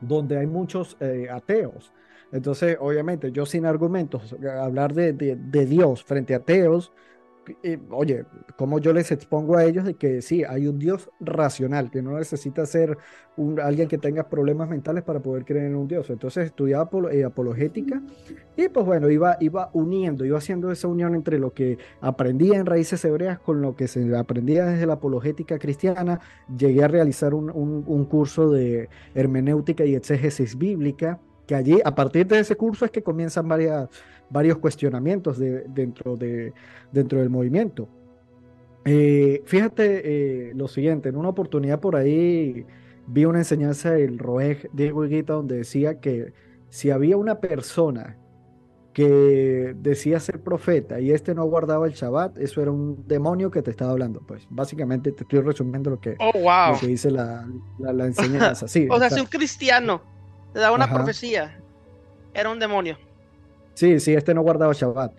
donde 0.00 0.38
hay 0.38 0.46
muchos 0.46 0.96
eh, 1.00 1.26
ateos. 1.28 1.92
Entonces, 2.30 2.76
obviamente, 2.80 3.32
yo 3.32 3.44
sin 3.44 3.66
argumentos, 3.66 4.36
hablar 4.60 4.94
de, 4.94 5.12
de 5.12 5.66
Dios 5.66 6.04
frente 6.04 6.32
a 6.34 6.38
ateos, 6.38 6.92
oye, 7.90 8.24
como 8.56 8.78
yo 8.78 8.92
les 8.92 9.12
expongo 9.12 9.56
a 9.56 9.64
ellos 9.64 9.84
de 9.84 9.94
que 9.94 10.22
sí, 10.22 10.44
hay 10.44 10.66
un 10.66 10.78
Dios 10.78 11.10
racional, 11.20 11.90
que 11.90 12.02
no 12.02 12.18
necesita 12.18 12.66
ser 12.66 12.98
alguien 13.62 13.88
que 13.88 13.98
tenga 13.98 14.28
problemas 14.28 14.68
mentales 14.68 15.02
para 15.02 15.20
poder 15.20 15.44
creer 15.44 15.66
en 15.66 15.76
un 15.76 15.88
Dios. 15.88 16.08
Entonces 16.10 16.46
estudiaba 16.46 16.88
eh, 17.10 17.24
apologética 17.24 18.02
y 18.56 18.68
pues 18.68 18.86
bueno, 18.86 19.10
iba, 19.10 19.36
iba 19.40 19.70
uniendo, 19.72 20.24
iba 20.24 20.38
haciendo 20.38 20.70
esa 20.70 20.88
unión 20.88 21.14
entre 21.14 21.38
lo 21.38 21.52
que 21.52 21.78
aprendía 22.00 22.58
en 22.58 22.66
raíces 22.66 23.04
hebreas 23.04 23.38
con 23.38 23.60
lo 23.60 23.74
que 23.74 23.88
se 23.88 24.16
aprendía 24.16 24.66
desde 24.66 24.86
la 24.86 24.94
apologética 24.94 25.58
cristiana. 25.58 26.20
Llegué 26.56 26.84
a 26.84 26.88
realizar 26.88 27.34
un, 27.34 27.50
un 27.50 28.04
curso 28.04 28.50
de 28.50 28.88
hermenéutica 29.14 29.84
y 29.84 29.94
exégesis 29.94 30.56
bíblica, 30.56 31.18
que 31.46 31.54
allí, 31.54 31.78
a 31.84 31.94
partir 31.94 32.26
de 32.26 32.38
ese 32.38 32.56
curso 32.56 32.84
es 32.84 32.90
que 32.90 33.02
comienzan 33.02 33.48
varias 33.48 33.88
varios 34.30 34.58
cuestionamientos 34.58 35.38
dentro, 35.38 36.16
de, 36.16 36.52
dentro 36.92 37.20
del 37.20 37.30
movimiento. 37.30 37.88
Eh, 38.84 39.42
fíjate 39.46 40.02
eh, 40.48 40.52
lo 40.54 40.68
siguiente, 40.68 41.08
en 41.08 41.16
una 41.16 41.30
oportunidad 41.30 41.80
por 41.80 41.96
ahí 41.96 42.66
vi 43.06 43.24
una 43.24 43.38
enseñanza 43.38 43.92
del 43.92 44.18
Roeg 44.18 44.68
Diego 44.72 45.04
Higuita 45.04 45.34
donde 45.34 45.56
decía 45.56 46.00
que 46.00 46.32
si 46.68 46.90
había 46.90 47.16
una 47.16 47.40
persona 47.40 48.18
que 48.94 49.74
decía 49.76 50.20
ser 50.20 50.40
profeta 50.40 51.00
y 51.00 51.10
este 51.10 51.34
no 51.34 51.44
guardaba 51.44 51.86
el 51.86 51.94
Shabbat, 51.94 52.38
eso 52.38 52.62
era 52.62 52.70
un 52.70 53.06
demonio 53.08 53.50
que 53.50 53.60
te 53.60 53.72
estaba 53.72 53.90
hablando. 53.90 54.20
Pues 54.20 54.46
básicamente 54.48 55.10
te 55.10 55.24
estoy 55.24 55.40
resumiendo 55.40 55.90
lo 55.90 56.00
que, 56.00 56.16
oh, 56.20 56.78
dice 56.80 57.10
la, 57.10 57.44
enseñanza. 57.80 58.68
Sí, 58.68 58.86
o 58.88 58.98
sea, 58.98 59.10
si 59.10 59.20
un 59.20 59.26
cristiano 59.26 60.00
le 60.54 60.60
daba 60.60 60.76
una 60.76 60.88
profecía, 60.88 61.58
era 62.32 62.50
un 62.50 62.60
demonio. 62.60 62.96
Sí, 63.74 64.00
sí, 64.00 64.14
este 64.14 64.32
no 64.34 64.42
guardaba 64.42 64.72
Shabbat. 64.72 65.12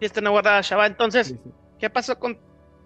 Y 0.00 0.04
este 0.06 0.20
no 0.20 0.30
guardaba 0.30 0.60
Shabbat. 0.60 0.92
Entonces, 0.92 1.34
¿qué 1.78 1.90
pasó 1.90 2.18
con 2.18 2.38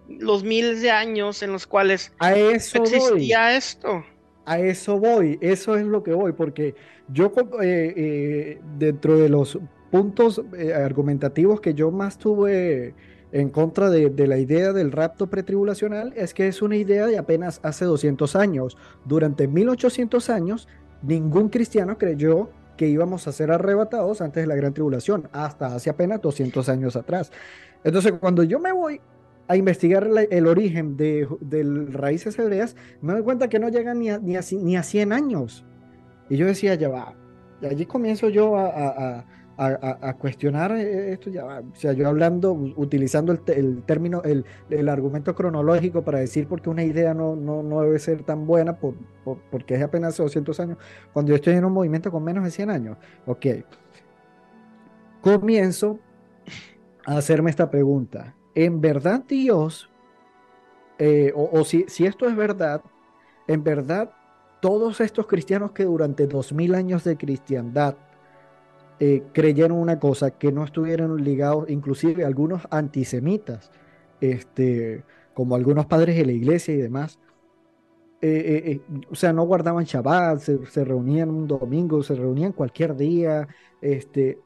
los 0.09 0.43
miles 0.43 0.81
de 0.81 0.91
años 0.91 1.43
en 1.43 1.51
los 1.51 1.67
cuales 1.67 2.13
a 2.19 2.33
eso 2.33 2.83
existía 2.83 3.55
esto? 3.55 4.03
A 4.45 4.59
eso 4.59 4.99
voy, 4.99 5.37
eso 5.41 5.75
es 5.77 5.85
lo 5.85 6.03
que 6.03 6.13
voy, 6.13 6.31
porque 6.31 6.73
yo 7.09 7.31
eh, 7.61 7.93
eh, 7.95 8.61
dentro 8.77 9.17
de 9.17 9.29
los 9.29 9.59
puntos 9.91 10.41
eh, 10.57 10.73
argumentativos 10.73 11.59
que 11.59 11.73
yo 11.73 11.91
más 11.91 12.17
tuve 12.17 12.93
en 13.33 13.49
contra 13.49 13.89
de, 13.89 14.09
de, 14.09 14.25
la 14.25 14.37
idea 14.37 14.71
del 14.71 14.93
rapto 14.93 15.27
pretribulacional 15.27 16.13
es 16.15 16.33
que 16.33 16.47
es 16.47 16.61
una 16.61 16.77
idea 16.77 17.07
de 17.07 17.17
apenas 17.17 17.59
hace 17.61 17.83
200 17.83 18.37
años. 18.37 18.77
Durante 19.03 19.49
1800 19.49 20.29
años, 20.29 20.69
ningún 21.01 21.49
cristiano 21.49 21.97
creyó 21.97 22.49
que 22.77 22.87
íbamos 22.87 23.27
a 23.27 23.31
ser 23.31 23.51
arrebatados 23.51 24.21
antes 24.21 24.43
de 24.43 24.47
la 24.47 24.55
gran 24.55 24.73
tribulación, 24.73 25.27
hasta 25.33 25.75
hace 25.75 25.89
apenas 25.89 26.21
200 26.21 26.69
años 26.69 26.95
atrás. 26.95 27.31
Entonces, 27.83 28.13
cuando 28.19 28.43
yo 28.43 28.59
me 28.59 28.71
voy 28.71 29.01
a 29.47 29.55
investigar 29.55 30.09
el 30.29 30.47
origen 30.47 30.95
de, 30.97 31.27
raíces 31.91 32.37
hebreas, 32.37 32.75
me 33.01 33.13
doy 33.13 33.23
cuenta 33.23 33.47
que 33.47 33.59
no 33.59 33.69
llegan 33.69 33.99
ni 33.99 34.09
a, 34.09 34.19
ni 34.19 34.35
ni 34.35 34.77
a 34.77 34.83
100 34.83 35.13
años. 35.13 35.65
Y 36.29 36.37
yo 36.37 36.45
decía, 36.45 36.75
ya 36.75 36.89
va, 36.89 37.15
y 37.61 37.65
allí 37.65 37.85
comienzo 37.85 38.29
yo 38.29 38.57
a, 38.57 38.67
a, 38.67 39.25
cuestionar 40.19 40.71
eh, 40.73 41.13
esto 41.13 41.31
ya, 41.31 41.45
o 41.45 41.75
sea, 41.75 41.93
yo 41.93 42.07
hablando, 42.07 42.53
utilizando 42.53 43.31
el, 43.31 43.83
término, 43.83 44.21
el, 44.23 44.89
argumento 44.89 45.33
cronológico 45.33 46.03
para 46.03 46.19
decir 46.19 46.47
por 46.47 46.61
qué 46.61 46.69
una 46.69 46.83
idea 46.83 47.13
no, 47.15 47.35
no, 47.35 47.63
no 47.63 47.81
debe 47.81 47.97
ser 47.97 48.23
tan 48.23 48.45
buena 48.45 48.77
por, 48.77 48.93
porque 49.49 49.75
es 49.75 49.81
apenas 49.81 50.15
200 50.17 50.59
años, 50.59 50.77
cuando 51.11 51.31
yo 51.31 51.35
estoy 51.37 51.55
en 51.55 51.65
un 51.65 51.73
movimiento 51.73 52.11
con 52.11 52.23
menos 52.23 52.43
de 52.43 52.51
100 52.51 52.69
años. 52.69 52.97
Ok, 53.25 53.45
comienzo 55.21 55.99
a 57.05 57.17
hacerme 57.17 57.49
esta 57.49 57.69
pregunta. 57.71 58.35
¿En 58.53 58.79
verdad 58.79 59.23
Dios, 59.27 59.89
eh, 60.99 61.31
o, 61.35 61.49
o 61.59 61.65
si, 61.65 61.85
si 61.87 62.05
esto 62.05 62.27
es 62.27 62.35
verdad, 62.35 62.81
en 63.47 63.63
verdad 63.63 64.11
todos 64.61 65.01
estos 65.01 65.25
cristianos 65.25 65.71
que 65.71 65.85
durante 65.85 66.27
2000 66.27 66.75
años 66.75 67.03
de 67.03 67.17
cristiandad 67.17 67.95
eh, 68.99 69.23
creyeron 69.31 69.77
una 69.77 69.99
cosa, 69.99 70.31
que 70.31 70.51
no 70.51 70.63
estuvieron 70.63 71.23
ligados, 71.23 71.69
inclusive 71.69 72.25
algunos 72.25 72.63
antisemitas, 72.71 73.71
este, 74.21 75.03
como 75.33 75.55
algunos 75.55 75.85
padres 75.85 76.15
de 76.15 76.25
la 76.25 76.31
iglesia 76.31 76.73
y 76.73 76.77
demás, 76.77 77.19
eh, 78.19 78.81
eh, 78.89 79.01
o 79.11 79.15
sea, 79.15 79.31
no 79.31 79.43
guardaban 79.43 79.83
Shabbat, 79.85 80.39
se, 80.39 80.83
reunían 80.83 81.29
un 81.29 81.47
domingo, 81.47 82.01
se 82.01 82.15
reunían 82.15 82.51
cualquier 82.53 82.95
día, 82.95 83.47
este, 83.81 84.39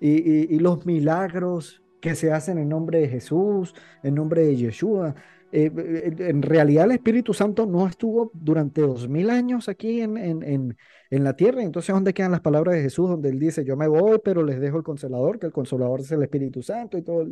y, 0.00 0.58
los 0.58 0.86
milagros 0.86 1.82
que 2.00 2.14
se 2.14 2.32
hacen 2.32 2.56
en 2.56 2.70
nombre 2.70 3.00
de 3.00 3.08
Jesús, 3.08 3.74
en 4.02 4.14
nombre 4.14 4.42
de 4.46 4.56
Yeshua, 4.56 5.14
eh, 5.50 5.72
eh, 5.74 6.14
en 6.18 6.42
realidad 6.42 6.84
el 6.84 6.92
Espíritu 6.92 7.32
Santo 7.32 7.64
no 7.64 7.86
estuvo 7.86 8.30
durante 8.34 8.82
dos 8.82 9.08
mil 9.08 9.30
años 9.30 9.68
aquí 9.68 10.02
en, 10.02 10.16
en, 10.16 10.42
en, 10.42 10.76
en, 11.10 11.24
la 11.24 11.34
tierra. 11.34 11.62
Entonces, 11.62 11.94
¿dónde 11.94 12.12
quedan 12.12 12.32
las 12.32 12.40
palabras 12.40 12.74
de 12.74 12.82
Jesús 12.82 13.08
donde 13.08 13.30
él 13.30 13.38
dice, 13.38 13.64
yo 13.64 13.76
me 13.76 13.88
voy, 13.88 14.20
pero 14.22 14.42
les 14.42 14.60
dejo 14.60 14.76
el 14.76 14.82
consolador, 14.82 15.38
que 15.38 15.46
el 15.46 15.52
consolador 15.52 16.00
es 16.00 16.12
el 16.12 16.22
Espíritu 16.22 16.62
Santo 16.62 16.98
y 16.98 17.02
todo, 17.02 17.26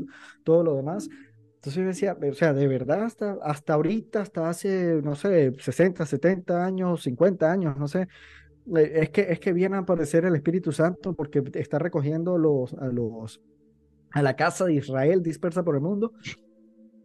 todo 0.44 0.62
lo 0.62 0.76
demás? 0.76 1.08
Entonces 1.56 1.82
yo 1.82 1.86
decía, 1.88 2.16
o 2.30 2.34
sea, 2.34 2.54
de 2.54 2.68
verdad 2.68 3.02
hasta, 3.02 3.38
hasta 3.42 3.74
ahorita, 3.74 4.22
hasta 4.22 4.48
hace, 4.48 5.00
no 5.02 5.14
sé, 5.14 5.52
60, 5.58 6.06
70 6.06 6.64
años, 6.64 7.02
50 7.02 7.50
años, 7.50 7.76
no 7.76 7.88
sé, 7.88 8.08
eh, 8.76 8.92
es 8.94 9.10
que, 9.10 9.32
es 9.32 9.40
que 9.40 9.52
viene 9.52 9.76
a 9.76 9.80
aparecer 9.80 10.24
el 10.24 10.36
Espíritu 10.36 10.72
Santo 10.72 11.14
porque 11.14 11.42
está 11.54 11.78
recogiendo 11.78 12.38
los, 12.38 12.72
a, 12.74 12.86
los, 12.86 13.42
a 14.12 14.22
la 14.22 14.36
casa 14.36 14.64
de 14.64 14.74
Israel 14.74 15.22
dispersa 15.22 15.64
por 15.64 15.74
el 15.74 15.82
mundo 15.82 16.12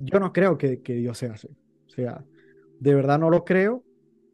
yo 0.04 0.20
no 0.20 0.34
creo 0.34 0.58
que, 0.58 0.78
Dios 0.78 1.18
sea 1.18 1.34
así. 1.34 1.48
O 1.48 1.90
sea, 1.90 2.24
de 2.80 2.96
verdad 2.96 3.20
no 3.20 3.30
lo 3.30 3.44
creo 3.44 3.84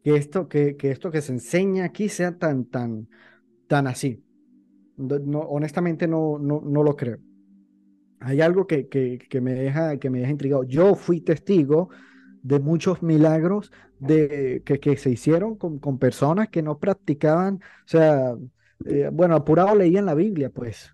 que 0.02 0.16
esto 0.16 0.48
que, 0.48 0.76
esto 0.80 1.10
que 1.10 1.20
se 1.20 1.32
enseña 1.32 1.84
aquí 1.84 2.08
sea 2.08 2.36
tan, 2.36 2.64
tan, 2.64 3.08
tan 3.66 3.86
así. 3.86 4.24
No, 4.96 5.40
honestamente 5.40 6.08
no, 6.08 6.38
no, 6.38 6.60
no 6.60 6.82
lo 6.82 6.96
creo. 6.96 7.18
Hay 8.20 8.40
algo 8.40 8.66
que, 8.66 8.88
que, 8.88 9.18
que, 9.18 9.40
me 9.40 9.54
deja, 9.54 9.96
que 9.98 10.10
me 10.10 10.20
deja 10.20 10.32
intrigado. 10.32 10.64
Yo 10.64 10.94
fui 10.96 11.20
testigo 11.20 11.90
de 12.42 12.58
muchos 12.58 13.02
milagros 13.02 13.70
de, 13.98 14.62
que, 14.64 14.80
que 14.80 14.96
se 14.96 15.10
hicieron 15.10 15.56
con, 15.56 15.78
con 15.78 15.98
personas 15.98 16.48
que 16.48 16.62
no 16.62 16.78
practicaban, 16.78 17.56
o 17.56 17.88
sea, 17.88 18.34
eh, 18.86 19.10
bueno, 19.12 19.34
apurado 19.36 19.74
leían 19.74 20.06
la 20.06 20.14
Biblia, 20.14 20.50
pues, 20.50 20.92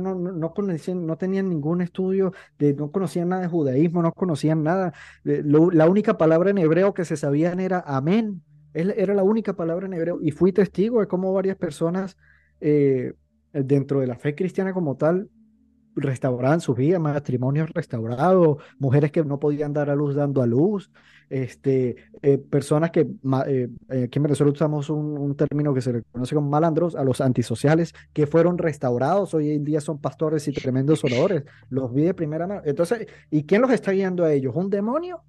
no, 0.00 0.14
no, 0.14 0.32
no, 0.32 0.54
conocían, 0.54 1.06
no 1.06 1.16
tenían 1.16 1.48
ningún 1.48 1.80
estudio, 1.80 2.32
de, 2.58 2.74
no 2.74 2.90
conocían 2.90 3.28
nada 3.28 3.42
de 3.42 3.48
judaísmo, 3.48 4.02
no 4.02 4.12
conocían 4.12 4.62
nada. 4.62 4.92
la 5.24 5.88
única 5.88 6.18
palabra 6.18 6.50
en 6.50 6.58
hebreo 6.58 6.94
que 6.94 7.04
se 7.04 7.16
sabían 7.16 7.60
era 7.60 7.82
amén. 7.86 8.42
Era 8.74 9.12
la 9.14 9.22
única 9.22 9.52
palabra 9.54 9.86
en 9.86 9.92
hebreo. 9.92 10.18
Y 10.22 10.30
fui 10.30 10.52
testigo 10.52 11.00
de 11.00 11.06
cómo 11.06 11.32
varias 11.34 11.56
personas 11.56 12.16
eh, 12.60 13.12
dentro 13.52 14.00
de 14.00 14.06
la 14.06 14.16
fe 14.16 14.34
cristiana 14.34 14.72
como 14.72 14.96
tal 14.96 15.28
restauraban 15.94 16.60
sus 16.60 16.76
vidas, 16.76 17.00
matrimonios 17.00 17.70
restaurados, 17.70 18.58
mujeres 18.78 19.12
que 19.12 19.24
no 19.24 19.38
podían 19.38 19.72
dar 19.72 19.90
a 19.90 19.94
luz 19.94 20.14
dando 20.14 20.42
a 20.42 20.46
luz, 20.46 20.90
este, 21.28 21.96
eh, 22.22 22.38
personas 22.38 22.90
que, 22.90 23.00
eh, 23.00 23.68
eh, 23.88 24.02
aquí 24.04 24.18
en 24.18 24.22
Venezuela 24.22 24.52
usamos 24.52 24.90
un, 24.90 25.34
término 25.36 25.72
que 25.72 25.80
se 25.80 25.92
le 25.92 26.02
conoce 26.02 26.34
como 26.34 26.50
malandros, 26.50 26.94
a 26.94 27.04
los 27.04 27.20
antisociales 27.20 27.94
que 28.12 28.26
fueron 28.26 28.58
restaurados, 28.58 29.32
hoy 29.34 29.50
en 29.50 29.64
día 29.64 29.80
son 29.80 29.98
pastores 29.98 30.46
y 30.48 30.52
tremendos 30.52 31.04
oradores, 31.04 31.44
los 31.70 31.92
vi 31.92 32.02
de 32.02 32.14
primera 32.14 32.46
mano. 32.46 32.62
Entonces, 32.64 33.06
¿y 33.30 33.44
quién 33.44 33.62
los 33.62 33.70
está 33.70 33.92
guiando 33.92 34.24
a 34.24 34.32
ellos? 34.32 34.54
¿Un 34.54 34.68
demonio? 34.68 35.22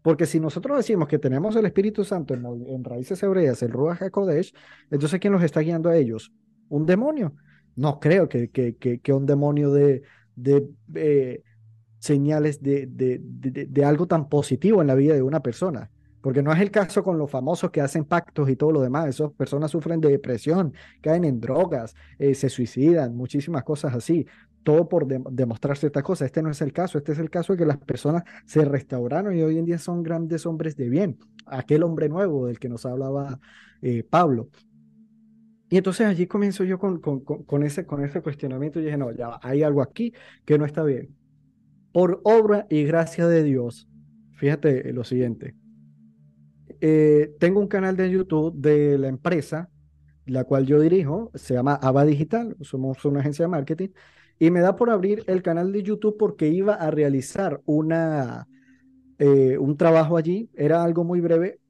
Porque 0.00 0.26
si 0.26 0.40
nosotros 0.40 0.76
decimos 0.76 1.06
que 1.06 1.18
tenemos 1.18 1.54
el 1.54 1.66
Espíritu 1.66 2.02
Santo 2.02 2.34
en, 2.34 2.44
en 2.66 2.82
raíces 2.82 3.22
hebreas, 3.22 3.62
el 3.62 3.70
Ruach 3.70 4.02
HaKodesh, 4.02 4.52
entonces 4.90 5.20
¿quién 5.20 5.32
los 5.32 5.42
está 5.42 5.60
guiando 5.60 5.90
a 5.90 5.96
ellos? 5.96 6.32
Un 6.68 6.86
demonio 6.86 7.34
no 7.76 8.00
creo 8.00 8.28
que, 8.28 9.00
un 9.08 9.26
demonio 9.26 9.70
de, 9.72 10.02
de 10.36 10.68
eh, 10.94 11.42
señales 11.98 12.62
de, 12.62 12.86
de, 12.86 13.20
de, 13.20 13.84
algo 13.84 14.06
tan 14.06 14.28
positivo 14.28 14.80
en 14.80 14.88
la 14.88 14.94
vida 14.94 15.14
de 15.14 15.22
una 15.22 15.40
persona. 15.40 15.90
Porque 16.20 16.42
no 16.42 16.52
es 16.52 16.60
el 16.60 16.70
caso 16.70 17.02
con 17.02 17.18
los 17.18 17.30
famosos 17.30 17.70
que 17.70 17.80
hacen 17.80 18.04
pactos 18.04 18.48
y 18.48 18.56
todo 18.56 18.70
lo 18.70 18.80
demás. 18.80 19.08
Esas 19.08 19.32
personas 19.32 19.72
sufren 19.72 20.00
de 20.00 20.08
depresión, 20.08 20.72
caen 21.00 21.24
en 21.24 21.40
drogas, 21.40 21.96
eh, 22.18 22.34
se 22.34 22.48
suicidan, 22.48 23.16
muchísimas 23.16 23.64
cosas 23.64 23.94
así. 23.94 24.26
Todo 24.62 24.88
por 24.88 25.06
demostrar 25.06 25.76
ciertas 25.76 26.04
cosas. 26.04 26.26
Este 26.26 26.40
no 26.40 26.50
es 26.50 26.60
el 26.60 26.72
caso. 26.72 26.98
Este 26.98 27.12
es 27.12 27.18
el 27.18 27.30
caso 27.30 27.52
de 27.52 27.58
que 27.60 27.66
las 27.66 27.78
personas 27.78 28.22
se 28.46 28.64
restauraron 28.64 29.36
y 29.36 29.42
hoy 29.42 29.58
en 29.58 29.64
día 29.64 29.78
son 29.78 30.04
grandes 30.04 30.46
hombres 30.46 30.76
de 30.76 30.88
bien. 30.88 31.18
Aquel 31.46 31.82
hombre 31.82 32.08
nuevo 32.08 32.46
del 32.46 32.60
que 32.60 32.68
nos 32.68 32.86
hablaba 32.86 33.40
eh, 33.80 34.04
Pablo. 34.08 34.48
Y 35.72 35.78
entonces 35.78 36.06
allí 36.06 36.26
comienzo 36.26 36.64
yo 36.64 36.78
con, 36.78 37.00
con, 37.00 37.62
ese, 37.62 37.86
con 37.86 38.04
ese 38.04 38.20
cuestionamiento 38.20 38.78
y 38.78 38.84
dije, 38.84 38.98
no, 38.98 39.10
ya 39.10 39.40
hay 39.40 39.62
algo 39.62 39.80
aquí 39.80 40.12
que 40.44 40.58
no 40.58 40.66
está 40.66 40.84
bien. 40.84 41.16
Por 41.92 42.20
obra 42.24 42.66
y 42.68 42.84
gracia 42.84 43.26
de 43.26 43.42
Dios, 43.42 43.88
fíjate 44.34 44.92
lo 44.92 45.02
siguiente. 45.02 45.54
Eh, 46.82 47.32
tengo 47.38 47.58
un 47.58 47.68
canal 47.68 47.96
de 47.96 48.10
YouTube 48.10 48.52
de 48.54 48.98
la 48.98 49.08
empresa, 49.08 49.70
la 50.26 50.44
cual 50.44 50.66
yo 50.66 50.78
dirijo, 50.78 51.30
se 51.32 51.54
llama 51.54 51.76
Ava 51.76 52.04
Digital, 52.04 52.54
somos 52.60 53.02
una 53.06 53.20
agencia 53.20 53.46
de 53.46 53.48
marketing, 53.48 53.88
y 54.38 54.50
me 54.50 54.60
da 54.60 54.76
por 54.76 54.90
abrir 54.90 55.24
el 55.26 55.40
canal 55.40 55.72
de 55.72 55.82
YouTube 55.82 56.18
porque 56.18 56.48
iba 56.48 56.74
a 56.74 56.90
realizar 56.90 57.62
una, 57.64 58.46
eh, 59.18 59.56
un 59.56 59.78
trabajo 59.78 60.18
allí, 60.18 60.50
era 60.52 60.84
algo 60.84 61.02
muy 61.02 61.22
breve, 61.22 61.61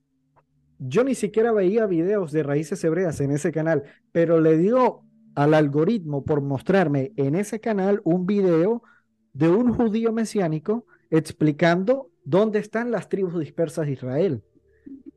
yo 0.87 1.05
ni 1.05 1.15
siquiera 1.15 1.53
veía 1.53 1.87
videos 1.87 2.33
de 2.33 2.43
raíces 2.43 2.83
hebreas 2.85 3.21
en 3.21 3.31
ese 3.31 3.53
canal, 3.53 3.83
pero 4.11 4.41
le 4.41 4.57
dio 4.57 5.03
al 5.35 5.55
algoritmo 5.55 6.25
por 6.25 6.41
mostrarme 6.41 7.13
en 7.17 7.35
ese 7.35 7.61
canal 7.61 8.01
un 8.05 8.27
video 8.27 8.83
de 9.33 9.49
un 9.49 9.73
judío 9.73 10.13
mesiánico 10.13 10.87
explicando 11.11 12.11
dónde 12.25 12.59
están 12.59 12.91
las 12.91 13.09
tribus 13.09 13.39
dispersas 13.39 13.87
de 13.87 13.93
Israel. 13.93 14.43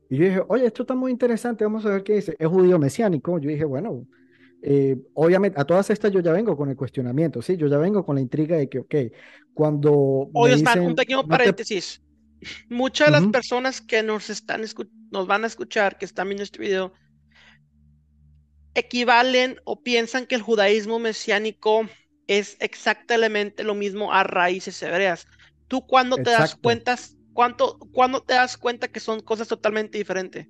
Y 0.08 0.16
yo 0.16 0.24
dije, 0.24 0.42
oye, 0.48 0.66
esto 0.66 0.82
está 0.82 0.94
muy 0.94 1.10
interesante, 1.10 1.64
vamos 1.64 1.84
a 1.84 1.90
ver 1.90 2.02
qué 2.02 2.14
dice. 2.14 2.36
Es 2.38 2.46
judío 2.46 2.78
mesiánico. 2.78 3.38
Yo 3.38 3.48
dije, 3.48 3.64
bueno, 3.64 4.06
eh, 4.62 4.96
obviamente 5.14 5.60
a 5.60 5.64
todas 5.64 5.90
estas 5.90 6.12
yo 6.12 6.20
ya 6.20 6.32
vengo 6.32 6.56
con 6.56 6.68
el 6.68 6.76
cuestionamiento, 6.76 7.42
¿sí? 7.42 7.56
Yo 7.56 7.66
ya 7.66 7.78
vengo 7.78 8.04
con 8.04 8.14
la 8.14 8.20
intriga 8.20 8.56
de 8.56 8.68
que, 8.68 8.78
ok, 8.78 8.94
cuando... 9.52 10.30
Oye, 10.32 10.56
dicen, 10.56 10.80
un 10.86 10.94
pequeño 10.94 11.26
paréntesis. 11.26 12.00
Muchas 12.68 13.08
de 13.08 13.12
las 13.12 13.26
personas 13.28 13.80
que 13.80 14.02
nos 14.02 14.30
están 14.30 14.62
nos 15.10 15.26
van 15.26 15.44
a 15.44 15.46
escuchar, 15.46 15.98
que 15.98 16.04
están 16.04 16.28
viendo 16.28 16.42
este 16.42 16.58
video, 16.58 16.92
equivalen 18.74 19.58
o 19.64 19.82
piensan 19.82 20.26
que 20.26 20.34
el 20.34 20.42
judaísmo 20.42 20.98
mesiánico 20.98 21.88
es 22.26 22.56
exactamente 22.60 23.64
lo 23.64 23.74
mismo 23.74 24.12
a 24.12 24.22
raíces 24.22 24.82
hebreas. 24.82 25.26
¿Tú 25.68 25.86
cuándo 25.86 26.16
te 26.16 26.30
das 26.30 26.56
cuenta, 26.56 26.96
cuánto, 27.32 27.78
cuándo 27.92 28.22
te 28.22 28.34
das 28.34 28.56
cuenta 28.56 28.88
que 28.88 29.00
son 29.00 29.20
cosas 29.20 29.48
totalmente 29.48 29.98
diferentes? 29.98 30.46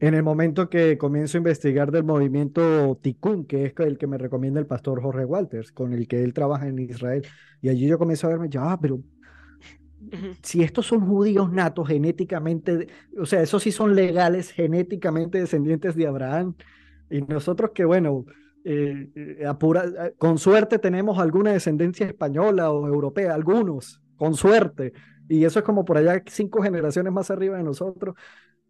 En 0.00 0.14
el 0.14 0.24
momento 0.24 0.68
que 0.68 0.98
comienzo 0.98 1.36
a 1.36 1.40
investigar 1.40 1.92
del 1.92 2.02
movimiento 2.02 2.98
Tikkun, 3.00 3.46
que 3.46 3.66
es 3.66 3.72
el 3.78 3.98
que 3.98 4.08
me 4.08 4.18
recomienda 4.18 4.58
el 4.58 4.66
pastor 4.66 5.00
Jorge 5.00 5.24
Walters, 5.24 5.70
con 5.70 5.92
el 5.92 6.08
que 6.08 6.24
él 6.24 6.34
trabaja 6.34 6.66
en 6.66 6.78
Israel, 6.80 7.24
y 7.60 7.68
allí 7.68 7.86
yo 7.86 7.98
comienzo 7.98 8.26
a 8.26 8.30
verme, 8.30 8.48
ya, 8.48 8.72
ah, 8.72 8.80
pero 8.80 9.00
si 10.42 10.62
estos 10.62 10.86
son 10.86 11.06
judíos 11.06 11.52
natos 11.52 11.88
genéticamente, 11.88 12.88
o 13.18 13.26
sea, 13.26 13.42
esos 13.42 13.62
sí 13.62 13.72
son 13.72 13.94
legales 13.94 14.50
genéticamente 14.50 15.38
descendientes 15.38 15.94
de 15.96 16.06
Abraham, 16.06 16.54
y 17.10 17.22
nosotros 17.22 17.72
que, 17.74 17.84
bueno, 17.84 18.24
eh, 18.64 19.10
eh, 19.14 19.44
eh, 19.44 20.14
con 20.18 20.38
suerte 20.38 20.78
tenemos 20.78 21.18
alguna 21.18 21.52
descendencia 21.52 22.06
española 22.06 22.70
o 22.70 22.86
europea, 22.86 23.34
algunos, 23.34 24.02
con 24.16 24.34
suerte, 24.34 24.92
y 25.28 25.44
eso 25.44 25.58
es 25.58 25.64
como 25.64 25.84
por 25.84 25.98
allá 25.98 26.22
cinco 26.26 26.62
generaciones 26.62 27.12
más 27.12 27.30
arriba 27.30 27.56
de 27.56 27.64
nosotros, 27.64 28.14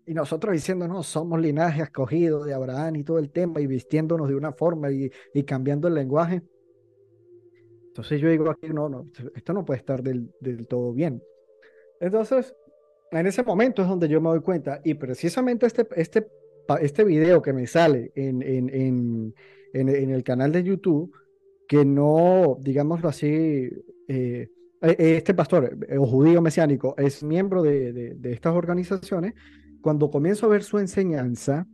y 0.07 0.15
nosotros 0.15 0.53
diciendo, 0.53 0.89
no, 0.89 1.03
somos 1.03 1.41
linaje 1.41 1.83
escogido 1.83 2.45
de 2.45 2.55
Abraham 2.55 2.97
y 2.97 3.05
todo 3.05 3.19
el 3.19 3.31
tema, 3.31 3.61
y 3.61 3.67
vistiéndonos 3.67 4.29
de 4.29 4.35
una 4.35 4.53
forma 4.53 4.91
y, 4.91 5.11
cambiando 5.45 5.89
el 5.89 5.95
lenguaje. 5.95 6.43
Entonces 7.89 8.21
yo 8.21 8.29
digo 8.29 8.51
aquí, 8.51 8.69
no, 8.69 8.89
no, 8.89 9.07
esto 9.35 9.53
no 9.53 9.65
puede 9.65 9.79
estar 9.79 10.03
del 10.03 10.67
todo 10.67 10.93
bien. 10.93 11.23
Entonces, 12.03 12.53
en 13.13 13.27
ese 13.29 13.45
momento 13.45 13.81
es 13.81 13.89
donde 13.89 14.09
yo 14.09 14.21
me 14.21 14.29
doy 14.29 14.41
cuenta, 14.41 14.81
y 14.83 14.95
precisamente 14.95 15.67
este, 15.67 15.87
este, 15.95 16.27
este 16.81 17.05
video 17.05 17.41
que 17.41 17.53
me 17.53 17.65
sale 17.69 18.11
en, 18.17 18.43
en, 18.43 18.69
en, 19.73 19.89
en 19.89 20.11
el 20.11 20.25
canal 20.25 20.51
de 20.51 20.65
YouTube, 20.65 21.15
que 21.69 21.85
no, 21.85 22.59
digámoslo 22.61 23.09
así, 23.09 23.71
eh, 24.09 24.49
eh, 24.81 24.97
este 24.99 25.33
pastor 25.33 25.79
eh, 25.89 25.97
o 25.97 26.05
judío 26.05 26.43
mesiánico 26.43 26.97
es 26.99 27.23
miembro 27.23 27.63
de, 27.63 27.93
de, 27.93 28.15
de, 28.15 28.33
estas 28.33 28.53
organizaciones, 28.53 29.35
cuando 29.81 30.11
comienzo 30.11 30.47
a 30.47 30.49
ver 30.49 30.65
su 30.65 30.81
enseñanza, 30.81 31.69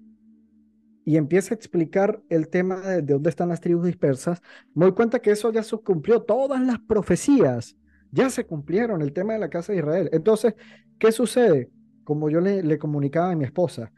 y 1.07 1.17
empieza 1.17 1.55
a 1.55 1.57
explicar 1.57 2.23
el 2.29 2.49
tema 2.49 2.83
de, 2.83 3.01
dónde 3.01 3.31
están 3.31 3.49
las 3.49 3.63
tribus 3.63 3.87
dispersas, 3.87 4.43
me 4.75 4.85
doy 4.85 4.95
cuenta 4.95 5.21
que 5.21 5.31
eso 5.31 5.51
ya 5.51 5.63
se 5.63 5.75
cumplió. 5.79 6.21
Todas 6.21 6.61
las 6.61 6.81
profecías 6.81 7.79
ya 8.11 8.31
se 8.31 8.45
cumplieron, 8.45 9.03
el 9.03 9.13
tema 9.13 9.35
de 9.35 9.39
la 9.39 9.51
casa 9.51 9.73
de 9.73 9.79
Israel. 9.79 10.09
Entonces, 10.13 10.55
¿qué 10.99 11.13
sucede? 11.13 11.71
Como 12.05 12.31
yo 12.31 12.41
le, 12.41 12.79
comunicaba 12.79 13.31
a 13.31 13.37
mi 13.37 13.45
esposa, 13.45 13.93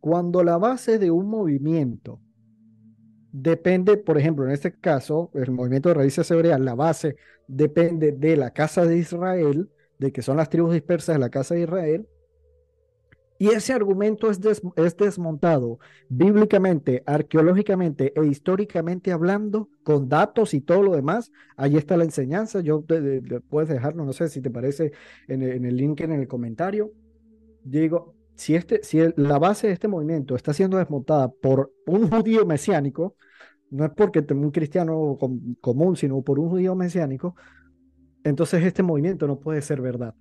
cuando 0.00 0.44
la 0.44 0.56
base 0.56 0.98
de 0.98 1.10
un 1.10 1.28
movimiento 1.28 2.20
depende, 3.32 3.96
por 3.96 4.18
ejemplo, 4.18 4.44
en 4.44 4.52
este 4.52 4.72
caso, 4.72 5.30
el 5.34 5.50
movimiento 5.50 5.88
de 5.88 5.96
raíces 5.96 6.30
hebreas, 6.30 6.60
la 6.60 6.74
base 6.74 7.16
depende 7.48 8.12
de 8.12 8.36
la 8.36 8.50
casa 8.50 8.84
de 8.84 8.98
Israel, 8.98 9.70
de 9.98 10.12
que 10.12 10.22
son 10.22 10.36
las 10.36 10.48
tribus 10.48 10.74
dispersas 10.74 11.16
de 11.16 11.20
la 11.20 11.30
casa 11.30 11.54
de 11.54 11.62
Israel, 11.62 12.08
Y 13.38 13.48
ese 13.48 13.72
argumento 13.72 14.30
es, 14.30 14.40
es 14.76 14.96
desmontado 14.96 15.78
bíblicamente, 16.08 17.02
arqueológicamente 17.06 18.12
e 18.16 18.26
históricamente 18.26 19.12
hablando, 19.12 19.68
con 19.82 20.08
datos 20.08 20.54
y 20.54 20.60
todo 20.60 20.82
lo 20.82 20.94
demás. 20.94 21.32
Ahí 21.56 21.76
está 21.76 21.96
la 21.96 22.04
enseñanza. 22.04 22.60
Yo 22.60 22.84
puedes 23.48 23.68
dejarlo, 23.68 24.04
no 24.04 24.12
sé 24.12 24.28
si 24.28 24.40
te 24.40 24.50
parece 24.50 24.92
en 25.28 25.42
el, 25.42 25.52
en 25.52 25.64
el 25.66 25.76
link 25.76 26.00
en 26.00 26.12
el 26.12 26.26
comentario. 26.26 26.92
Digo, 27.62 28.14
si, 28.36 28.54
este, 28.54 28.82
si 28.82 29.00
la 29.16 29.38
base 29.38 29.66
de 29.66 29.72
este 29.72 29.88
movimiento 29.88 30.36
está 30.36 30.52
siendo 30.52 30.76
desmontada 30.78 31.28
por 31.28 31.72
un 31.86 32.08
judío 32.10 32.46
mesiánico, 32.46 33.16
no 33.70 33.84
es 33.84 33.90
porque 33.96 34.24
un 34.30 34.50
cristiano 34.50 35.18
común, 35.60 35.96
sino 35.96 36.22
por 36.22 36.38
un 36.38 36.50
judío 36.50 36.74
mesiánico, 36.74 37.34
entonces 38.22 38.64
este 38.64 38.82
movimiento 38.82 39.26
no 39.26 39.40
puede 39.40 39.62
ser 39.62 39.80
verdad. 39.80 40.14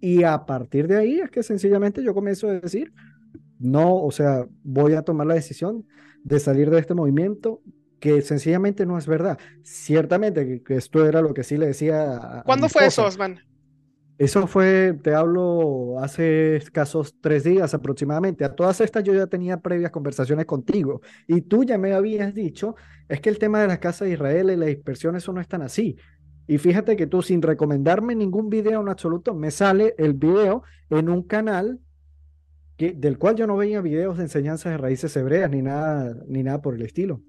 Y 0.00 0.22
a 0.22 0.44
partir 0.44 0.86
de 0.88 0.96
ahí 0.96 1.20
es 1.20 1.30
que 1.30 1.42
sencillamente 1.42 2.02
yo 2.02 2.14
comienzo 2.14 2.48
a 2.48 2.54
decir, 2.54 2.92
no, 3.58 3.96
o 3.96 4.10
sea, 4.10 4.46
voy 4.62 4.94
a 4.94 5.02
tomar 5.02 5.26
la 5.26 5.34
decisión 5.34 5.86
de 6.22 6.40
salir 6.40 6.70
de 6.70 6.78
este 6.78 6.94
movimiento 6.94 7.62
que 8.00 8.20
sencillamente 8.22 8.84
no 8.86 8.98
es 8.98 9.06
verdad. 9.06 9.38
Ciertamente 9.62 10.62
que, 10.62 10.74
esto 10.74 11.06
era 11.06 11.22
lo 11.22 11.34
que 11.34 11.44
sí 11.44 11.56
le 11.56 11.66
decía. 11.66 12.16
A, 12.16 12.42
¿Cuándo 12.42 12.68
fue 12.68 12.86
eso, 12.86 13.04
Osman? 13.04 13.40
Eso 14.18 14.46
fue, 14.46 14.98
te 15.02 15.14
hablo, 15.14 15.98
hace 16.00 16.56
escasos 16.56 17.14
tres 17.20 17.44
días 17.44 17.74
aproximadamente. 17.74 18.44
A 18.44 18.54
todas 18.54 18.80
estas 18.80 19.04
yo 19.04 19.12
ya 19.12 19.26
tenía 19.26 19.60
previas 19.60 19.90
conversaciones 19.90 20.46
contigo 20.46 21.02
y 21.26 21.42
tú 21.42 21.64
ya 21.64 21.76
me 21.76 21.92
habías 21.92 22.32
dicho, 22.32 22.76
es 23.08 23.20
que 23.20 23.28
el 23.28 23.38
tema 23.38 23.60
de 23.60 23.68
la 23.68 23.78
casa 23.78 24.06
de 24.06 24.12
Israel 24.12 24.50
y 24.50 24.56
la 24.56 24.66
dispersión, 24.66 25.16
eso 25.16 25.34
no 25.34 25.40
es 25.40 25.48
tan 25.48 25.60
así. 25.60 25.96
Y 26.46 26.58
fíjate 26.58 26.96
que 26.96 27.06
tú, 27.06 27.22
sin 27.22 27.42
recomendarme 27.42 28.14
ningún 28.14 28.48
video 28.48 28.80
en 28.80 28.88
absoluto, 28.88 29.34
me 29.34 29.50
sale 29.50 29.94
el 29.98 30.14
video 30.14 30.62
en 30.90 31.08
un 31.08 31.22
canal 31.22 31.80
que, 32.76 32.92
del 32.92 33.18
cual 33.18 33.36
yo 33.36 33.46
no 33.46 33.56
veía 33.56 33.80
videos 33.80 34.16
de 34.16 34.24
enseñanzas 34.24 34.72
de 34.72 34.78
raíces 34.78 35.16
hebreas 35.16 35.50
ni 35.50 35.62
nada, 35.62 36.16
ni 36.28 36.42
nada 36.42 36.62
por 36.62 36.74
el 36.74 36.82
estilo. 36.82 37.20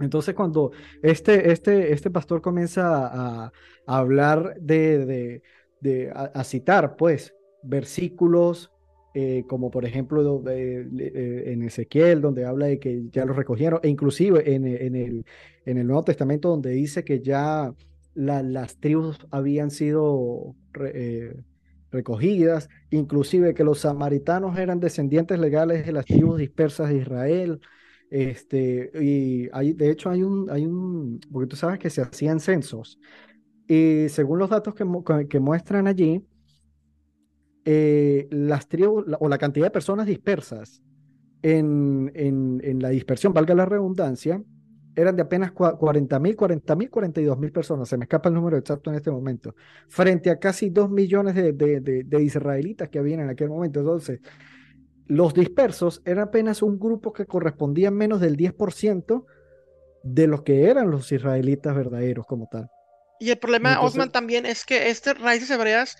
Entonces, 0.00 0.34
cuando 0.34 0.72
este, 1.02 1.50
este, 1.52 1.92
este 1.92 2.10
pastor 2.10 2.42
comienza 2.42 3.06
a, 3.06 3.52
hablar 3.86 4.56
de, 4.60 5.40
de, 5.80 6.12
a, 6.12 6.44
citar, 6.44 6.96
pues, 6.96 7.34
versículos, 7.62 8.70
eh, 9.14 9.44
como 9.48 9.70
por 9.70 9.86
ejemplo 9.86 10.44
eh, 10.50 10.86
en 11.46 11.62
Ezequiel, 11.62 12.20
donde 12.20 12.44
habla 12.44 12.66
de 12.66 12.78
que 12.78 13.04
ya 13.10 13.24
lo 13.24 13.32
recogieron, 13.32 13.80
e 13.82 13.88
inclusive 13.88 14.54
en, 14.54 14.66
en, 14.66 14.94
el, 14.94 15.24
en 15.64 15.78
el 15.78 15.86
Nuevo 15.86 16.04
Testamento, 16.04 16.50
donde 16.50 16.70
dice 16.70 17.02
que 17.02 17.20
ya 17.20 17.72
las 18.16 18.78
tribus 18.78 19.18
habían 19.30 19.70
sido 19.70 20.54
eh, 20.80 21.34
recogidas, 21.90 22.68
inclusive 22.90 23.54
que 23.54 23.62
los 23.62 23.80
samaritanos 23.80 24.58
eran 24.58 24.80
descendientes 24.80 25.38
legales 25.38 25.84
de 25.84 25.92
las 25.92 26.06
tribus 26.06 26.38
dispersas 26.38 26.88
de 26.88 26.96
Israel. 26.96 27.60
Este, 28.10 28.90
y 28.94 29.48
de 29.48 29.90
hecho 29.90 30.10
hay 30.10 30.22
un, 30.22 30.48
hay 30.48 30.64
un, 30.64 31.20
porque 31.30 31.48
tú 31.48 31.56
sabes 31.56 31.78
que 31.78 31.90
se 31.90 32.02
hacían 32.02 32.40
censos, 32.40 32.98
y 33.68 34.08
según 34.08 34.38
los 34.38 34.48
datos 34.48 34.74
que, 34.74 34.86
que 35.28 35.40
muestran 35.40 35.86
allí, 35.88 36.24
eh, 37.64 38.28
las 38.30 38.68
tribus 38.68 39.04
o 39.18 39.28
la 39.28 39.38
cantidad 39.38 39.66
de 39.66 39.72
personas 39.72 40.06
dispersas 40.06 40.82
en, 41.42 42.12
en 42.14 42.78
la 42.80 42.90
dispersión, 42.90 43.32
valga 43.32 43.54
la 43.56 43.66
redundancia, 43.66 44.40
eran 44.96 45.14
de 45.14 45.22
apenas 45.22 45.52
40 45.52 46.18
mil, 46.18 46.34
40 46.34 46.74
mil, 46.74 46.90
42 46.90 47.38
mil 47.38 47.52
personas, 47.52 47.88
se 47.88 47.98
me 47.98 48.04
escapa 48.04 48.30
el 48.30 48.34
número 48.34 48.56
exacto 48.56 48.90
en 48.90 48.96
este 48.96 49.10
momento, 49.10 49.54
frente 49.88 50.30
a 50.30 50.38
casi 50.38 50.70
2 50.70 50.90
millones 50.90 51.34
de, 51.34 51.52
de, 51.52 52.22
israelitas 52.22 52.88
que 52.88 52.98
habían 52.98 53.20
en 53.20 53.28
aquel 53.28 53.50
momento. 53.50 53.80
Entonces, 53.80 54.20
los 55.06 55.34
dispersos 55.34 56.00
eran 56.06 56.28
apenas 56.28 56.62
un 56.62 56.78
grupo 56.78 57.12
que 57.12 57.26
correspondía 57.26 57.90
menos 57.90 58.20
del 58.20 58.38
10% 58.38 59.26
de 60.02 60.26
los 60.26 60.42
que 60.42 60.64
eran 60.64 60.90
los 60.90 61.12
israelitas 61.12 61.76
verdaderos 61.76 62.26
como 62.26 62.48
tal. 62.50 62.70
Y 63.20 63.30
el 63.30 63.38
problema, 63.38 63.80
Osman, 63.82 64.10
también 64.10 64.46
es 64.46 64.64
que 64.64 64.88
este 64.88 65.14
raíces 65.14 65.50
hebreas 65.50 65.96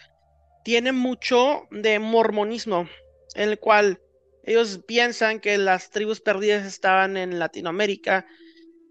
tiene 0.64 0.92
mucho 0.92 1.62
de 1.70 1.98
mormonismo, 1.98 2.88
en 3.34 3.50
el 3.50 3.58
cual 3.58 4.00
ellos 4.42 4.80
piensan 4.86 5.40
que 5.40 5.58
las 5.58 5.90
tribus 5.90 6.20
perdidas 6.20 6.66
estaban 6.66 7.16
en 7.16 7.38
Latinoamérica, 7.38 8.26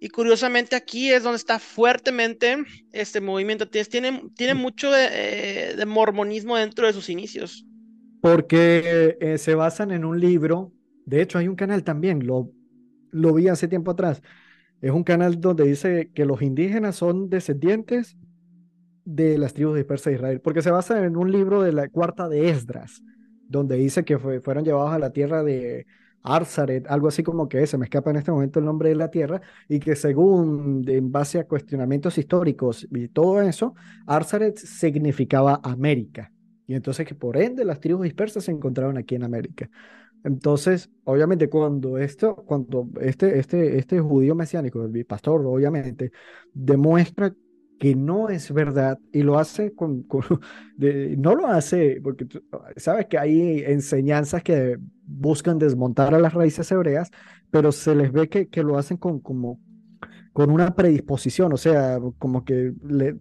y 0.06 0.10
curiosamente 0.10 0.76
aquí 0.76 1.12
es 1.12 1.24
donde 1.24 1.38
está 1.38 1.58
fuertemente 1.58 2.58
este 2.92 3.22
movimiento. 3.22 3.68
Tiene, 3.68 4.22
tiene 4.36 4.54
mm. 4.54 4.58
mucho 4.58 4.92
de, 4.92 5.08
eh, 5.12 5.86
mormonismo 5.88 6.56
dentro 6.58 6.86
de 6.86 6.94
sus 6.94 7.10
inicios. 7.10 7.66
Porque 8.22 9.18
eh, 9.20 9.40
se 9.40 9.56
basan 9.56 9.90
en 9.90 10.06
un 10.06 10.20
libro. 10.20 10.72
De 11.08 11.24
hecho, 11.24 11.40
hay 11.40 11.48
un 11.48 11.56
canal 11.56 11.84
también, 11.84 12.28
lo, 12.28 12.52
lo 13.10 13.34
vi 13.34 13.48
hace 13.48 13.68
tiempo 13.68 13.90
atrás. 13.90 14.22
Es 14.80 14.92
un 14.92 15.04
canal 15.04 15.42
donde 15.42 15.64
dice 15.64 16.12
que 16.14 16.26
los 16.26 16.44
indígenas 16.44 16.98
son 16.98 17.32
descendientes 17.32 18.16
de 19.06 19.40
las 19.40 19.56
tribus 19.56 19.76
dispersas 19.76 20.12
de 20.12 20.18
Israel, 20.18 20.40
porque 20.40 20.62
se 20.62 20.70
basa 20.70 21.04
en 21.04 21.18
un 21.18 21.32
libro 21.32 21.64
de 21.64 21.74
la 21.74 21.90
cuarta 21.90 22.30
de 22.30 22.50
Esdras, 22.50 23.02
donde 23.48 23.76
dice 23.76 24.06
que 24.06 24.20
fueron 24.20 24.66
llevados 24.66 24.94
a 24.94 25.00
la 25.00 25.10
tierra 25.10 25.42
de, 25.44 25.88
Arzaret, 26.26 26.86
algo 26.88 27.08
así 27.08 27.24
como 27.24 27.48
que 27.48 27.66
se 27.68 27.78
me 27.78 27.86
escapa 27.86 28.10
en 28.10 28.18
este 28.18 28.32
momento 28.32 28.60
el 28.60 28.66
nombre 28.66 28.90
de 28.90 28.96
la 28.96 29.12
tierra, 29.12 29.42
y 29.70 29.80
que 29.80 29.96
según, 29.96 30.84
en 30.88 31.12
base 31.12 31.40
a 31.40 31.48
cuestionamientos 31.48 32.18
históricos 32.18 32.88
y 32.92 33.08
todo 33.10 33.42
eso, 33.42 33.76
Arzaret 34.08 34.58
significaba 34.58 35.62
América. 35.64 36.32
Y 36.68 36.74
entonces 36.74 37.06
que 37.06 37.16
por 37.16 37.38
ende 37.38 37.64
las 37.64 37.80
tribus 37.80 38.04
dispersas 38.04 38.46
se 38.46 38.52
encontraban 38.52 38.98
aquí 38.98 39.16
en 39.16 39.24
América. 39.24 39.70
Entonces, 40.24 40.90
obviamente, 41.04 41.50
cuando 41.50 42.00
esto, 42.00 42.36
cuando 42.36 42.90
este, 43.00 43.38
este, 43.38 43.78
este 43.78 44.00
judío 44.00 44.34
mesiánico, 44.34 44.84
el 44.84 45.06
pastor, 45.06 45.46
obviamente, 45.46 46.12
demuestra 46.52 47.32
que 47.80 47.96
no 47.96 48.30
es 48.30 48.52
verdad 48.52 48.98
y 49.12 49.22
lo 49.22 49.38
hace 49.38 49.74
con, 49.76 50.08
no 51.18 51.36
lo 51.36 51.48
hace 51.48 52.00
porque 52.02 52.26
sabes 52.78 53.06
que 53.06 53.18
hay 53.20 53.64
enseñanzas 53.66 54.42
que 54.42 54.80
buscan 55.06 55.60
desmontar 55.60 56.14
a 56.14 56.20
las 56.20 56.34
raíces 56.34 56.72
hebreas, 56.72 57.12
pero 57.52 57.72
se 57.72 57.96
les 57.96 58.12
ve 58.12 58.30
que, 58.30 58.48
que 58.48 58.64
lo 58.64 58.78
hacen 58.78 58.98
con 58.98 59.20
como 59.20 59.60
con 60.34 60.52
una 60.52 60.76
predisposición, 60.76 61.54
o 61.54 61.58
sea, 61.58 61.98
como 62.20 62.44
que 62.44 62.74
le 62.84 63.18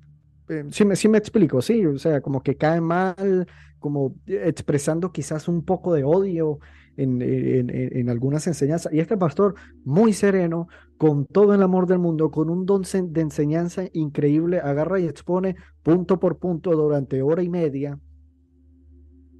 eh, 0.48 0.64
sí, 0.70 0.84
me, 0.84 0.96
sí 0.96 1.08
me 1.08 1.18
explico, 1.18 1.62
sí, 1.62 1.84
o 1.86 1.98
sea, 1.98 2.20
como 2.20 2.42
que 2.42 2.56
cae 2.56 2.80
mal, 2.80 3.46
como 3.78 4.14
expresando 4.26 5.12
quizás 5.12 5.48
un 5.48 5.64
poco 5.64 5.94
de 5.94 6.04
odio 6.04 6.58
en, 6.96 7.22
en, 7.22 7.70
en, 7.70 8.10
algunas 8.10 8.46
enseñanzas. 8.46 8.92
Y 8.92 9.00
este 9.00 9.16
pastor, 9.16 9.54
muy 9.84 10.12
sereno, 10.12 10.68
con 10.98 11.26
todo 11.26 11.54
el 11.54 11.62
amor 11.62 11.86
del 11.86 11.98
mundo, 11.98 12.30
con 12.30 12.50
un 12.50 12.66
don 12.66 12.82
de 12.82 13.20
enseñanza 13.20 13.84
increíble, 13.92 14.60
agarra 14.60 15.00
y 15.00 15.06
expone 15.06 15.56
punto 15.82 16.20
por 16.20 16.38
punto 16.38 16.72
durante 16.72 17.22
hora 17.22 17.42
y 17.42 17.48
media. 17.48 17.98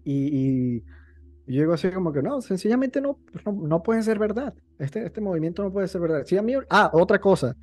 Y, 0.05 0.13
y, 0.13 0.85
llego 1.47 1.73
así 1.73 1.91
como 1.91 2.13
que 2.13 2.23
no, 2.23 2.41
sencillamente 2.41 3.01
no, 3.01 3.19
no, 3.45 3.53
no, 3.53 3.83
puede 3.83 4.03
ser 4.03 4.19
verdad. 4.19 4.55
Este, 4.79 5.05
este 5.05 5.21
movimiento 5.21 5.63
no 5.63 5.73
puede 5.73 5.89
ser 5.89 6.01
verdad. 6.01 6.23
Sí, 6.27 6.37
a 6.37 6.43
mí, 6.43 6.55
ah, 6.71 6.91
otra 6.93 7.21
cosa, 7.21 7.57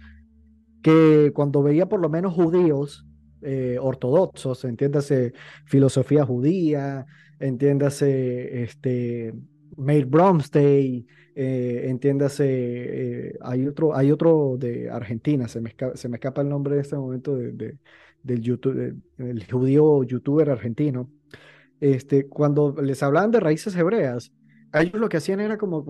que 0.81 1.31
cuando 1.33 1.63
veía 1.63 1.87
por 1.87 1.99
lo 1.99 2.09
menos 2.09 2.33
judíos 2.33 3.05
eh, 3.41 3.77
ortodoxos, 3.79 4.65
entiéndase 4.65 5.33
filosofía 5.65 6.25
judía, 6.25 7.05
entiéndase 7.39 8.63
este, 8.63 9.33
Maid 9.77 10.05
Bromstay, 10.07 11.07
eh, 11.35 11.85
entiéndase, 11.87 12.45
eh, 12.47 13.37
hay, 13.41 13.67
otro, 13.67 13.95
hay 13.95 14.11
otro 14.11 14.57
de 14.57 14.89
Argentina, 14.89 15.47
se 15.47 15.61
me, 15.61 15.69
escapa, 15.69 15.95
se 15.95 16.09
me 16.09 16.17
escapa 16.17 16.41
el 16.41 16.49
nombre 16.49 16.75
en 16.75 16.81
este 16.81 16.97
momento 16.97 17.35
de, 17.35 17.77
del 18.21 18.41
YouTube, 18.41 19.01
el 19.17 19.51
judío 19.51 20.03
youtuber 20.03 20.49
argentino. 20.49 21.09
Este, 21.81 22.27
cuando 22.27 22.73
les 22.81 23.03
hablaban 23.03 23.31
de 23.31 23.41
raíces 23.41 23.75
hebreas, 23.75 24.31
ellos 24.73 25.01
lo 25.01 25.09
que 25.09 25.17
hacían 25.17 25.41
era 25.41 25.57
como 25.57 25.83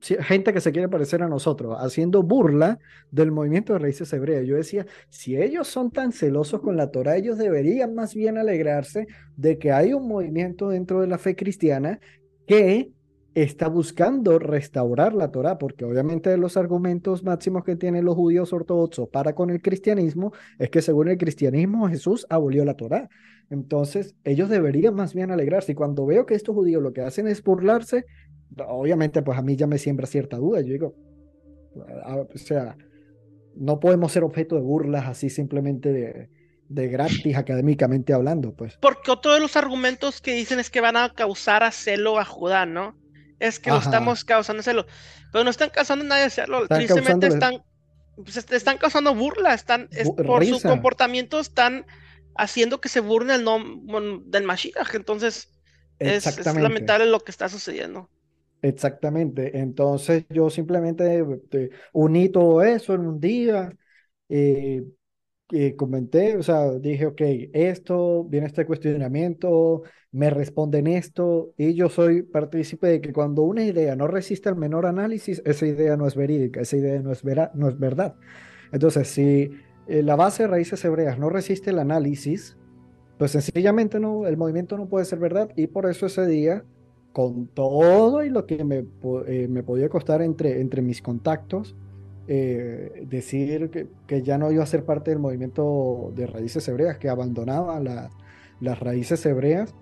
gente 0.00 0.52
que 0.52 0.60
se 0.60 0.72
quiere 0.72 0.88
parecer 0.88 1.22
a 1.22 1.28
nosotros, 1.28 1.76
haciendo 1.78 2.22
burla 2.22 2.78
del 3.10 3.30
movimiento 3.30 3.72
de 3.72 3.80
raíces 3.80 4.12
hebreas. 4.12 4.46
Yo 4.46 4.56
decía, 4.56 4.86
si 5.10 5.36
ellos 5.36 5.68
son 5.68 5.90
tan 5.90 6.12
celosos 6.12 6.60
con 6.60 6.76
la 6.76 6.90
Torah, 6.90 7.16
ellos 7.16 7.38
deberían 7.38 7.94
más 7.94 8.14
bien 8.14 8.38
alegrarse 8.38 9.06
de 9.36 9.58
que 9.58 9.72
hay 9.72 9.92
un 9.92 10.08
movimiento 10.08 10.70
dentro 10.70 11.00
de 11.00 11.08
la 11.08 11.18
fe 11.18 11.36
cristiana 11.36 12.00
que 12.46 12.90
está 13.34 13.68
buscando 13.68 14.38
restaurar 14.38 15.14
la 15.14 15.30
Torah, 15.30 15.58
porque 15.58 15.84
obviamente 15.84 16.36
los 16.36 16.56
argumentos 16.56 17.24
máximos 17.24 17.64
que 17.64 17.76
tienen 17.76 18.04
los 18.04 18.14
judíos 18.14 18.52
ortodoxos 18.52 19.08
para 19.08 19.34
con 19.34 19.50
el 19.50 19.62
cristianismo 19.62 20.32
es 20.58 20.70
que 20.70 20.82
según 20.82 21.08
el 21.08 21.18
cristianismo 21.18 21.88
Jesús 21.88 22.26
abolió 22.28 22.64
la 22.64 22.74
Torah. 22.74 23.08
Entonces, 23.50 24.14
ellos 24.24 24.48
deberían 24.48 24.94
más 24.94 25.14
bien 25.14 25.30
alegrarse. 25.30 25.72
Y 25.72 25.74
cuando 25.74 26.06
veo 26.06 26.26
que 26.26 26.34
estos 26.34 26.54
judíos 26.54 26.82
lo 26.82 26.92
que 26.92 27.02
hacen 27.02 27.26
es 27.26 27.42
burlarse, 27.42 28.06
obviamente 28.66 29.22
pues 29.22 29.38
a 29.38 29.42
mí 29.42 29.56
ya 29.56 29.66
me 29.66 29.78
siembra 29.78 30.06
cierta 30.06 30.36
duda. 30.36 30.60
Yo 30.60 30.72
digo, 30.72 30.94
o 31.74 32.38
sea, 32.38 32.76
no 33.54 33.80
podemos 33.80 34.12
ser 34.12 34.24
objeto 34.24 34.56
de 34.56 34.62
burlas 34.62 35.06
así 35.06 35.30
simplemente 35.30 35.92
de, 35.92 36.28
de 36.68 36.88
gratis 36.88 37.36
académicamente 37.36 38.12
hablando, 38.12 38.54
pues. 38.54 38.78
Porque 38.80 39.10
otro 39.10 39.32
de 39.32 39.40
los 39.40 39.56
argumentos 39.56 40.20
que 40.20 40.34
dicen 40.34 40.58
es 40.58 40.70
que 40.70 40.80
van 40.80 40.96
a 40.96 41.12
causar 41.12 41.62
a 41.62 41.70
celo 41.70 42.18
a 42.18 42.24
Judá, 42.24 42.66
¿no? 42.66 43.01
Es 43.42 43.58
que 43.58 43.70
lo 43.70 43.78
estamos 43.78 44.24
causando 44.24 44.62
celo. 44.62 44.86
Pero 45.32 45.42
no 45.42 45.50
están 45.50 45.70
causando 45.70 46.04
a 46.04 46.08
nadie 46.08 46.24
a 46.24 46.30
celo. 46.30 46.68
Tristemente 46.68 47.26
están, 47.26 47.64
pues, 48.14 48.36
están 48.36 48.78
causando 48.78 49.16
burla, 49.16 49.52
están, 49.52 49.88
por 50.24 50.46
su 50.46 50.62
comportamiento 50.62 51.40
están 51.40 51.84
haciendo 52.36 52.80
que 52.80 52.88
se 52.88 53.00
burne 53.00 53.34
el 53.34 53.42
nombre 53.42 54.22
del 54.26 54.44
Mashiach. 54.44 54.94
Entonces, 54.94 55.50
es, 55.98 56.46
lamentable 56.54 57.06
lo 57.06 57.18
que 57.18 57.32
está 57.32 57.48
sucediendo. 57.48 58.08
Exactamente. 58.62 59.58
Entonces, 59.58 60.24
yo 60.30 60.48
simplemente 60.48 61.24
este, 61.28 61.70
uní 61.92 62.28
todo 62.28 62.62
eso 62.62 62.94
en 62.94 63.00
un 63.00 63.20
día. 63.20 63.76
Eh, 64.28 64.84
comenté, 65.76 66.36
o 66.36 66.42
sea, 66.42 66.70
dije, 66.72 67.06
ok, 67.06 67.20
esto, 67.52 68.24
viene 68.24 68.46
este 68.46 68.64
cuestionamiento, 68.64 69.82
me 70.10 70.30
responden 70.30 70.86
esto, 70.86 71.52
y 71.56 71.74
yo 71.74 71.88
soy 71.88 72.22
partícipe 72.22 72.86
de 72.86 73.00
que 73.00 73.12
cuando 73.12 73.42
una 73.42 73.64
idea 73.64 73.96
no 73.96 74.06
resiste 74.06 74.48
al 74.48 74.56
menor 74.56 74.86
análisis, 74.86 75.42
esa 75.44 75.66
idea 75.66 75.96
no 75.96 76.06
es 76.06 76.14
verídica, 76.14 76.60
esa 76.60 76.76
idea 76.76 77.00
no 77.00 77.12
es, 77.12 77.22
no 77.54 77.68
es 77.68 77.78
verdad. 77.78 78.14
Entonces, 78.72 79.08
si 79.08 79.50
eh, 79.86 80.02
la 80.02 80.16
base 80.16 80.44
de 80.44 80.48
raíces 80.48 80.84
hebreas 80.84 81.18
no 81.18 81.28
resiste 81.28 81.70
el 81.70 81.78
análisis, 81.78 82.56
pues 83.18 83.32
sencillamente 83.32 84.00
no, 84.00 84.26
el 84.26 84.36
movimiento 84.36 84.76
no 84.76 84.88
puede 84.88 85.04
ser 85.04 85.18
verdad, 85.18 85.50
y 85.56 85.66
por 85.66 85.88
eso 85.88 86.06
ese 86.06 86.26
día, 86.26 86.64
con 87.12 87.46
todo 87.46 88.24
y 88.24 88.30
lo 88.30 88.46
que 88.46 88.64
me, 88.64 88.86
eh, 89.26 89.48
me 89.48 89.62
podía 89.62 89.88
costar 89.88 90.22
entre, 90.22 90.60
entre 90.60 90.82
mis 90.82 91.02
contactos, 91.02 91.76
eh, 92.28 93.04
decir 93.08 93.70
que, 94.06 94.22
ya 94.22 94.38
no 94.38 94.52
iba 94.52 94.62
a 94.62 94.66
ser 94.66 94.84
parte 94.84 95.10
del 95.10 95.18
movimiento 95.18 96.12
de 96.14 96.26
raíces 96.26 96.66
hebreas, 96.68 96.98
que 96.98 97.08
abandonaba 97.08 97.80
las 98.60 98.80
raíces 98.80 99.24
hebreas, 99.26 99.74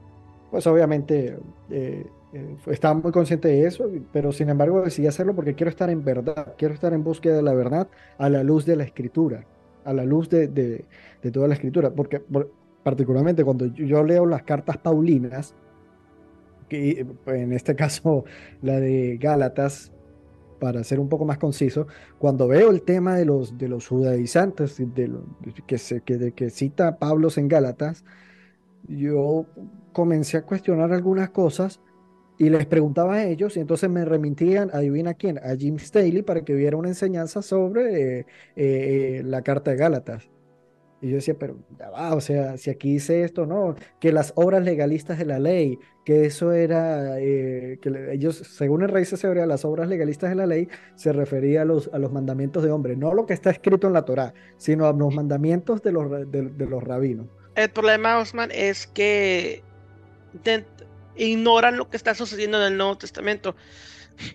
pues 0.51 0.67
obviamente 0.67 1.39
eh, 1.71 2.07
eh, 2.33 2.57
estaba 2.67 2.95
muy 2.95 3.13
consciente 3.13 3.49
de 3.49 3.67
eso, 3.67 3.91
pero 4.13 4.33
sin 4.33 4.49
embargo 4.49 4.83
decidí 4.83 5.07
hacerlo 5.07 5.35
porque 5.35 5.55
quiero 5.55 5.71
estar 5.71 5.91
en 5.91 6.05
verdad, 6.05 6.55
quiero 6.57 6.75
estar 6.75 6.93
en 6.93 7.05
búsqueda 7.05 7.37
de 7.37 7.43
la 7.43 7.55
verdad 7.55 7.89
a 8.19 8.29
la 8.29 8.43
luz 8.43 8.65
de 8.65 8.77
la 8.77 8.85
escritura, 8.85 9.45
a 9.85 9.93
la 9.93 10.05
luz 10.05 10.29
de, 10.29 10.49
de, 10.49 11.31
toda 11.31 11.47
la 11.47 11.55
escritura, 11.55 11.91
porque 11.91 12.23
particularmente 12.83 13.45
cuando 13.45 13.67
yo 13.67 14.03
leo 14.03 14.27
las 14.27 14.45
cartas 14.45 14.79
paulinas, 14.79 15.55
que 16.69 17.05
en 17.27 17.53
este 17.53 17.75
caso 17.75 18.25
la 18.63 18.81
de 18.81 19.19
Gálatas, 19.21 19.93
para 20.61 20.85
ser 20.85 21.01
un 21.01 21.09
poco 21.09 21.25
más 21.25 21.39
conciso, 21.39 21.89
cuando 22.19 22.47
veo 22.47 22.71
el 22.71 22.83
tema 22.83 23.17
de 23.17 23.25
los, 23.25 23.59
de 23.59 23.69
los 23.69 23.89
judaizantes 23.89 24.77
de 24.77 25.11
que, 25.67 25.79
se, 25.79 26.03
que, 26.03 26.51
cita 26.51 26.99
Pablo 26.99 27.29
en 27.37 27.49
Gálatas, 27.49 28.05
yo 28.87 29.47
comencé 29.93 30.37
a 30.37 30.43
cuestionar 30.43 30.93
algunas 30.93 31.31
cosas 31.31 31.81
y 32.39 32.49
les 32.49 32.67
preguntaba 32.67 33.15
a 33.15 33.25
ellos 33.27 33.57
y 33.57 33.61
entonces 33.61 33.91
me 33.91 34.05
remitían, 34.05 34.71
adivina 34.73 35.15
quién, 35.15 35.39
a 35.39 35.57
Jim 35.57 35.79
Staley 35.79 36.23
para 36.23 36.43
que 36.45 36.55
hubiera 36.55 36.77
una 36.77 36.89
enseñanza 36.89 37.43
sobre 37.43 38.21
eh, 38.21 38.27
eh, 38.57 39.23
la 39.25 39.43
carta 39.43 39.73
de 39.73 39.77
Gálatas. 39.77 40.31
Y 41.03 41.09
yo 41.09 41.17
decía, 41.17 41.35
pero 41.39 41.57
ya 41.79 41.89
va, 41.91 42.15
o 42.15 42.21
sea, 42.21 42.59
si 42.59 42.69
aquí 42.69 42.93
dice 42.93 43.23
esto, 43.23 43.47
¿no? 43.47 43.75
Que 44.01 44.13
las 44.13 44.33
obras 44.37 44.63
legalistas 44.63 45.19
de 45.19 45.25
la 45.25 45.39
ley, 45.39 45.79
que 46.05 46.27
eso 46.27 46.53
era, 46.53 47.19
eh, 47.19 47.79
que 47.81 48.13
ellos, 48.13 48.37
según 48.37 48.83
el 48.83 48.91
Raíces 48.91 49.25
Hebrea, 49.25 49.47
las 49.47 49.65
obras 49.65 49.89
legalistas 49.89 50.29
de 50.29 50.37
la 50.37 50.47
ley 50.47 50.69
se 50.97 51.13
refería 51.13 51.63
a 51.63 51.65
los, 51.65 51.89
a 51.95 51.99
los 51.99 52.13
mandamientos 52.13 52.63
de 52.63 52.71
hombre, 52.71 52.97
no 52.97 53.15
lo 53.15 53.25
que 53.25 53.33
está 53.33 53.51
escrito 53.51 53.87
en 53.87 53.95
la 53.95 54.05
Torá, 54.05 54.35
sino 54.59 54.87
a 54.87 54.93
los 54.93 55.15
mandamientos 55.15 55.83
de 55.83 55.93
los, 55.93 56.11
de, 56.31 56.67
los 56.67 56.85
rabinos. 56.85 57.27
El 57.55 57.71
problema, 57.71 58.19
Osman, 58.19 58.51
es 58.53 58.87
que 58.87 59.63
ignoran 61.17 61.79
lo 61.79 61.89
que 61.89 61.97
está 61.97 62.15
sucediendo 62.15 62.59
en 62.59 62.73
el 62.73 62.79
Nuevo 62.79 62.99
Testamento 62.99 63.57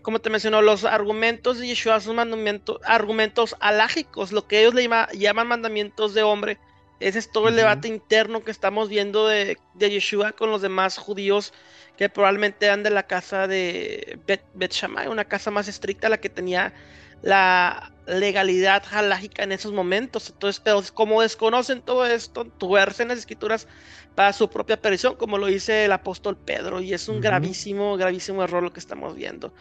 como 0.01 0.19
te 0.19 0.29
mencionó, 0.29 0.61
los 0.61 0.83
argumentos 0.85 1.59
de 1.59 1.67
Yeshua 1.67 1.99
son 1.99 2.19
argumentos 2.19 3.55
alágicos, 3.59 4.31
lo 4.31 4.47
que 4.47 4.61
ellos 4.61 4.73
le 4.73 4.89
llaman 5.13 5.47
mandamientos 5.47 6.13
de 6.13 6.23
hombre. 6.23 6.57
Ese 6.99 7.19
es 7.19 7.29
todo 7.29 7.49
el 7.49 7.55
debate 7.55 7.87
interno 7.87 8.43
que 8.43 8.51
estamos 8.51 8.87
viendo 8.89 9.27
de, 9.27 9.57
Yeshua 9.77 10.31
con 10.31 10.49
los 10.49 10.61
demás 10.61 10.97
judíos 10.97 11.53
que 11.97 12.09
probablemente 12.09 12.65
eran 12.65 12.83
de 12.83 12.89
la 12.89 13.03
casa 13.03 13.47
de 13.47 14.17
Bet, 14.25 14.43
Bet 14.53 14.71
Shammai, 14.71 15.07
una 15.07 15.25
casa 15.25 15.51
más 15.51 15.67
estricta, 15.67 16.09
la 16.09 16.19
que 16.19 16.29
tenía 16.29 16.73
la 17.21 17.91
legalidad 18.07 18.83
halágica 18.91 19.43
en 19.43 19.51
esos 19.51 19.73
momentos. 19.73 20.29
Entonces, 20.29 20.61
pero 20.63 20.81
como 20.93 21.21
desconocen 21.21 21.81
todo 21.81 22.05
esto, 22.05 22.45
tuercen 22.45 23.07
las 23.07 23.19
escrituras 23.19 23.67
para 24.15 24.31
su 24.31 24.49
propia 24.49 24.81
perdición, 24.81 25.15
como 25.15 25.37
lo 25.37 25.47
dice 25.47 25.85
el 25.85 25.91
apóstol 25.91 26.37
Pedro, 26.37 26.79
y 26.79 26.93
es 26.93 27.09
un 27.09 27.19
gravísimo, 27.19 27.97
gravísimo 27.97 28.43
error 28.43 28.63
lo 28.63 28.71
que 28.71 28.79
estamos 28.79 29.15
viendo. 29.15 29.53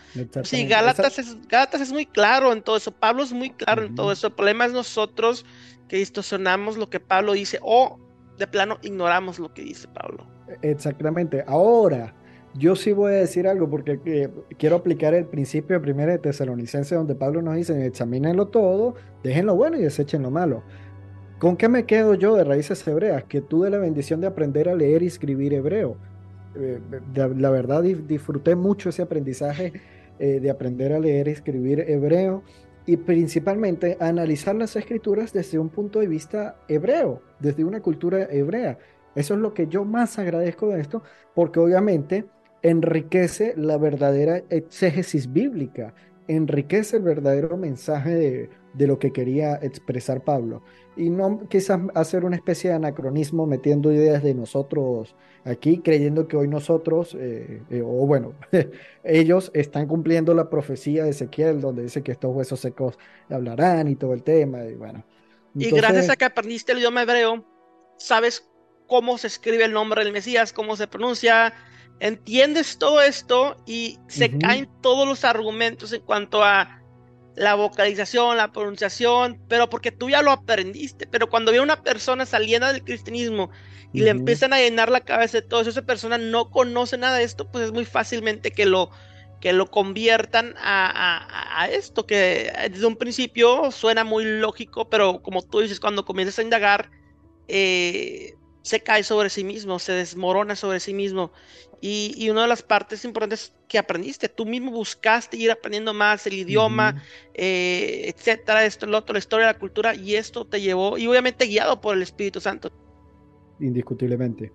Sí, 0.44 0.66
Gálatas 0.66 1.18
es, 1.18 1.36
Gálatas 1.48 1.80
es 1.80 1.92
muy 1.92 2.06
claro 2.06 2.52
en 2.52 2.62
todo 2.62 2.76
eso, 2.76 2.92
Pablo 2.92 3.24
es 3.24 3.32
muy 3.32 3.50
claro 3.50 3.84
en 3.84 3.96
todo 3.96 4.12
eso. 4.12 4.28
El 4.28 4.32
problema 4.34 4.64
es 4.64 4.72
nosotros 4.72 5.44
que 5.88 5.96
distorsionamos 5.96 6.76
lo 6.76 6.88
que 6.88 7.00
Pablo 7.00 7.32
dice 7.32 7.58
o 7.62 7.98
de 8.38 8.46
plano 8.46 8.78
ignoramos 8.82 9.40
lo 9.40 9.52
que 9.52 9.62
dice 9.62 9.88
Pablo. 9.88 10.26
Exactamente. 10.62 11.44
Ahora, 11.48 12.14
yo 12.54 12.76
sí 12.76 12.92
voy 12.92 13.12
a 13.12 13.16
decir 13.16 13.48
algo 13.48 13.68
porque 13.68 14.00
eh, 14.04 14.30
quiero 14.58 14.76
aplicar 14.76 15.12
el 15.14 15.26
principio 15.26 15.80
primero 15.82 16.12
de 16.12 16.18
Tesalonicense 16.18 16.94
donde 16.94 17.14
Pablo 17.14 17.42
nos 17.42 17.56
dice, 17.56 17.86
examínenlo 17.86 18.46
todo, 18.46 18.94
dejen 19.22 19.46
lo 19.46 19.56
bueno 19.56 19.76
y 19.76 19.82
desechen 19.82 20.22
lo 20.22 20.30
malo. 20.30 20.62
¿Con 21.38 21.56
qué 21.56 21.68
me 21.68 21.84
quedo 21.84 22.14
yo 22.14 22.36
de 22.36 22.44
raíces 22.44 22.86
hebreas? 22.86 23.24
Que 23.24 23.40
tuve 23.40 23.70
la 23.70 23.78
bendición 23.78 24.20
de 24.20 24.28
aprender 24.28 24.68
a 24.68 24.74
leer 24.74 25.02
y 25.02 25.06
escribir 25.06 25.52
hebreo. 25.52 25.96
Eh, 26.54 26.78
la 27.14 27.50
verdad 27.50 27.82
disfruté 27.82 28.54
mucho 28.54 28.90
ese 28.90 29.02
aprendizaje 29.02 29.72
eh, 30.20 30.38
de 30.40 30.48
aprender 30.48 30.92
a 30.92 31.00
leer 31.00 31.26
y 31.26 31.32
escribir 31.32 31.80
hebreo 31.80 32.44
y 32.86 32.96
principalmente 32.98 33.96
analizar 33.98 34.54
las 34.54 34.76
escrituras 34.76 35.32
desde 35.32 35.58
un 35.58 35.70
punto 35.70 35.98
de 35.98 36.06
vista 36.06 36.56
hebreo, 36.68 37.20
desde 37.40 37.64
una 37.64 37.80
cultura 37.80 38.28
hebrea. 38.30 38.78
Eso 39.16 39.34
es 39.34 39.40
lo 39.40 39.54
que 39.54 39.66
yo 39.66 39.84
más 39.84 40.18
agradezco 40.18 40.68
de 40.68 40.80
esto, 40.80 41.02
porque 41.34 41.58
obviamente 41.58 42.26
enriquece 42.64 43.52
la 43.56 43.76
verdadera 43.76 44.42
exégesis 44.48 45.30
bíblica, 45.32 45.94
enriquece 46.28 46.96
el 46.96 47.02
verdadero 47.02 47.58
mensaje 47.58 48.48
de, 48.72 48.86
lo 48.86 48.98
que 48.98 49.12
quería 49.12 49.56
expresar 49.56 50.24
Pablo. 50.24 50.62
Y 50.96 51.10
no 51.10 51.46
quizás 51.48 51.78
hacer 51.94 52.24
una 52.24 52.36
especie 52.36 52.70
de 52.70 52.76
anacronismo 52.76 53.46
metiendo 53.46 53.92
ideas 53.92 54.22
de 54.22 54.34
nosotros 54.34 55.14
aquí, 55.44 55.78
creyendo 55.78 56.26
que 56.26 56.38
hoy 56.38 56.48
nosotros, 56.48 57.14
eh, 57.20 57.62
eh, 57.68 57.82
o 57.82 58.06
bueno, 58.06 58.32
ellos 59.04 59.50
están 59.52 59.86
cumpliendo 59.86 60.32
la 60.32 60.48
profecía 60.48 61.04
de 61.04 61.10
Ezequiel, 61.10 61.60
donde 61.60 61.82
dice 61.82 62.02
que 62.02 62.12
estos 62.12 62.34
huesos 62.34 62.60
secos 62.60 62.98
hablarán 63.28 63.88
y 63.88 63.96
todo 63.96 64.14
el 64.14 64.22
tema. 64.22 64.64
Y 64.64 64.74
bueno. 64.74 65.04
y 65.54 65.70
gracias 65.70 66.08
a 66.08 66.16
que 66.16 66.24
aprendiste 66.24 66.72
el 66.72 66.78
idioma 66.78 67.02
hebreo, 67.02 67.44
sabes 67.98 68.48
cómo 68.86 69.18
se 69.18 69.26
escribe 69.26 69.64
el 69.64 69.72
nombre 69.72 70.02
del 70.02 70.14
Mesías, 70.14 70.54
cómo 70.54 70.76
se 70.76 70.86
pronuncia, 70.86 71.52
entiendes 72.00 72.78
todo 72.78 73.00
esto 73.00 73.56
y 73.66 73.98
se 74.08 74.36
caen 74.38 74.68
todos 74.82 75.06
los 75.06 75.24
argumentos 75.24 75.92
en 75.92 76.02
cuanto 76.02 76.42
a 76.42 76.80
la 77.36 77.54
vocalización, 77.54 78.36
la 78.36 78.52
pronunciación, 78.52 79.40
pero 79.48 79.68
porque 79.68 79.90
tú 79.90 80.10
ya 80.10 80.22
lo 80.22 80.30
aprendiste. 80.30 81.06
Pero 81.06 81.28
cuando 81.28 81.52
ve 81.52 81.60
una 81.60 81.82
persona 81.82 82.26
saliendo 82.26 82.66
del 82.68 82.84
cristianismo 82.84 83.50
y 83.92 84.00
le 84.00 84.10
empiezan 84.10 84.52
a 84.52 84.58
llenar 84.58 84.90
la 84.90 85.00
cabeza 85.00 85.40
de 85.40 85.46
todo 85.46 85.60
eso, 85.60 85.70
esa 85.70 85.82
persona 85.82 86.18
no 86.18 86.50
conoce 86.50 86.98
nada 86.98 87.18
de 87.18 87.24
esto, 87.24 87.50
pues 87.50 87.64
es 87.64 87.72
muy 87.72 87.84
fácilmente 87.84 88.50
que 88.50 88.66
lo, 88.66 88.90
que 89.40 89.52
lo 89.52 89.70
conviertan 89.70 90.54
a, 90.58 91.68
esto, 91.70 92.06
que 92.06 92.52
desde 92.70 92.86
un 92.86 92.96
principio 92.96 93.70
suena 93.70 94.04
muy 94.04 94.24
lógico, 94.24 94.88
pero 94.88 95.22
como 95.22 95.42
tú 95.42 95.60
dices, 95.60 95.80
cuando 95.80 96.04
comienzas 96.04 96.38
a 96.38 96.42
indagar, 96.42 96.90
eh, 97.48 98.34
se 98.62 98.80
cae 98.80 99.04
sobre 99.04 99.30
sí 99.30 99.44
mismo, 99.44 99.78
se 99.78 99.92
desmorona 99.92 100.56
sobre 100.56 100.80
sí 100.80 100.94
mismo. 100.94 101.32
Y, 101.86 102.30
una 102.30 102.42
de 102.42 102.48
las 102.48 102.62
partes 102.62 103.04
importantes 103.04 103.52
que 103.68 103.76
aprendiste, 103.76 104.30
tú 104.30 104.46
mismo 104.46 104.70
buscaste 104.70 105.36
ir 105.36 105.50
aprendiendo 105.50 105.92
más 105.92 106.26
el 106.26 106.32
idioma, 106.32 107.02
eh, 107.34 108.04
etcétera, 108.06 108.64
esto, 108.64 108.86
lo 108.86 108.96
otro, 108.96 109.12
la 109.12 109.18
historia, 109.18 109.46
la 109.48 109.58
cultura, 109.58 109.94
y 109.94 110.14
esto 110.14 110.46
te 110.46 110.62
llevó, 110.62 110.96
y 110.96 111.06
obviamente 111.06 111.44
guiado 111.44 111.82
por 111.82 111.94
el 111.94 112.00
Espíritu 112.00 112.40
Santo. 112.40 112.70
Indiscutiblemente. 113.60 114.50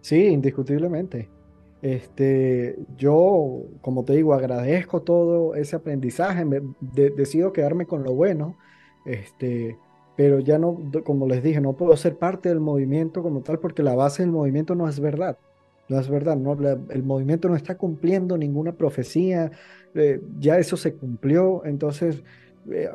Sí, 0.00 0.16
indiscutiblemente. 0.16 1.30
Este, 1.80 2.76
yo, 2.96 3.62
como 3.80 4.04
te 4.04 4.14
digo, 4.14 4.34
agradezco 4.34 5.02
todo 5.02 5.54
ese 5.54 5.76
aprendizaje, 5.76 6.44
decido 6.80 7.52
quedarme 7.52 7.86
con 7.86 8.02
lo 8.02 8.14
bueno. 8.14 8.58
Este, 9.06 9.78
pero 10.16 10.40
ya 10.40 10.58
no, 10.58 10.76
como 11.04 11.28
les 11.28 11.40
dije, 11.40 11.60
no 11.60 11.74
puedo 11.74 11.96
ser 11.96 12.18
parte 12.18 12.48
del 12.48 12.58
movimiento 12.58 13.22
como 13.22 13.42
tal 13.42 13.60
porque 13.60 13.84
la 13.84 13.94
base 13.94 14.24
del 14.24 14.32
movimiento 14.32 14.74
no 14.74 14.88
es 14.88 14.98
verdad. 14.98 15.38
No 15.88 15.98
es 15.98 16.08
verdad, 16.08 16.36
no, 16.36 16.56
el 16.90 17.02
movimiento 17.02 17.48
no 17.48 17.56
está 17.56 17.76
cumpliendo 17.76 18.38
ninguna 18.38 18.72
profecía, 18.72 19.50
eh, 19.94 20.20
ya 20.38 20.58
eso 20.58 20.76
se 20.76 20.94
cumplió, 20.94 21.62
entonces 21.64 22.22
eh, 22.70 22.88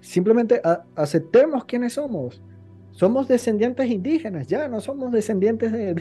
simplemente 0.00 0.60
aceptemos 0.94 1.64
quiénes 1.64 1.94
somos. 1.94 2.42
somos 2.92 3.28
descendientes 3.28 3.88
indígenas, 3.88 4.46
ya 4.46 4.68
no 4.68 4.80
somos 4.80 5.12
descendientes 5.12 5.72
de, 5.72 5.94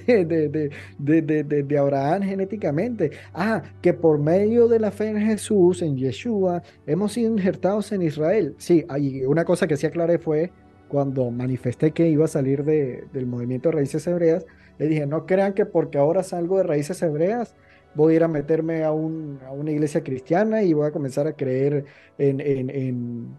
de, 0.98 1.64
de, 1.64 1.78
Abraham 1.78 2.24
genéticamente. 2.24 3.12
Ah, 3.34 3.62
que 3.82 3.94
por 3.94 4.20
medio 4.20 4.68
de 4.68 4.80
la 4.80 4.92
fe 4.92 5.10
en 5.10 5.20
Jesús, 5.20 5.82
en 5.82 5.98
Yeshua, 5.98 6.62
hemos 6.88 7.14
sido 7.14 7.32
injertados 7.32 7.92
en 7.92 8.02
Israel. 8.02 8.56
Sí, 8.58 8.86
hay 8.90 9.24
una 9.26 9.46
cosa 9.46 9.68
que 9.68 9.78
sí 9.78 9.86
aclaré 9.86 10.18
fue 10.18 10.52
cuando 10.90 11.32
manifesté 11.32 11.92
que 11.92 12.10
iba 12.10 12.26
a 12.26 12.28
salir 12.28 12.66
del 12.66 13.26
movimiento 13.28 13.70
de 13.70 13.76
raíces 13.76 14.06
hebreas, 14.08 14.46
le 14.80 14.88
dije, 14.88 15.06
no 15.06 15.26
crean 15.26 15.54
que 15.54 15.66
porque 15.66 15.98
ahora 15.98 16.24
salgo 16.24 16.58
de 16.58 16.64
raíces 16.64 17.02
hebreas, 17.04 17.56
voy 17.94 18.14
a 18.14 18.16
ir 18.18 18.24
a 18.24 18.28
meterme 18.28 18.84
a, 18.84 18.92
un, 18.92 19.40
a 19.46 19.52
una 19.52 19.72
iglesia 19.72 20.04
cristiana 20.04 20.64
y 20.64 20.74
voy 20.74 20.88
a 20.88 20.92
comenzar 20.92 21.28
a 21.28 21.34
creer 21.34 21.86
en, 22.18 22.40
en, 22.42 23.38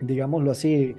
digámoslo 0.00 0.50
así, 0.50 0.94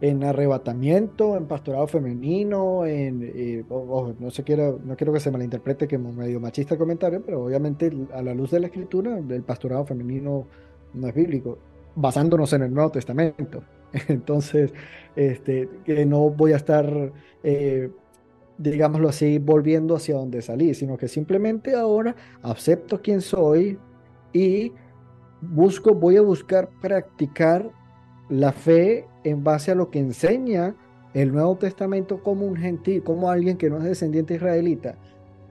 en 0.00 0.22
arrebatamiento, 0.22 1.36
en 1.36 1.46
pastorado 1.46 1.86
femenino, 1.88 2.86
en, 2.86 3.22
eh, 3.34 3.64
no, 3.68 4.30
se 4.30 4.44
quiero, 4.44 4.80
no 4.84 4.96
quiero 4.96 5.12
que 5.12 5.20
se 5.20 5.30
malinterprete 5.30 5.88
que 5.88 5.98
medio 5.98 6.40
machista 6.40 6.74
el 6.74 6.78
comentario, 6.78 7.22
pero 7.24 7.44
obviamente 7.44 7.90
a 8.14 8.22
la 8.22 8.34
luz 8.34 8.52
de 8.52 8.60
la 8.60 8.66
escritura, 8.66 9.18
el 9.18 9.42
pastorado 9.42 9.84
femenino 9.84 10.46
no 10.94 11.08
es 11.08 11.14
bíblico, 11.14 11.58
basándonos 11.96 12.52
en 12.52 12.62
el 12.62 12.72
Nuevo 12.72 12.90
Testamento. 12.90 13.62
Entonces, 14.08 14.72
este, 15.16 15.68
que 15.84 16.06
no 16.06 16.30
voy 16.30 16.52
a 16.52 16.56
estar, 16.56 17.12
eh, 17.42 17.90
digámoslo 18.58 19.08
así, 19.08 19.38
volviendo 19.38 19.96
hacia 19.96 20.16
donde 20.16 20.42
salí, 20.42 20.74
sino 20.74 20.96
que 20.96 21.08
simplemente 21.08 21.74
ahora 21.74 22.14
acepto 22.42 23.00
quién 23.00 23.20
soy 23.20 23.78
y 24.32 24.72
busco, 25.40 25.94
voy 25.94 26.16
a 26.16 26.22
buscar 26.22 26.68
practicar 26.80 27.70
la 28.28 28.52
fe 28.52 29.06
en 29.24 29.42
base 29.42 29.70
a 29.70 29.74
lo 29.74 29.90
que 29.90 30.00
enseña 30.00 30.74
el 31.14 31.32
Nuevo 31.32 31.56
Testamento 31.56 32.22
como 32.22 32.46
un 32.46 32.56
gentil, 32.56 33.02
como 33.02 33.30
alguien 33.30 33.56
que 33.56 33.70
no 33.70 33.78
es 33.78 33.84
descendiente 33.84 34.34
israelita. 34.34 34.96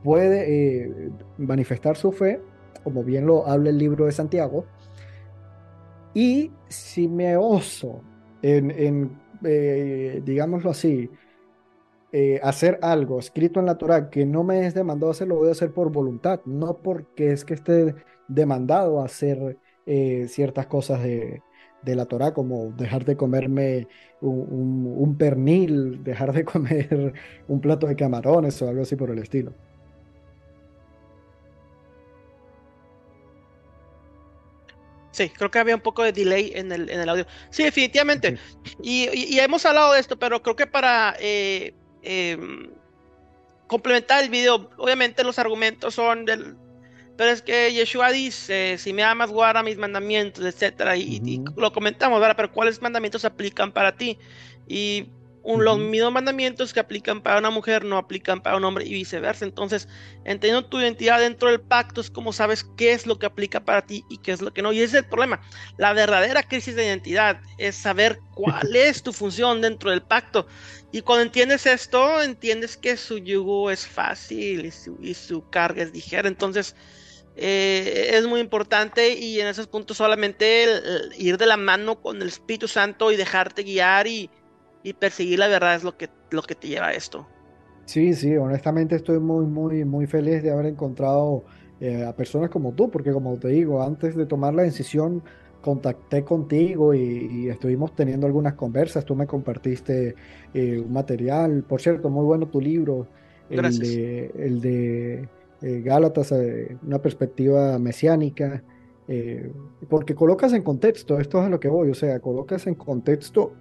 Puede 0.03 0.85
eh, 0.85 1.11
manifestar 1.37 1.95
su 1.97 2.11
fe, 2.11 2.41
como 2.83 3.03
bien 3.03 3.25
lo 3.25 3.47
habla 3.47 3.69
el 3.69 3.77
libro 3.77 4.05
de 4.05 4.11
Santiago, 4.11 4.65
y 6.13 6.51
si 6.67 7.07
me 7.07 7.37
oso 7.37 8.01
en, 8.41 9.17
eh, 9.43 10.21
digámoslo 10.23 10.71
así, 10.71 11.09
eh, 12.19 12.39
hacer 12.43 12.79
algo 12.81 13.19
escrito 13.19 13.59
en 13.59 13.65
la 13.65 13.77
Torah 13.77 14.09
que 14.09 14.25
no 14.25 14.43
me 14.43 14.65
es 14.65 14.73
demandado 14.73 15.11
hacer, 15.11 15.27
lo 15.27 15.35
voy 15.35 15.49
a 15.49 15.51
hacer 15.51 15.71
por 15.71 15.91
voluntad, 15.91 16.41
no 16.45 16.77
porque 16.77 17.31
es 17.31 17.45
que 17.45 17.53
esté 17.53 17.95
demandado 18.27 19.01
a 19.01 19.05
hacer 19.05 19.57
ciertas 20.27 20.67
cosas 20.67 21.01
de, 21.01 21.41
de 21.81 21.95
la 21.95 22.05
Torah, 22.05 22.33
como 22.33 22.71
dejar 22.71 23.05
de 23.05 23.15
comerme 23.15 23.87
un, 24.21 25.15
pernil, 25.17 26.03
dejar 26.03 26.33
de 26.33 26.43
comer 26.43 27.13
un 27.47 27.61
plato 27.61 27.87
de 27.87 27.95
camarones 27.95 28.61
o 28.61 28.69
algo 28.69 28.83
así 28.83 28.95
por 28.95 29.09
el 29.09 29.19
estilo. 29.19 29.53
Sí, 35.11 35.29
creo 35.29 35.49
que 35.49 35.57
había 35.57 35.73
un 35.73 35.81
poco 35.81 36.03
de 36.03 36.11
delay 36.11 36.51
en 36.53 36.71
el, 36.71 36.91
en 36.91 36.99
el 36.99 37.09
audio. 37.09 37.25
Sí, 37.49 37.63
definitivamente. 37.63 38.37
Y, 38.83 39.39
hemos 39.39 39.65
hablado 39.65 39.93
de 39.93 39.99
esto, 39.99 40.19
pero 40.19 40.43
creo 40.43 40.55
que 40.55 40.67
para 40.67 41.15
eh, 41.19 41.73
em, 42.03 42.69
complementar 43.67 44.23
el 44.23 44.29
video, 44.29 44.69
obviamente 44.77 45.23
los 45.23 45.39
argumentos 45.39 45.95
son 45.95 46.25
del, 46.25 46.55
pero 47.17 47.31
es 47.31 47.41
que 47.41 47.73
Yeshua 47.73 48.11
dice, 48.11 48.77
si 48.77 48.93
me 48.93 49.03
amas, 49.03 49.31
guarda 49.31 49.63
mis 49.63 49.77
mandamientos, 49.77 50.45
etcétera, 50.45 50.95
y, 50.95 51.43
lo 51.55 51.73
comentamos, 51.73 52.21
¿verdad? 52.21 52.35
Pero 52.35 52.51
¿cuáles 52.51 52.81
mandamientos 52.81 53.25
aplican 53.25 53.71
para 53.71 53.97
ti? 53.97 54.19
Y 54.67 55.07
los 55.55 55.79
mismos 55.79 56.11
mandamientos 56.11 56.73
que 56.73 56.81
aplican 56.81 57.21
para 57.21 57.39
una 57.39 57.49
mujer 57.49 57.85
no 57.85 57.97
aplican 57.97 58.41
para 58.41 58.57
un 58.57 58.65
hombre 58.65 58.85
y 58.85 58.91
viceversa. 58.91 59.45
Entonces, 59.45 59.87
entendiendo 60.25 60.65
tu 60.65 60.79
identidad 60.79 61.21
dentro 61.21 61.49
del 61.49 61.61
pacto 61.61 62.01
es 62.01 62.11
como 62.11 62.33
sabes 62.33 62.65
qué 62.75 62.91
es 62.91 63.07
lo 63.07 63.17
que 63.17 63.27
aplica 63.27 63.63
para 63.63 63.81
ti 63.81 64.03
y 64.09 64.17
qué 64.17 64.33
es 64.33 64.41
lo 64.41 64.53
que 64.53 64.61
no. 64.61 64.73
Y 64.73 64.79
ese 64.79 64.97
es 64.97 65.03
el 65.03 65.09
problema. 65.09 65.39
La 65.77 65.93
verdadera 65.93 66.43
crisis 66.43 66.75
de 66.75 66.85
identidad 66.85 67.39
es 67.57 67.75
saber 67.75 68.19
cuál 68.33 68.75
es 68.75 69.01
tu 69.01 69.13
función 69.13 69.61
dentro 69.61 69.89
del 69.89 70.01
pacto. 70.01 70.47
Y 70.91 71.01
cuando 71.01 71.23
entiendes 71.23 71.65
esto, 71.65 72.21
entiendes 72.21 72.75
que 72.75 72.97
su 72.97 73.17
yugo 73.17 73.71
es 73.71 73.87
fácil 73.87 74.65
y 74.65 74.71
su, 74.71 74.97
y 75.01 75.13
su 75.13 75.49
carga 75.49 75.83
es 75.83 75.93
ligera. 75.93 76.27
Entonces, 76.27 76.75
eh, 77.37 78.09
es 78.13 78.25
muy 78.25 78.39
importante 78.39 79.13
y 79.13 79.39
en 79.39 79.47
esos 79.47 79.67
puntos 79.67 79.97
solamente 79.97 80.65
ir 81.17 81.37
de 81.37 81.45
la 81.45 81.55
mano 81.55 82.01
con 82.01 82.21
el 82.21 82.27
Espíritu 82.27 82.67
Santo 82.67 83.11
y 83.11 83.15
dejarte 83.15 83.61
guiar 83.63 84.07
y, 84.07 84.29
perseguir 84.93 85.39
la 85.39 85.47
verdad 85.47 85.75
es 85.75 85.83
lo 85.83 85.97
que, 85.97 86.09
lo 86.31 86.41
que 86.41 86.55
te 86.55 86.67
lleva 86.67 86.87
a 86.87 86.93
esto. 86.93 87.27
Sí, 87.87 88.13
sí, 88.13 88.35
honestamente 88.35 88.97
estoy 88.97 89.19
muy, 89.19 89.45
muy, 89.45 89.85
muy 89.85 90.07
feliz 90.07 90.43
de 90.43 90.51
haber 90.51 90.65
encontrado 90.65 91.45
eh, 91.79 92.03
a 92.03 92.13
personas 92.13 92.49
como 92.49 92.73
tú, 92.73 92.91
porque 92.91 93.13
como 93.13 93.37
te 93.37 93.47
digo, 93.47 93.81
antes 93.81 94.13
de 94.15 94.25
tomar 94.25 94.53
la 94.53 94.63
decisión 94.63 95.23
contacté 95.61 96.23
contigo 96.23 96.93
y, 96.93 97.47
estuvimos 97.47 97.95
teniendo 97.95 98.27
algunas 98.27 98.55
conversas, 98.55 99.05
tú 99.05 99.15
me 99.15 99.25
compartiste 99.25 100.15
eh, 100.53 100.83
un 100.85 100.91
material, 100.91 101.63
por 101.63 101.81
cierto, 101.81 102.09
muy 102.09 102.25
bueno 102.25 102.47
tu 102.47 102.59
libro, 102.59 103.07
el 103.49 103.79
de, 103.79 104.31
el 104.37 104.59
de 104.59 105.29
eh, 105.61 105.81
Gálatas, 105.81 106.33
una 106.85 107.01
perspectiva 107.01 107.79
mesiánica, 107.79 108.63
porque 109.87 110.13
colocas 110.13 110.51
en 110.51 110.63
contexto, 110.63 111.17
esto 111.21 111.39
es 111.39 111.45
a 111.45 111.49
lo 111.49 111.61
que 111.61 111.69
voy, 111.69 111.89
o 111.89 111.95
sea, 111.95 112.19
colocas 112.19 112.67
en 112.67 112.75
contexto 112.75 113.53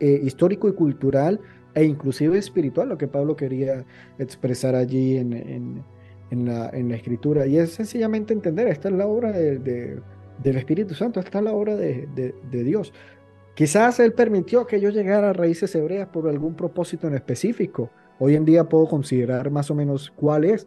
histórico 0.00 0.68
y 0.68 0.72
cultural 0.72 1.40
e 1.74 1.84
inclusive 1.84 2.38
espiritual 2.38 2.88
lo 2.88 2.98
que 2.98 3.08
Pablo 3.08 3.36
quería 3.36 3.84
expresar 4.18 4.74
allí 4.74 5.16
en, 5.16 5.32
en, 6.30 6.44
la, 6.46 6.68
en 6.70 6.88
la, 6.88 6.96
escritura. 6.96 7.46
Y 7.46 7.58
es 7.58 7.72
sencillamente 7.72 8.32
entender, 8.32 8.68
esta 8.68 8.88
es 8.88 8.94
la 8.94 9.06
obra 9.06 9.32
de, 9.32 9.58
del 9.58 10.56
Espíritu 10.56 10.94
Santo, 10.94 11.20
esta 11.20 11.38
es 11.38 11.44
la 11.44 11.52
obra 11.52 11.76
de, 11.76 12.06
de 12.14 12.64
Dios. 12.64 12.92
Quizás 13.54 14.00
Él 14.00 14.12
permitió 14.12 14.66
que 14.66 14.80
yo 14.80 14.90
llegara 14.90 15.30
a 15.30 15.32
raíces 15.32 15.74
hebreas 15.74 16.08
por 16.08 16.28
algún 16.28 16.54
propósito 16.54 17.06
en 17.06 17.14
específico. 17.14 17.90
Hoy 18.18 18.34
en 18.34 18.44
día 18.44 18.68
puedo 18.68 18.86
considerar 18.86 19.50
más 19.50 19.70
o 19.70 19.74
menos 19.74 20.12
cuál 20.16 20.44
es, 20.44 20.66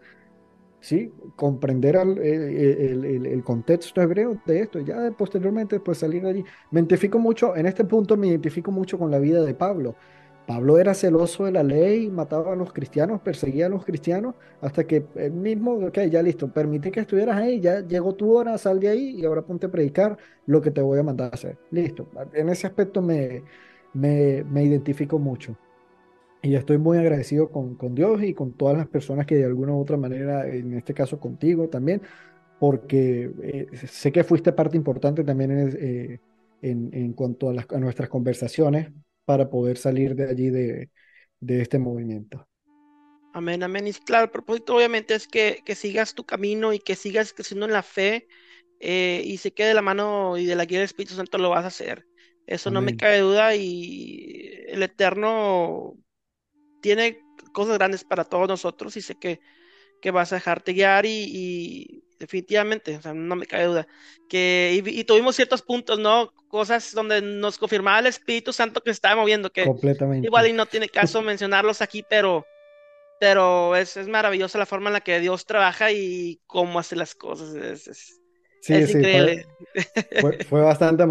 ¿sí? 0.80 1.12
comprender 1.36 1.96
el, 1.96 3.44
contexto 3.44 4.02
hebreo 4.02 4.40
de 4.46 4.62
esto, 4.62 4.80
ya 4.80 5.12
posteriormente 5.12 5.80
pues 5.80 6.00
salir 6.00 6.24
de 6.24 6.30
allí. 6.30 6.46
Me 6.72 6.80
identifico 6.80 7.20
mucho, 7.20 7.56
en 7.56 7.66
este 7.66 7.84
punto 7.86 8.18
me 8.18 8.28
identifico 8.28 8.72
mucho 8.72 8.98
con 8.98 9.12
la 9.12 9.20
vida 9.20 9.44
de 9.44 9.54
Pablo. 9.54 9.96
Pablo 10.48 10.80
era 10.80 10.94
celoso 10.94 11.44
de 11.44 11.52
la 11.52 11.62
ley, 11.62 12.10
mataba 12.10 12.54
a 12.54 12.56
los 12.56 12.72
cristianos, 12.72 13.20
perseguía 13.20 13.66
a 13.66 13.70
los 13.70 13.84
cristianos, 13.84 14.36
hasta 14.62 14.86
que 14.88 15.06
él 15.16 15.34
mismo, 15.34 15.74
ok, 15.74 16.00
ya 16.10 16.24
listo, 16.24 16.52
permití 16.54 16.90
que 16.90 17.02
estuvieras 17.02 17.36
ahí, 17.38 17.60
ya 17.60 17.82
llegó 17.82 18.16
tu 18.16 18.34
hora, 18.34 18.58
sal 18.58 18.80
de 18.80 18.88
ahí 18.88 19.20
y 19.20 19.26
ahora 19.26 19.42
ponte 19.42 19.66
a 19.66 19.72
predicar 19.72 20.18
lo 20.46 20.62
que 20.62 20.72
te 20.72 20.82
voy 20.82 21.00
a 21.00 21.04
mandar 21.04 21.32
a 21.32 21.36
hacer. 21.36 21.58
Listo. 21.70 22.08
En 22.34 22.48
ese 22.48 22.66
aspecto 22.66 23.02
me, 23.02 23.44
me 23.94 24.64
identifico 24.64 25.20
mucho. 25.20 25.58
Y 26.42 26.56
estoy 26.56 26.78
muy 26.78 26.98
agradecido 26.98 27.50
con, 27.50 27.76
con, 27.76 27.96
Dios 27.96 28.22
y 28.24 28.34
con 28.34 28.54
todas 28.54 28.78
las 28.78 28.88
personas 28.88 29.26
que 29.26 29.36
de 29.36 29.46
alguna 29.46 29.74
u 29.74 29.82
otra 29.82 29.98
manera, 29.98 30.48
en 30.48 30.74
este 30.74 30.94
caso 30.94 31.20
contigo 31.20 31.68
también, 31.68 32.02
porque 32.60 33.32
eh, 33.42 33.68
sé 33.88 34.12
que 34.12 34.24
fuiste 34.24 34.52
parte 34.52 34.78
importante 34.78 35.24
también 35.24 35.52
en, 35.52 35.78
eh, 35.80 36.20
en, 36.62 36.90
en 36.94 37.14
cuanto 37.14 37.50
a, 37.50 37.54
las, 37.54 37.66
a, 37.72 37.80
nuestras 37.80 38.10
conversaciones 38.10 38.92
para 39.26 39.50
poder 39.50 39.78
salir 39.78 40.16
de 40.16 40.30
allí 40.30 40.50
de, 40.50 40.90
de 41.40 41.62
este 41.62 41.80
movimiento. 41.80 42.48
Amén, 43.34 43.62
amén. 43.62 43.88
Y 43.88 43.94
claro, 43.94 44.26
el 44.26 44.32
propósito 44.32 44.76
obviamente 44.76 45.14
es 45.14 45.28
que, 45.28 45.62
que 45.66 45.76
sigas 45.76 46.16
tu 46.16 46.26
camino 46.26 46.74
y 46.74 46.80
que 46.80 46.96
sigas 46.96 47.34
creciendo 47.34 47.66
en 47.66 47.74
la 47.74 47.84
fe 47.84 48.28
eh, 48.80 49.22
y 49.24 49.38
se 49.38 49.54
quede 49.54 49.70
de 49.70 49.74
la 49.74 49.82
mano 49.82 50.38
y 50.38 50.46
de 50.46 50.56
la 50.56 50.66
guía 50.66 50.80
del 50.80 50.86
Espíritu 50.86 51.16
Santo 51.16 51.38
lo 51.38 51.50
vas 51.50 51.64
a 51.64 51.68
hacer. 51.68 52.06
Eso 52.48 52.72
no 52.72 52.82
me 52.82 52.96
cabe 52.96 53.20
duda 53.20 53.56
y 53.56 54.64
el 54.68 54.82
Eterno 54.82 55.98
tiene 56.82 57.22
cosas 57.52 57.78
grandes 57.78 58.04
para 58.04 58.24
todos 58.24 58.48
nosotros 58.48 58.96
y 58.98 59.02
sé 59.02 59.16
que, 59.16 59.40
que 60.02 60.12
vas 60.12 60.32
a 60.32 60.36
dejarte 60.36 60.74
guiar 60.74 61.06
y, 61.06 62.04
definitivamente, 62.20 62.98
o 62.98 63.02
sea, 63.02 63.14
no 63.14 63.36
me 63.36 63.46
cabe 63.46 63.66
duda, 63.66 63.88
que 64.28 64.82
y, 64.86 65.04
tuvimos 65.04 65.36
ciertos 65.36 65.62
puntos, 65.62 66.00
¿no? 66.00 66.34
Cosas 66.48 66.94
donde 66.94 67.22
nos 67.22 67.58
confirmaba 67.58 68.00
el 68.00 68.08
Espíritu 68.08 68.54
Santo 68.54 68.82
que 68.82 68.92
estaba 68.92 69.22
moviendo, 69.22 69.52
que 69.52 69.66
igual 70.24 70.48
y 70.48 70.54
no 70.54 70.66
tiene 70.66 70.90
caso 70.90 71.22
mencionarlos 71.22 71.82
aquí, 71.82 72.04
pero, 72.10 72.46
pero 73.20 73.76
es, 73.76 73.98
es 73.98 74.08
maravillosa 74.08 74.58
la 74.58 74.66
forma 74.66 74.90
en 74.90 74.94
la 74.94 75.02
que 75.02 75.20
Dios 75.20 75.46
trabaja 75.46 75.92
y 75.92 76.40
cómo 76.48 76.80
hace 76.80 76.96
las 76.96 77.14
cosas, 77.14 77.54
es, 77.54 78.20
sí, 78.62 78.74
increíble. 78.74 79.46
Fue, 80.22 80.38
fue, 80.50 80.62
bastante, 80.62 81.06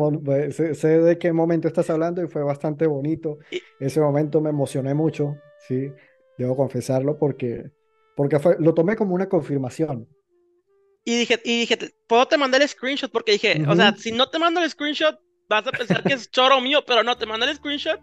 sé, 0.52 1.00
de 1.00 1.18
qué 1.18 1.32
momento 1.32 1.68
estás 1.68 1.88
hablando 1.90 2.22
y 2.22 2.28
fue 2.28 2.42
bastante 2.42 2.86
bonito. 2.86 3.38
Ese 3.78 4.00
momento 4.00 4.40
me 4.40 4.50
emocioné 4.50 4.94
mucho 4.94 5.36
sí, 5.68 5.92
debo 6.38 6.56
confesarlo 6.56 7.18
porque, 7.18 7.70
porque 8.16 8.38
fue, 8.38 8.56
lo 8.58 8.74
tomé 8.74 8.96
como 8.96 9.14
una 9.14 9.28
confirmación. 9.28 10.08
Y 11.04 11.18
dije, 11.18 11.40
y 11.44 11.60
dije, 11.60 11.78
¿puedo 12.08 12.26
te 12.26 12.36
mandar 12.36 12.62
el 12.62 12.68
screenshot? 12.68 13.12
Porque 13.12 13.32
dije, 13.32 13.62
o 13.68 13.76
sea, 13.76 13.94
si 13.96 14.10
no 14.10 14.28
te 14.28 14.40
mando 14.40 14.60
el 14.60 14.68
screenshot, 14.68 15.16
vas 15.48 15.66
a 15.66 15.70
pensar 15.70 16.02
que 16.02 16.14
es 16.14 16.30
choro 16.32 16.60
mío, 16.60 16.84
pero 16.84 17.02
no, 17.02 17.16
te 17.16 17.26
mandé 17.26 17.48
el 17.48 17.56
screenshot 17.56 18.00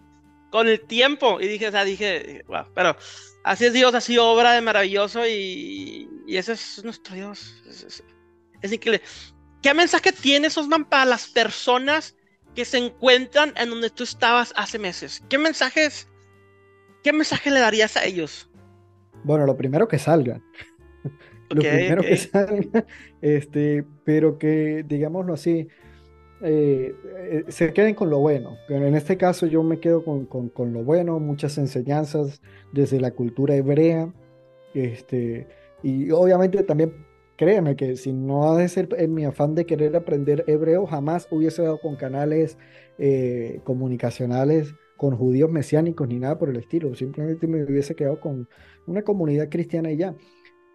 con 0.54 0.68
el 0.68 0.80
tiempo. 0.86 1.42
Y 1.42 1.48
dije, 1.48 1.68
o 1.68 1.72
sea, 1.72 1.84
dije, 1.84 2.44
wow, 2.48 2.66
pero 2.74 2.96
así 3.44 3.66
es 3.66 3.74
Dios, 3.74 3.94
así 3.94 4.18
obra 4.18 4.54
de 4.54 4.62
maravilloso 4.62 5.28
y, 5.28 6.08
y 6.28 6.38
ese 6.38 6.54
es 6.54 6.84
nuestro 6.84 7.16
Dios. 7.16 7.62
Es, 7.68 8.04
es, 8.62 8.72
increíble. 8.72 9.02
¿Qué 9.62 9.74
mensaje 9.74 10.12
tiene 10.12 10.48
Osman 10.48 10.86
para 10.86 11.06
las 11.06 11.28
personas 11.28 12.16
que 12.56 12.66
se 12.66 12.78
encuentran 12.78 13.54
en 13.58 13.70
donde 13.70 13.90
tú 13.90 14.04
estabas 14.04 14.54
hace 14.56 14.80
meses? 14.80 15.24
¿Qué 15.28 15.38
mensajes, 15.38 16.08
qué 17.04 17.14
mensaje 17.14 17.52
le 17.52 17.60
darías 17.60 17.98
a 17.98 18.06
ellos? 18.06 18.50
Bueno, 19.24 19.46
lo 19.46 19.56
primero 19.56 19.88
que 19.88 20.00
salgan. 20.00 20.44
lo 21.50 21.62
primero 21.62 22.02
que 22.02 22.18
salgan, 22.18 22.86
este, 23.22 23.86
pero 24.04 24.38
que, 24.38 24.84
digámoslo 24.88 25.34
así, 25.34 25.68
eh, 26.42 26.94
eh, 27.18 27.44
se 27.48 27.72
queden 27.74 27.96
con 27.96 28.10
lo 28.10 28.20
bueno. 28.20 28.58
En 28.70 28.96
este 28.96 29.18
caso 29.18 29.46
yo 29.46 29.64
me 29.64 29.80
quedo 29.80 30.04
con, 30.04 30.26
con, 30.26 30.74
lo 30.74 30.84
bueno, 30.84 31.20
muchas 31.20 31.58
enseñanzas 31.58 32.42
desde 32.72 33.00
la 33.00 33.12
cultura 33.12 33.56
hebrea. 33.56 34.12
Este, 34.74 35.48
y 35.84 36.10
obviamente 36.12 36.64
también 36.64 37.06
créeme 37.38 37.76
que 37.76 37.96
si 37.96 38.12
no 38.12 38.52
ha 38.52 38.58
de 38.58 38.68
ser 38.68 38.90
en 38.98 39.14
mi 39.14 39.26
afán 39.26 39.56
de 39.56 39.66
querer 39.66 39.96
aprender 39.96 40.44
hebreo, 40.48 40.86
jamás 40.86 41.28
hubiese 41.32 41.62
dado 41.62 41.80
con 41.80 41.96
canales 41.96 42.58
eh, 42.98 43.62
comunicacionales 43.64 44.74
con 44.98 45.16
judíos 45.18 45.52
mesiánicos 45.52 46.08
ni 46.08 46.20
nada 46.20 46.38
por 46.38 46.50
el 46.50 46.58
estilo. 46.58 46.94
Simplemente 46.96 47.48
me 47.48 47.64
hubiese 47.64 47.96
quedado 47.96 48.20
con 48.20 48.48
una 48.88 49.02
comunidad 49.04 49.50
cristiana 49.50 49.92
y 49.92 49.98
ya. 49.98 50.16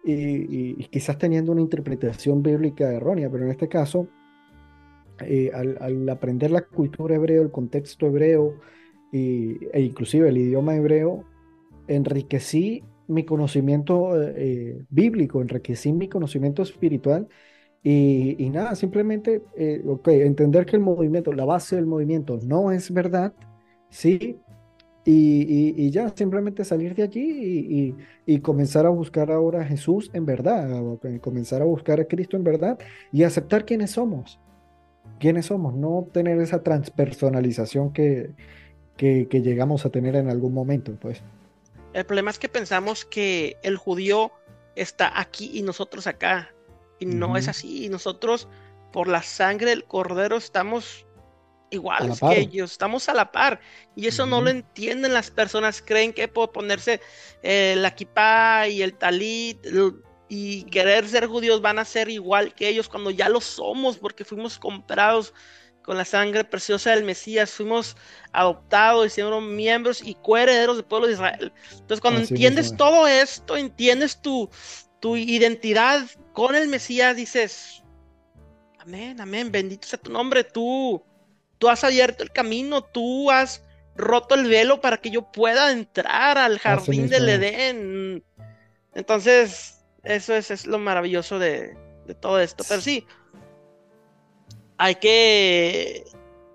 Y, 0.03 0.81
y 0.81 0.85
quizás 0.85 1.17
teniendo 1.17 1.51
una 1.51 1.61
interpretación 1.61 2.41
bíblica 2.41 2.91
errónea, 2.93 3.29
pero 3.29 3.43
en 3.43 3.51
este 3.51 3.67
caso 3.67 4.07
eh, 5.25 5.51
al, 5.53 6.07
aprender 6.09 6.51
la 6.51 6.61
cultura 6.61 7.15
hebreo, 7.15 7.41
el 7.41 7.51
contexto 7.51 8.07
hebreo 8.07 8.55
e 9.11 9.81
inclusive 9.81 10.29
el 10.29 10.37
idioma 10.37 10.75
hebreo, 10.75 11.25
enriquecí 11.87 12.83
mi 13.07 13.25
conocimiento 13.25 14.21
eh, 14.21 14.33
eh, 14.37 14.85
bíblico, 14.89 15.41
enriquecí 15.41 15.91
mi 15.91 16.07
conocimiento 16.07 16.61
espiritual 16.61 17.27
y, 17.81 18.49
nada, 18.51 18.75
simplemente 18.75 19.41
entender 19.55 20.65
que 20.65 20.75
el 20.75 20.81
movimiento, 20.81 21.31
la 21.31 21.45
base 21.45 21.77
del 21.77 21.85
movimiento 21.85 22.37
no 22.43 22.71
es 22.71 22.91
verdad, 22.93 23.33
sí, 23.89 24.39
y, 25.05 25.89
ya, 25.89 26.09
simplemente 26.15 26.63
salir 26.63 26.93
de 26.93 27.03
allí 27.03 27.95
y, 28.25 28.39
comenzar 28.41 28.85
a 28.85 28.89
buscar 28.89 29.31
ahora 29.31 29.61
a 29.61 29.65
Jesús 29.65 30.11
en 30.13 30.25
verdad, 30.25 30.81
comenzar 31.21 31.61
a 31.61 31.65
buscar 31.65 31.99
a 31.99 32.05
Cristo 32.05 32.37
en 32.37 32.43
verdad 32.43 32.77
y 33.11 33.23
aceptar 33.23 33.65
quiénes 33.65 33.91
somos 33.91 34.39
quiénes 35.19 35.47
somos, 35.47 35.73
no 35.75 36.07
tener 36.11 36.39
esa 36.39 36.63
transpersonalización 36.63 37.93
que, 37.93 38.31
que, 38.97 39.27
llegamos 39.31 39.85
a 39.85 39.89
tener 39.89 40.15
en 40.15 40.29
algún 40.29 40.53
momento, 40.53 40.93
pues. 40.99 41.21
El 41.93 42.05
problema 42.05 42.31
es 42.31 42.39
que 42.39 42.49
pensamos 42.49 43.05
que 43.05 43.57
el 43.63 43.77
judío 43.77 44.31
está 44.75 45.19
aquí 45.19 45.51
y 45.53 45.61
nosotros 45.61 46.07
acá, 46.07 46.53
y 46.99 47.05
no 47.05 47.37
es 47.37 47.47
así, 47.47 47.89
nosotros 47.89 48.47
por 48.91 49.07
la 49.07 49.21
sangre 49.21 49.69
del 49.69 49.83
cordero 49.83 50.37
estamos 50.37 51.05
iguales 51.69 52.19
que 52.19 52.39
ellos, 52.39 52.71
estamos 52.71 53.09
a 53.09 53.13
la 53.13 53.31
par, 53.31 53.59
y 53.95 54.07
eso 54.07 54.25
no 54.25 54.41
lo 54.41 54.49
entienden 54.49 55.13
las 55.13 55.31
personas, 55.31 55.81
creen 55.81 56.13
que 56.13 56.27
por 56.27 56.51
ponerse 56.51 57.01
eh, 57.43 57.75
la 57.77 57.93
kipá 57.93 58.67
y 58.67 58.81
el 58.81 58.93
talit, 58.93 59.65
y 60.29 60.63
querer 60.65 61.07
ser 61.07 61.25
judíos 61.25 61.61
van 61.61 61.79
a 61.79 61.85
ser 61.85 62.07
igual 62.09 62.53
que 62.53 62.67
ellos 62.67 62.87
cuando 62.87 63.09
ya 63.09 63.27
lo 63.27 63.41
somos 63.41 63.97
porque 63.97 64.23
fuimos 64.23 64.59
comprados 64.59 65.33
con 65.81 65.97
la 65.97 66.05
sangre 66.05 66.43
preciosa 66.43 66.91
del 66.91 67.03
Mesías, 67.03 67.49
fuimos 67.49 67.97
adoptados 68.31 69.07
y 69.07 69.09
siendo 69.09 69.41
miembros 69.41 70.03
y 70.03 70.13
coherederos 70.13 70.75
del 70.75 70.85
pueblo 70.85 71.07
de 71.07 71.13
Israel. 71.13 71.51
Entonces 71.71 71.99
cuando 71.99 72.19
entiendes 72.19 72.77
todo 72.77 73.07
esto, 73.07 73.57
entiendes 73.57 74.21
tu, 74.21 74.47
tu 74.99 75.17
identidad 75.17 76.07
con 76.33 76.53
el 76.53 76.67
Mesías, 76.67 77.15
dices, 77.15 77.81
amén, 78.77 79.19
amén, 79.19 79.51
bendito 79.51 79.87
sea 79.87 79.99
tu 79.99 80.11
nombre, 80.11 80.43
tú, 80.43 81.03
tú 81.59 81.69
has 81.69 81.83
abierto 81.83 82.23
el 82.23 82.31
camino, 82.31 82.83
tú 82.83 83.29
has 83.29 83.63
roto 83.95 84.33
el 84.33 84.47
velo 84.47 84.81
para 84.81 84.97
que 84.97 85.11
yo 85.11 85.31
pueda 85.31 85.71
entrar 85.71 86.37
al 86.37 86.57
jardín 86.57 87.09
del 87.09 87.29
Edén. 87.29 88.23
Entonces, 88.95 89.83
eso 90.03 90.33
es, 90.33 90.65
lo 90.65 90.79
maravilloso 90.79 91.37
de, 91.37 91.77
todo 92.19 92.39
esto. 92.39 92.63
Pero 92.67 92.81
sí, 92.81 93.05
hay 94.77 94.95
que 94.95 96.05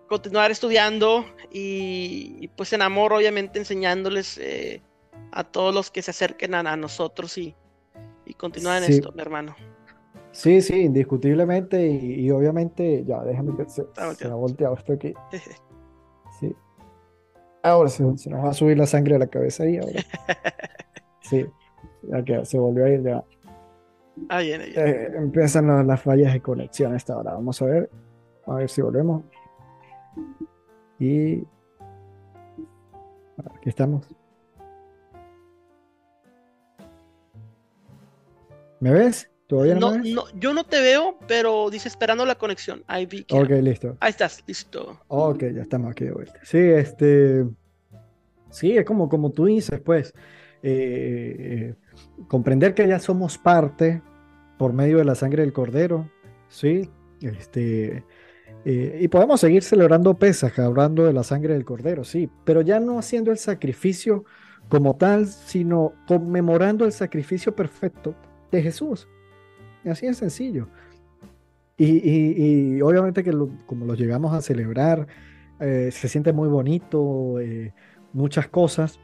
continuar 0.09 0.51
estudiando 0.51 1.27
y, 1.53 2.49
pues 2.57 2.73
en 2.73 2.83
amor 2.83 3.13
obviamente 3.13 3.59
enseñándoles 3.59 4.39
eh, 4.39 4.83
a 5.33 5.45
todos 5.45 5.75
los 5.75 5.91
que 5.91 6.03
se 6.03 6.11
acerquen 6.11 6.55
a, 6.55 6.77
nosotros 6.77 7.39
y, 7.39 7.55
y 8.27 8.35
continuar 8.35 8.83
en 8.83 8.91
esto, 8.91 9.13
mi 9.13 9.21
hermano. 9.21 9.55
Sí, 10.35 10.61
sí, 10.61 10.81
indiscutiblemente 10.81 11.87
y, 11.87 12.29
obviamente, 12.33 13.05
ya, 13.05 13.23
déjame 13.23 13.57
que 13.57 13.71
se, 13.71 13.85
se 14.17 14.27
ha 14.27 14.35
volteado 14.35 14.75
esto 14.75 14.93
aquí. 14.93 15.15
sí. 16.41 16.55
Ahora 17.63 17.89
se, 17.89 18.03
nos 18.03 18.27
va 18.27 18.51
a 18.51 18.53
subir 18.53 18.77
la 18.77 18.87
sangre 18.87 19.15
a 19.15 19.19
la 19.21 19.29
cabeza 19.29 19.63
ahí 19.63 19.79
ahora. 19.79 20.01
Sí, 21.21 21.47
ya 22.03 22.23
que 22.23 22.45
se 22.45 22.59
volvió 22.59 22.85
a 22.85 22.91
ir 22.91 23.03
ya. 23.03 23.25
Ah, 24.29 24.43
eh, 24.43 25.11
empiezan 25.17 25.87
las, 25.87 26.03
fallas 26.03 26.35
de 26.35 26.43
conexión 26.43 26.95
esta 26.95 27.17
hora. 27.17 27.33
Vamos 27.33 27.63
a 27.63 27.65
ver. 27.65 27.91
A 28.47 28.57
ver 28.57 28.69
si 28.69 28.83
volvemos. 28.83 29.23
Y. 30.99 31.47
Aquí 33.57 33.71
estamos. 33.71 34.07
¿Me 38.81 38.91
ves? 38.91 39.34
¿Todavía 39.55 39.77
no, 39.77 39.97
no, 39.99 40.25
yo 40.35 40.53
no 40.53 40.65
te 40.65 40.81
veo, 40.81 41.17
pero 41.29 41.71
dice 41.71 41.87
esperando 41.87 42.27
la 42.27 42.35
conexión. 42.35 42.83
Ahí 42.89 43.07
vi 43.07 43.25
Ok, 43.31 43.51
listo. 43.63 43.97
Ahí 44.01 44.11
estás, 44.11 44.43
listo. 44.49 44.99
Ok, 45.07 45.45
ya 45.55 45.63
estamos 45.63 45.93
aquí 45.93 46.07
de 46.07 46.11
vuelta. 46.11 46.41
Sí, 46.43 46.59
este. 46.59 47.47
Sí, 48.51 48.77
es 48.77 48.85
como, 48.85 49.09
como 49.09 49.31
tú 49.31 49.45
dices, 49.45 49.81
pues. 49.81 50.13
Eh, 50.65 51.73
comprender 52.27 52.75
que 52.75 52.89
ya 52.89 52.99
somos 52.99 53.39
parte 53.39 54.03
por 54.59 54.73
medio 54.73 54.99
de 54.99 55.05
la 55.05 55.15
sangre 55.15 55.43
del 55.43 55.53
cordero, 55.53 56.11
¿sí? 56.49 56.91
Este, 57.21 58.05
eh, 58.65 58.99
y 59.01 59.07
podemos 59.07 59.41
seguir 59.41 59.63
celebrando 59.63 60.15
Pesaj, 60.15 60.59
hablando 60.59 61.05
de 61.05 61.13
la 61.13 61.23
sangre 61.23 61.55
del 61.55 61.65
cordero, 61.65 62.03
sí, 62.03 62.29
pero 62.45 62.61
ya 62.61 62.81
no 62.81 62.99
haciendo 62.99 63.31
el 63.31 63.39
sacrificio 63.39 64.25
como 64.69 64.97
tal, 64.97 65.29
sino 65.29 65.93
conmemorando 66.09 66.85
el 66.87 66.93
sacrificio 66.93 67.55
perfecto 67.55 68.17
de 68.51 68.63
Jesús. 68.63 69.07
Así 69.85 70.07
es 70.07 70.19
sencillo. 70.19 70.69
Y, 71.77 72.81
obviamente 72.83 73.25
que 73.25 73.33
como 73.67 73.85
lo 73.85 73.95
llegamos 73.95 74.33
a 74.33 74.41
celebrar, 74.41 75.07
eh, 75.61 75.91
se 75.93 76.09
siente 76.09 76.33
muy 76.33 76.49
bonito, 76.49 77.41
eh, 77.41 77.73
muchas 78.13 78.49
cosas, 78.49 79.01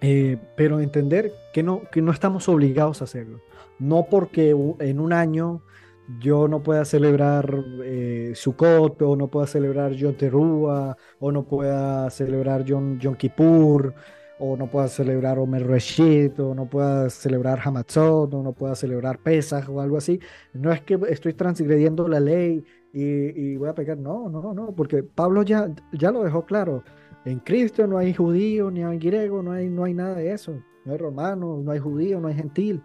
eh, 0.00 0.38
pero 0.56 0.80
entender 0.80 1.32
que 1.52 1.62
no, 1.62 1.82
que 1.90 2.02
no 2.02 2.12
estamos 2.12 2.48
obligados 2.48 3.00
a 3.00 3.04
hacerlo. 3.04 3.40
No 3.78 4.06
porque 4.10 4.50
en 4.80 5.00
un 5.00 5.12
año 5.12 5.62
yo 6.20 6.48
no 6.48 6.62
pueda 6.62 6.84
celebrar 6.84 7.64
eh, 7.84 8.32
Sukkot, 8.34 9.02
o 9.02 9.16
no 9.16 9.28
pueda 9.28 9.46
celebrar 9.46 9.92
Yom 9.92 10.14
Teruah, 10.14 10.96
o 11.20 11.32
no 11.32 11.44
pueda 11.44 12.08
celebrar 12.10 12.64
Yom, 12.64 12.98
Yom 12.98 13.14
Kippur, 13.14 13.94
o 14.38 14.56
no 14.56 14.70
pueda 14.70 14.88
celebrar 14.88 15.38
Omer 15.38 15.66
Reshit, 15.66 16.38
o 16.38 16.54
no 16.54 16.68
pueda 16.68 17.10
celebrar 17.10 17.60
Hamatzot, 17.62 18.32
o 18.32 18.42
no 18.42 18.52
pueda 18.52 18.74
celebrar 18.74 19.18
Pesach 19.18 19.68
o 19.68 19.80
algo 19.80 19.96
así. 19.96 20.20
No 20.52 20.72
es 20.72 20.80
que 20.82 20.98
estoy 21.08 21.34
transgrediendo 21.34 22.06
la 22.08 22.20
ley 22.20 22.64
y, 22.92 23.02
y, 23.02 23.56
voy 23.56 23.68
a 23.68 23.74
pecar, 23.74 23.98
no, 23.98 24.28
no, 24.28 24.54
no, 24.54 24.72
porque 24.72 25.02
Pablo 25.02 25.42
ya, 25.42 25.70
ya 25.92 26.10
lo 26.10 26.24
dejó 26.24 26.44
claro. 26.44 26.84
En 27.24 27.40
Cristo 27.40 27.86
no 27.86 27.98
hay 27.98 28.14
judío, 28.14 28.70
ni 28.70 28.82
hay 28.82 28.98
griego, 28.98 29.42
no 29.42 29.52
hay, 29.52 29.68
no 29.68 29.84
hay 29.84 29.94
nada 29.94 30.14
de 30.14 30.32
eso. 30.32 30.62
No 30.84 30.92
hay 30.92 30.98
romano, 30.98 31.60
no 31.62 31.70
hay 31.70 31.78
judío, 31.78 32.20
no 32.20 32.28
hay 32.28 32.34
gentil. 32.34 32.82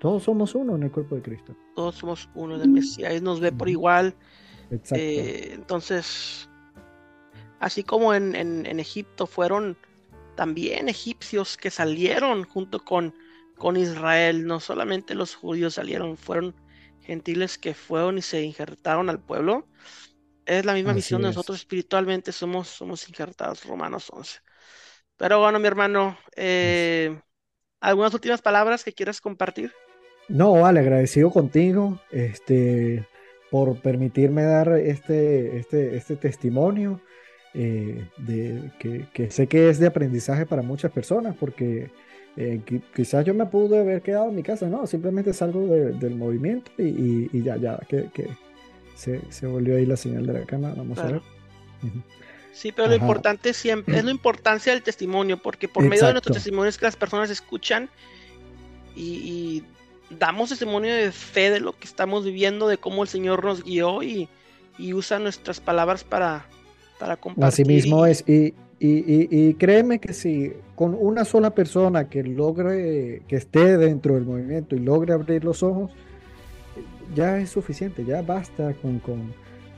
Todos 0.00 0.24
somos 0.24 0.54
uno 0.54 0.74
en 0.74 0.82
el 0.82 0.90
cuerpo 0.90 1.14
de 1.14 1.22
Cristo. 1.22 1.54
Todos 1.74 1.94
somos 1.94 2.28
uno 2.34 2.56
en 2.56 2.62
el 2.62 2.68
Mesías. 2.68 3.22
Nos 3.22 3.40
ve 3.40 3.52
por 3.52 3.68
igual. 3.68 4.14
Exacto. 4.70 4.96
Eh, 4.96 5.52
entonces, 5.54 6.50
así 7.60 7.82
como 7.82 8.12
en, 8.14 8.34
en, 8.34 8.80
Egipto 8.80 9.26
fueron 9.26 9.76
también 10.36 10.88
egipcios 10.88 11.56
que 11.56 11.70
salieron 11.70 12.44
junto 12.44 12.84
con, 12.84 13.14
con 13.56 13.76
Israel. 13.76 14.46
No 14.46 14.60
solamente 14.60 15.14
los 15.14 15.34
judíos 15.34 15.74
salieron, 15.74 16.16
fueron 16.16 16.54
gentiles 17.00 17.58
que 17.58 17.74
fueron 17.74 18.18
y 18.18 18.22
se 18.22 18.42
injertaron 18.42 19.08
al 19.08 19.20
pueblo. 19.20 19.66
Es 20.44 20.64
la 20.64 20.74
misma 20.74 20.92
misión 20.92 21.22
de 21.22 21.28
nosotros 21.28 21.58
espiritualmente, 21.58 22.30
somos, 22.30 22.68
somos 22.68 23.08
injertados, 23.08 23.64
Romanos 23.64 24.08
11. 24.12 24.38
Pero 25.16 25.40
bueno, 25.40 25.58
mi 25.58 25.66
hermano, 25.66 26.16
eh, 26.36 27.18
¿algunas 27.80 28.14
últimas 28.14 28.42
palabras 28.42 28.84
que 28.84 28.92
quieras 28.92 29.20
compartir? 29.20 29.72
No, 30.28 30.52
vale, 30.52 30.80
agradecido 30.80 31.30
contigo 31.30 32.00
este, 32.10 33.08
por 33.50 33.80
permitirme 33.80 34.44
dar 34.44 34.68
este, 34.78 35.56
este, 35.58 35.96
este 35.96 36.16
testimonio. 36.16 37.00
Eh, 37.56 38.10
de, 38.18 38.72
que, 38.78 39.08
que 39.12 39.30
sé 39.30 39.46
que 39.48 39.70
es 39.70 39.78
de 39.80 39.86
aprendizaje 39.88 40.46
para 40.46 40.62
muchas 40.62 40.92
personas, 40.92 41.36
porque 41.36 41.90
eh, 42.36 42.62
qui- 42.66 42.84
quizás 42.94 43.24
yo 43.24 43.34
me 43.34 43.46
pude 43.46 43.78
haber 43.80 44.02
quedado 44.02 44.28
en 44.30 44.36
mi 44.36 44.42
casa, 44.42 44.68
no, 44.68 44.86
simplemente 44.86 45.32
salgo 45.32 45.66
de- 45.68 45.92
del 45.94 46.16
movimiento 46.16 46.70
y, 46.78 46.82
y- 46.84 47.30
y 47.32 47.42
ya, 47.42 47.56
ya, 47.56 47.78
que, 47.88 48.10
que 48.12 48.38
se, 48.94 49.22
se 49.30 49.46
volvió 49.46 49.76
ahí 49.76 49.86
la 49.86 49.96
señal 49.96 50.26
de 50.26 50.34
la 50.34 50.46
cámara, 50.46 50.74
vamos 50.76 51.04
a 51.04 51.08
ver. 51.08 51.20
Claro. 51.20 52.06
Sí, 52.52 52.72
pero 52.72 52.88
lo 52.88 52.94
Ajá, 52.94 52.96
importante 52.96 53.52
siempre 53.52 53.98
es 53.98 54.04
la 54.04 54.10
importancia 54.10 54.72
del 54.72 54.82
testimonio, 54.82 55.38
porque 55.42 55.68
por 55.68 55.86
medio 55.86 56.06
de 56.06 56.12
nuestros 56.12 56.32
exacto, 56.32 56.34
testimonios 56.34 56.78
que 56.78 56.86
las 56.86 56.96
personas 56.96 57.28
escuchan 57.30 57.90
y, 58.94 59.02
y 60.10 60.16
damos 60.16 60.50
testimonio 60.50 60.94
de 60.94 61.12
fe 61.12 61.50
de 61.50 61.60
lo 61.60 61.78
que 61.78 61.86
estamos 61.86 62.24
viviendo, 62.24 62.68
de 62.68 62.78
cómo 62.78 63.02
el 63.02 63.08
Señor 63.08 63.44
nos 63.44 63.62
guió 63.62 64.02
y, 64.02 64.28
y 64.78 64.94
usa 64.94 65.18
nuestras 65.18 65.60
palabras 65.60 66.04
para, 66.04 66.46
para 66.98 67.14
así 67.14 67.22
compartir. 67.22 67.66
mismo 67.66 68.06
Y 68.06 68.10
es, 68.10 68.24
y, 68.26 68.54
y, 68.78 68.88
y, 68.88 69.28
y 69.30 69.54
créeme 69.54 69.98
que 69.98 70.12
si 70.12 70.52
con 70.74 70.94
una 70.94 71.24
sola 71.24 71.50
persona 71.50 72.08
que 72.08 72.22
logre, 72.22 73.22
que 73.28 73.36
esté 73.36 73.76
dentro 73.78 74.14
del 74.14 74.24
movimiento 74.24 74.76
y 74.76 74.80
logre 74.80 75.12
abrir 75.14 75.44
los 75.44 75.62
ojos, 75.62 75.90
ya 77.14 77.38
es 77.38 77.50
suficiente, 77.50 78.04
ya 78.04 78.22
basta 78.22 78.74
con, 78.74 78.98
con, 78.98 79.32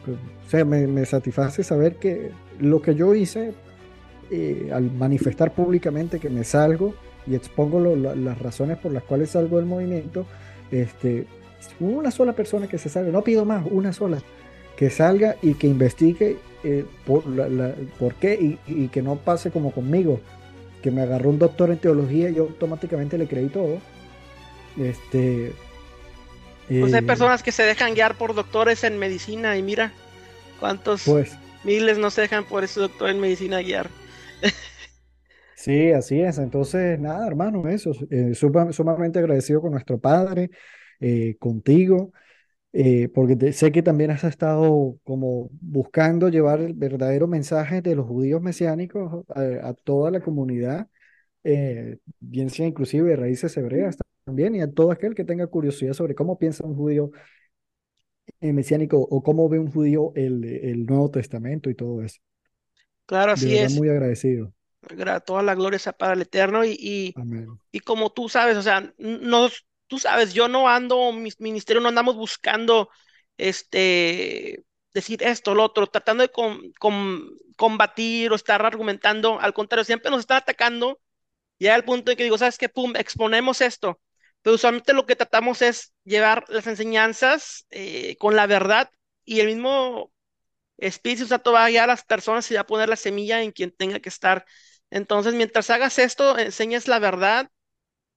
con- 0.05 0.15
o 0.15 0.51
sea, 0.51 0.65
me, 0.65 0.87
me 0.87 1.05
satisface 1.05 1.63
saber 1.63 1.97
que 1.97 2.31
lo 2.59 2.81
que 2.83 2.95
yo 2.95 3.15
hice 3.15 3.53
eh, 4.31 4.71
al 4.73 4.91
manifestar 4.91 5.53
públicamente 5.55 6.19
que 6.19 6.31
me 6.31 6.45
salgo 6.45 6.95
y 7.27 7.35
expongo 7.35 7.79
lo- 7.81 8.15
las 8.15 8.39
razones 8.39 8.79
por 8.79 8.93
las 8.93 9.03
cuales 9.05 9.31
salgo 9.31 9.59
del 9.59 9.67
movimiento, 9.67 10.27
este, 10.71 11.27
una 11.81 12.11
sola 12.11 12.33
persona 12.33 12.67
que 12.67 12.79
se 12.79 12.89
salga, 12.89 13.11
no 13.13 13.23
pido 13.23 13.45
más, 13.45 13.65
una 13.71 13.93
sola, 13.93 14.19
que 14.77 14.91
salga 14.91 15.37
y 15.43 15.55
que 15.55 15.67
investigue 15.67 16.39
eh, 16.63 16.87
por, 17.05 17.27
la- 17.29 17.49
la- 17.49 17.77
por 17.99 18.17
qué 18.17 18.35
y, 18.35 18.61
y 18.67 18.89
que 18.91 19.03
no 19.03 19.25
pase 19.25 19.51
como 19.53 19.73
conmigo, 19.73 20.27
que 20.83 20.91
me 20.93 21.03
agarró 21.03 21.31
un 21.31 21.39
doctor 21.39 21.71
en 21.71 21.81
teología 21.81 22.31
y 22.31 22.35
yo 22.37 22.45
automáticamente 22.45 23.19
le 23.19 23.29
creí 23.29 23.51
todo. 23.51 23.83
Este, 24.77 25.61
pues 26.79 26.93
hay 26.95 27.03
eh, 27.03 27.03
personas 27.03 27.43
que 27.43 27.53
se 27.53 27.65
dejan 27.65 27.95
guiar 27.95 28.17
por 28.17 28.35
doctores 28.35 28.85
en 28.85 28.99
medicina 28.99 29.57
y 29.57 29.63
mira 29.63 29.93
cuántos 30.61 31.03
pues 31.03 31.41
miles 31.65 31.99
no 31.99 32.11
se 32.11 32.23
dejan 32.23 32.47
por 32.47 32.65
ese 32.65 32.81
doctor 32.81 33.11
en 33.11 33.21
medicina 33.21 33.61
guiar. 33.61 33.91
Sí, 35.55 35.91
así 35.93 36.21
es. 36.21 36.39
Entonces, 36.39 36.99
nada, 37.01 37.27
hermano, 37.27 37.69
eso. 37.69 37.91
eh, 38.11 38.35
suma- 38.35 38.73
sumamente 38.73 39.19
agradecido 39.19 39.61
con 39.61 39.73
nuestro 39.73 39.99
Padre, 40.01 40.51
eh, 41.01 41.37
contigo, 41.39 42.13
eh, 42.73 43.09
porque 43.09 43.37
te- 43.37 43.53
sé 43.53 43.73
que 43.73 43.83
también 43.83 44.11
has 44.11 44.25
estado 44.25 44.99
como 45.05 45.49
buscando 45.61 46.29
llevar 46.29 46.61
el 46.61 46.75
verdadero 46.75 47.27
mensaje 47.27 47.83
de 47.83 47.95
los 47.97 48.07
judíos 48.07 48.43
mesiánicos 48.43 49.25
a, 49.35 49.69
a 49.69 49.75
toda 49.75 50.11
la 50.11 50.21
comunidad, 50.21 50.89
eh, 51.45 51.99
bien 52.21 52.51
sea 52.51 52.67
inclusive 52.67 53.11
de 53.11 53.17
raíces 53.17 53.57
hebreas 53.57 53.97
también, 54.25 54.55
y 54.57 54.63
a 54.63 54.73
todo 54.73 54.93
aquel 54.93 55.15
que 55.15 55.25
tenga 55.25 55.47
curiosidad 55.49 55.95
sobre 55.95 56.15
cómo 56.15 56.39
piensa 56.39 56.67
un 56.67 56.77
judío 56.77 57.11
eh, 58.41 58.53
mesiánico 58.53 58.99
o 59.01 59.23
cómo 59.23 59.49
ve 59.49 59.59
un 59.59 59.71
judío 59.71 60.13
el, 60.15 60.45
el 60.45 60.87
Nuevo 60.87 61.11
Testamento 61.11 61.71
y 61.71 61.75
todo 61.75 62.03
eso. 62.03 62.19
Claro, 63.07 63.33
así 63.33 63.57
es. 63.57 63.81
muy 63.81 63.89
agradecido. 63.89 64.53
Gra- 64.83 65.21
Toda 65.25 65.43
la 65.43 65.55
gloria 65.55 65.79
sea 65.79 65.93
para 65.93 66.15
el 66.15 66.23
Eterno 66.23 66.65
y, 66.65 66.73
y. 66.81 67.19
Y 67.73 67.81
como 67.81 68.11
tú 68.13 68.29
sabes, 68.31 68.57
o 68.57 68.63
sea, 68.63 68.95
no, 68.99 69.49
tú 69.89 69.99
sabes, 69.99 70.35
yo 70.35 70.49
no 70.49 70.69
ando, 70.69 71.13
mi 71.13 71.31
ministerio 71.39 71.81
no 71.83 71.89
andamos 71.89 72.17
buscando, 72.17 72.91
este, 73.39 74.65
decir 74.95 75.23
esto, 75.23 75.55
lo 75.55 75.65
otro, 75.65 75.87
tratando 75.89 76.23
de 76.23 76.31
com- 76.31 76.61
com- 76.79 77.29
combatir 77.57 78.33
o 78.33 78.37
estar 78.37 78.65
argumentando, 78.65 79.41
al 79.41 79.55
contrario, 79.55 79.85
siempre 79.85 80.11
nos 80.11 80.21
están 80.21 80.39
atacando, 80.39 81.01
ya 81.59 81.75
al 81.75 81.85
punto 81.85 82.11
en 82.13 82.17
que 82.19 82.25
digo, 82.25 82.39
¿sabes 82.39 82.59
qué? 82.59 82.69
Pum, 82.69 82.95
exponemos 82.97 83.61
esto, 83.61 84.01
pero 84.43 84.57
usualmente 84.57 84.93
lo 84.95 85.07
que 85.07 85.17
tratamos 85.17 85.63
es 85.63 85.95
llevar 86.05 86.45
las 86.49 86.67
enseñanzas 86.67 87.67
eh, 87.71 88.17
con 88.19 88.37
la 88.37 88.47
verdad 88.47 88.91
y 89.25 89.41
el 89.41 89.49
mismo 89.49 90.13
Espíritu 90.79 91.27
Santo 91.27 91.53
va 91.53 91.65
a 91.65 91.71
guiar 91.71 91.85
a 91.85 91.87
las 91.95 92.05
personas 92.05 92.51
y 92.51 92.55
va 92.55 92.61
a 92.63 92.67
poner 92.67 92.89
la 92.89 92.97
semilla 92.97 93.43
en 93.43 93.53
quien 93.53 93.73
tenga 93.73 94.01
que 94.01 94.09
estar. 94.09 94.47
Entonces, 94.91 95.35
mientras 95.35 95.71
hagas 95.71 95.99
esto, 95.99 96.39
enseñas 96.39 96.89
la 96.89 96.99
verdad 96.99 97.51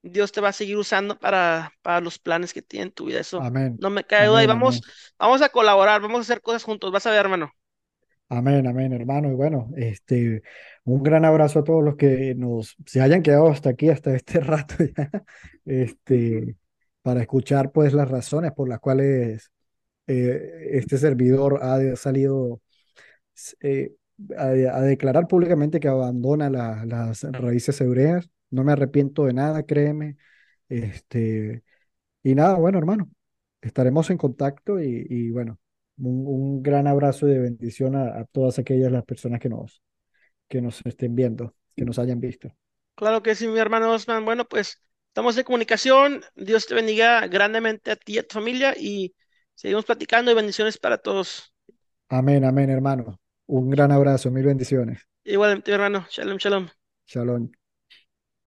Dios 0.04 0.32
te 0.32 0.42
va 0.42 0.50
a 0.50 0.54
seguir 0.54 0.78
usando 0.78 1.18
para, 1.20 1.74
para 1.82 2.02
los 2.02 2.20
planes 2.20 2.54
que 2.54 2.62
tiene 2.62 2.86
en 2.88 2.92
tu 2.92 3.06
vida. 3.06 3.20
Eso 3.20 3.42
Amén. 3.42 3.78
no 3.78 3.90
me 3.90 4.04
cae 4.06 4.28
duda. 4.28 4.44
Y 4.44 4.48
vamos, 4.48 4.82
amén. 4.82 4.82
vamos 5.20 5.42
a 5.42 5.50
colaborar, 5.50 6.02
vamos 6.02 6.20
a 6.20 6.22
hacer 6.22 6.42
cosas 6.42 6.64
juntos. 6.64 6.92
Vas 6.92 7.06
a 7.06 7.12
ver, 7.12 7.20
hermano. 7.22 7.52
Amén, 8.30 8.66
amén, 8.66 8.94
hermano. 8.94 9.30
Y 9.30 9.36
bueno, 9.36 9.70
este, 9.76 10.42
un 10.86 11.04
gran 11.04 11.26
abrazo 11.26 11.60
a 11.60 11.64
todos 11.66 11.84
los 11.84 11.98
que 11.98 12.34
nos 12.36 12.76
se 12.86 13.02
hayan 13.02 13.22
quedado 13.24 13.50
hasta 13.50 13.70
aquí, 13.72 13.90
hasta 13.90 14.16
este 14.16 14.40
rato 14.40 14.76
ya, 14.96 15.12
este, 15.66 16.56
para 17.02 17.22
escuchar 17.22 17.72
pues 17.74 17.92
las 17.94 18.10
razones 18.10 18.54
por 18.54 18.70
las 18.70 18.80
cuales 18.80 19.52
eh, 20.08 20.70
este 20.74 20.98
servidor 20.98 21.60
ha 21.64 21.96
salido 21.98 22.62
eh, 23.62 23.94
a, 24.38 24.46
a 24.48 24.82
declarar 24.82 25.28
públicamente 25.28 25.80
que 25.80 25.88
abandona 25.88 26.50
la- 26.50 26.86
las 26.86 27.24
raíces 27.24 27.80
hebreas. 27.82 28.30
No 28.52 28.64
me 28.64 28.74
arrepiento 28.74 29.26
de 29.26 29.34
nada, 29.34 29.64
créeme. 29.66 30.18
Este, 30.70 31.64
y 32.24 32.36
nada, 32.36 32.56
bueno, 32.58 32.78
hermano, 32.80 33.10
estaremos 33.62 34.10
en 34.12 34.18
contacto 34.18 34.82
y, 34.82 35.08
y 35.10 35.32
bueno, 35.32 35.60
un, 36.00 36.26
un 36.28 36.64
gran 36.64 36.88
abrazo 36.88 37.28
y 37.30 37.34
de 37.34 37.40
bendición 37.40 37.96
a, 37.96 38.20
a 38.22 38.26
todas 38.26 38.60
aquellas 38.60 38.92
las 38.92 39.06
personas 39.06 39.40
que 39.42 39.50
nos, 39.50 39.84
que 40.50 40.62
nos 40.62 40.82
estén 40.86 41.16
viendo, 41.16 41.56
que 41.76 41.86
nos 41.86 42.00
hayan 42.00 42.20
visto. 42.22 42.56
Claro 42.96 43.24
que 43.24 43.36
sí, 43.36 43.48
mi 43.48 43.60
hermano 43.60 43.92
Osman. 43.92 44.26
Bueno, 44.26 44.46
pues 44.48 44.80
estamos 45.08 45.38
en 45.38 45.44
comunicación. 45.44 46.24
Dios 46.36 46.68
te 46.68 46.76
bendiga 46.76 47.28
grandemente 47.28 47.92
a 47.92 47.96
ti 47.96 48.14
y 48.16 48.18
a 48.20 48.28
tu 48.28 48.34
familia 48.36 48.74
y 48.78 49.16
seguimos 49.56 49.86
platicando 49.86 50.32
y 50.32 50.36
bendiciones 50.36 50.78
para 50.78 50.98
todos. 51.00 51.54
Amén, 52.10 52.44
amén, 52.46 52.70
hermano. 52.70 53.20
Un 53.48 53.70
gran 53.72 53.92
abrazo, 53.92 54.30
mil 54.32 54.46
bendiciones. 54.46 55.08
Igualmente, 55.24 55.72
hermano. 55.72 56.06
Shalom, 56.12 56.38
shalom. 56.38 56.70
Shalom. 57.06 57.52